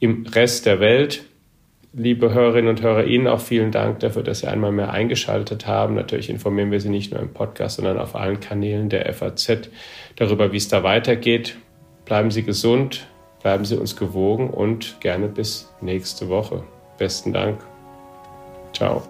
im 0.00 0.26
Rest 0.26 0.66
der 0.66 0.80
Welt. 0.80 1.22
Liebe 1.92 2.34
Hörerinnen 2.34 2.70
und 2.70 2.82
Hörer, 2.82 3.04
Ihnen 3.04 3.28
auch 3.28 3.38
vielen 3.38 3.70
Dank 3.70 4.00
dafür, 4.00 4.24
dass 4.24 4.40
Sie 4.40 4.48
einmal 4.48 4.72
mehr 4.72 4.90
eingeschaltet 4.90 5.68
haben. 5.68 5.94
Natürlich 5.94 6.30
informieren 6.30 6.72
wir 6.72 6.80
Sie 6.80 6.90
nicht 6.90 7.12
nur 7.12 7.20
im 7.20 7.32
Podcast, 7.32 7.76
sondern 7.76 7.96
auf 7.96 8.16
allen 8.16 8.40
Kanälen 8.40 8.88
der 8.88 9.14
FAZ 9.14 9.70
darüber, 10.16 10.50
wie 10.50 10.56
es 10.56 10.66
da 10.66 10.82
weitergeht. 10.82 11.54
Bleiben 12.06 12.32
Sie 12.32 12.42
gesund, 12.42 13.06
Bleiben 13.42 13.64
Sie 13.64 13.76
uns 13.76 13.96
gewogen 13.96 14.50
und 14.50 15.00
gerne 15.00 15.26
bis 15.26 15.68
nächste 15.80 16.28
Woche. 16.28 16.62
Besten 16.98 17.32
Dank. 17.32 17.60
Ciao. 18.72 19.02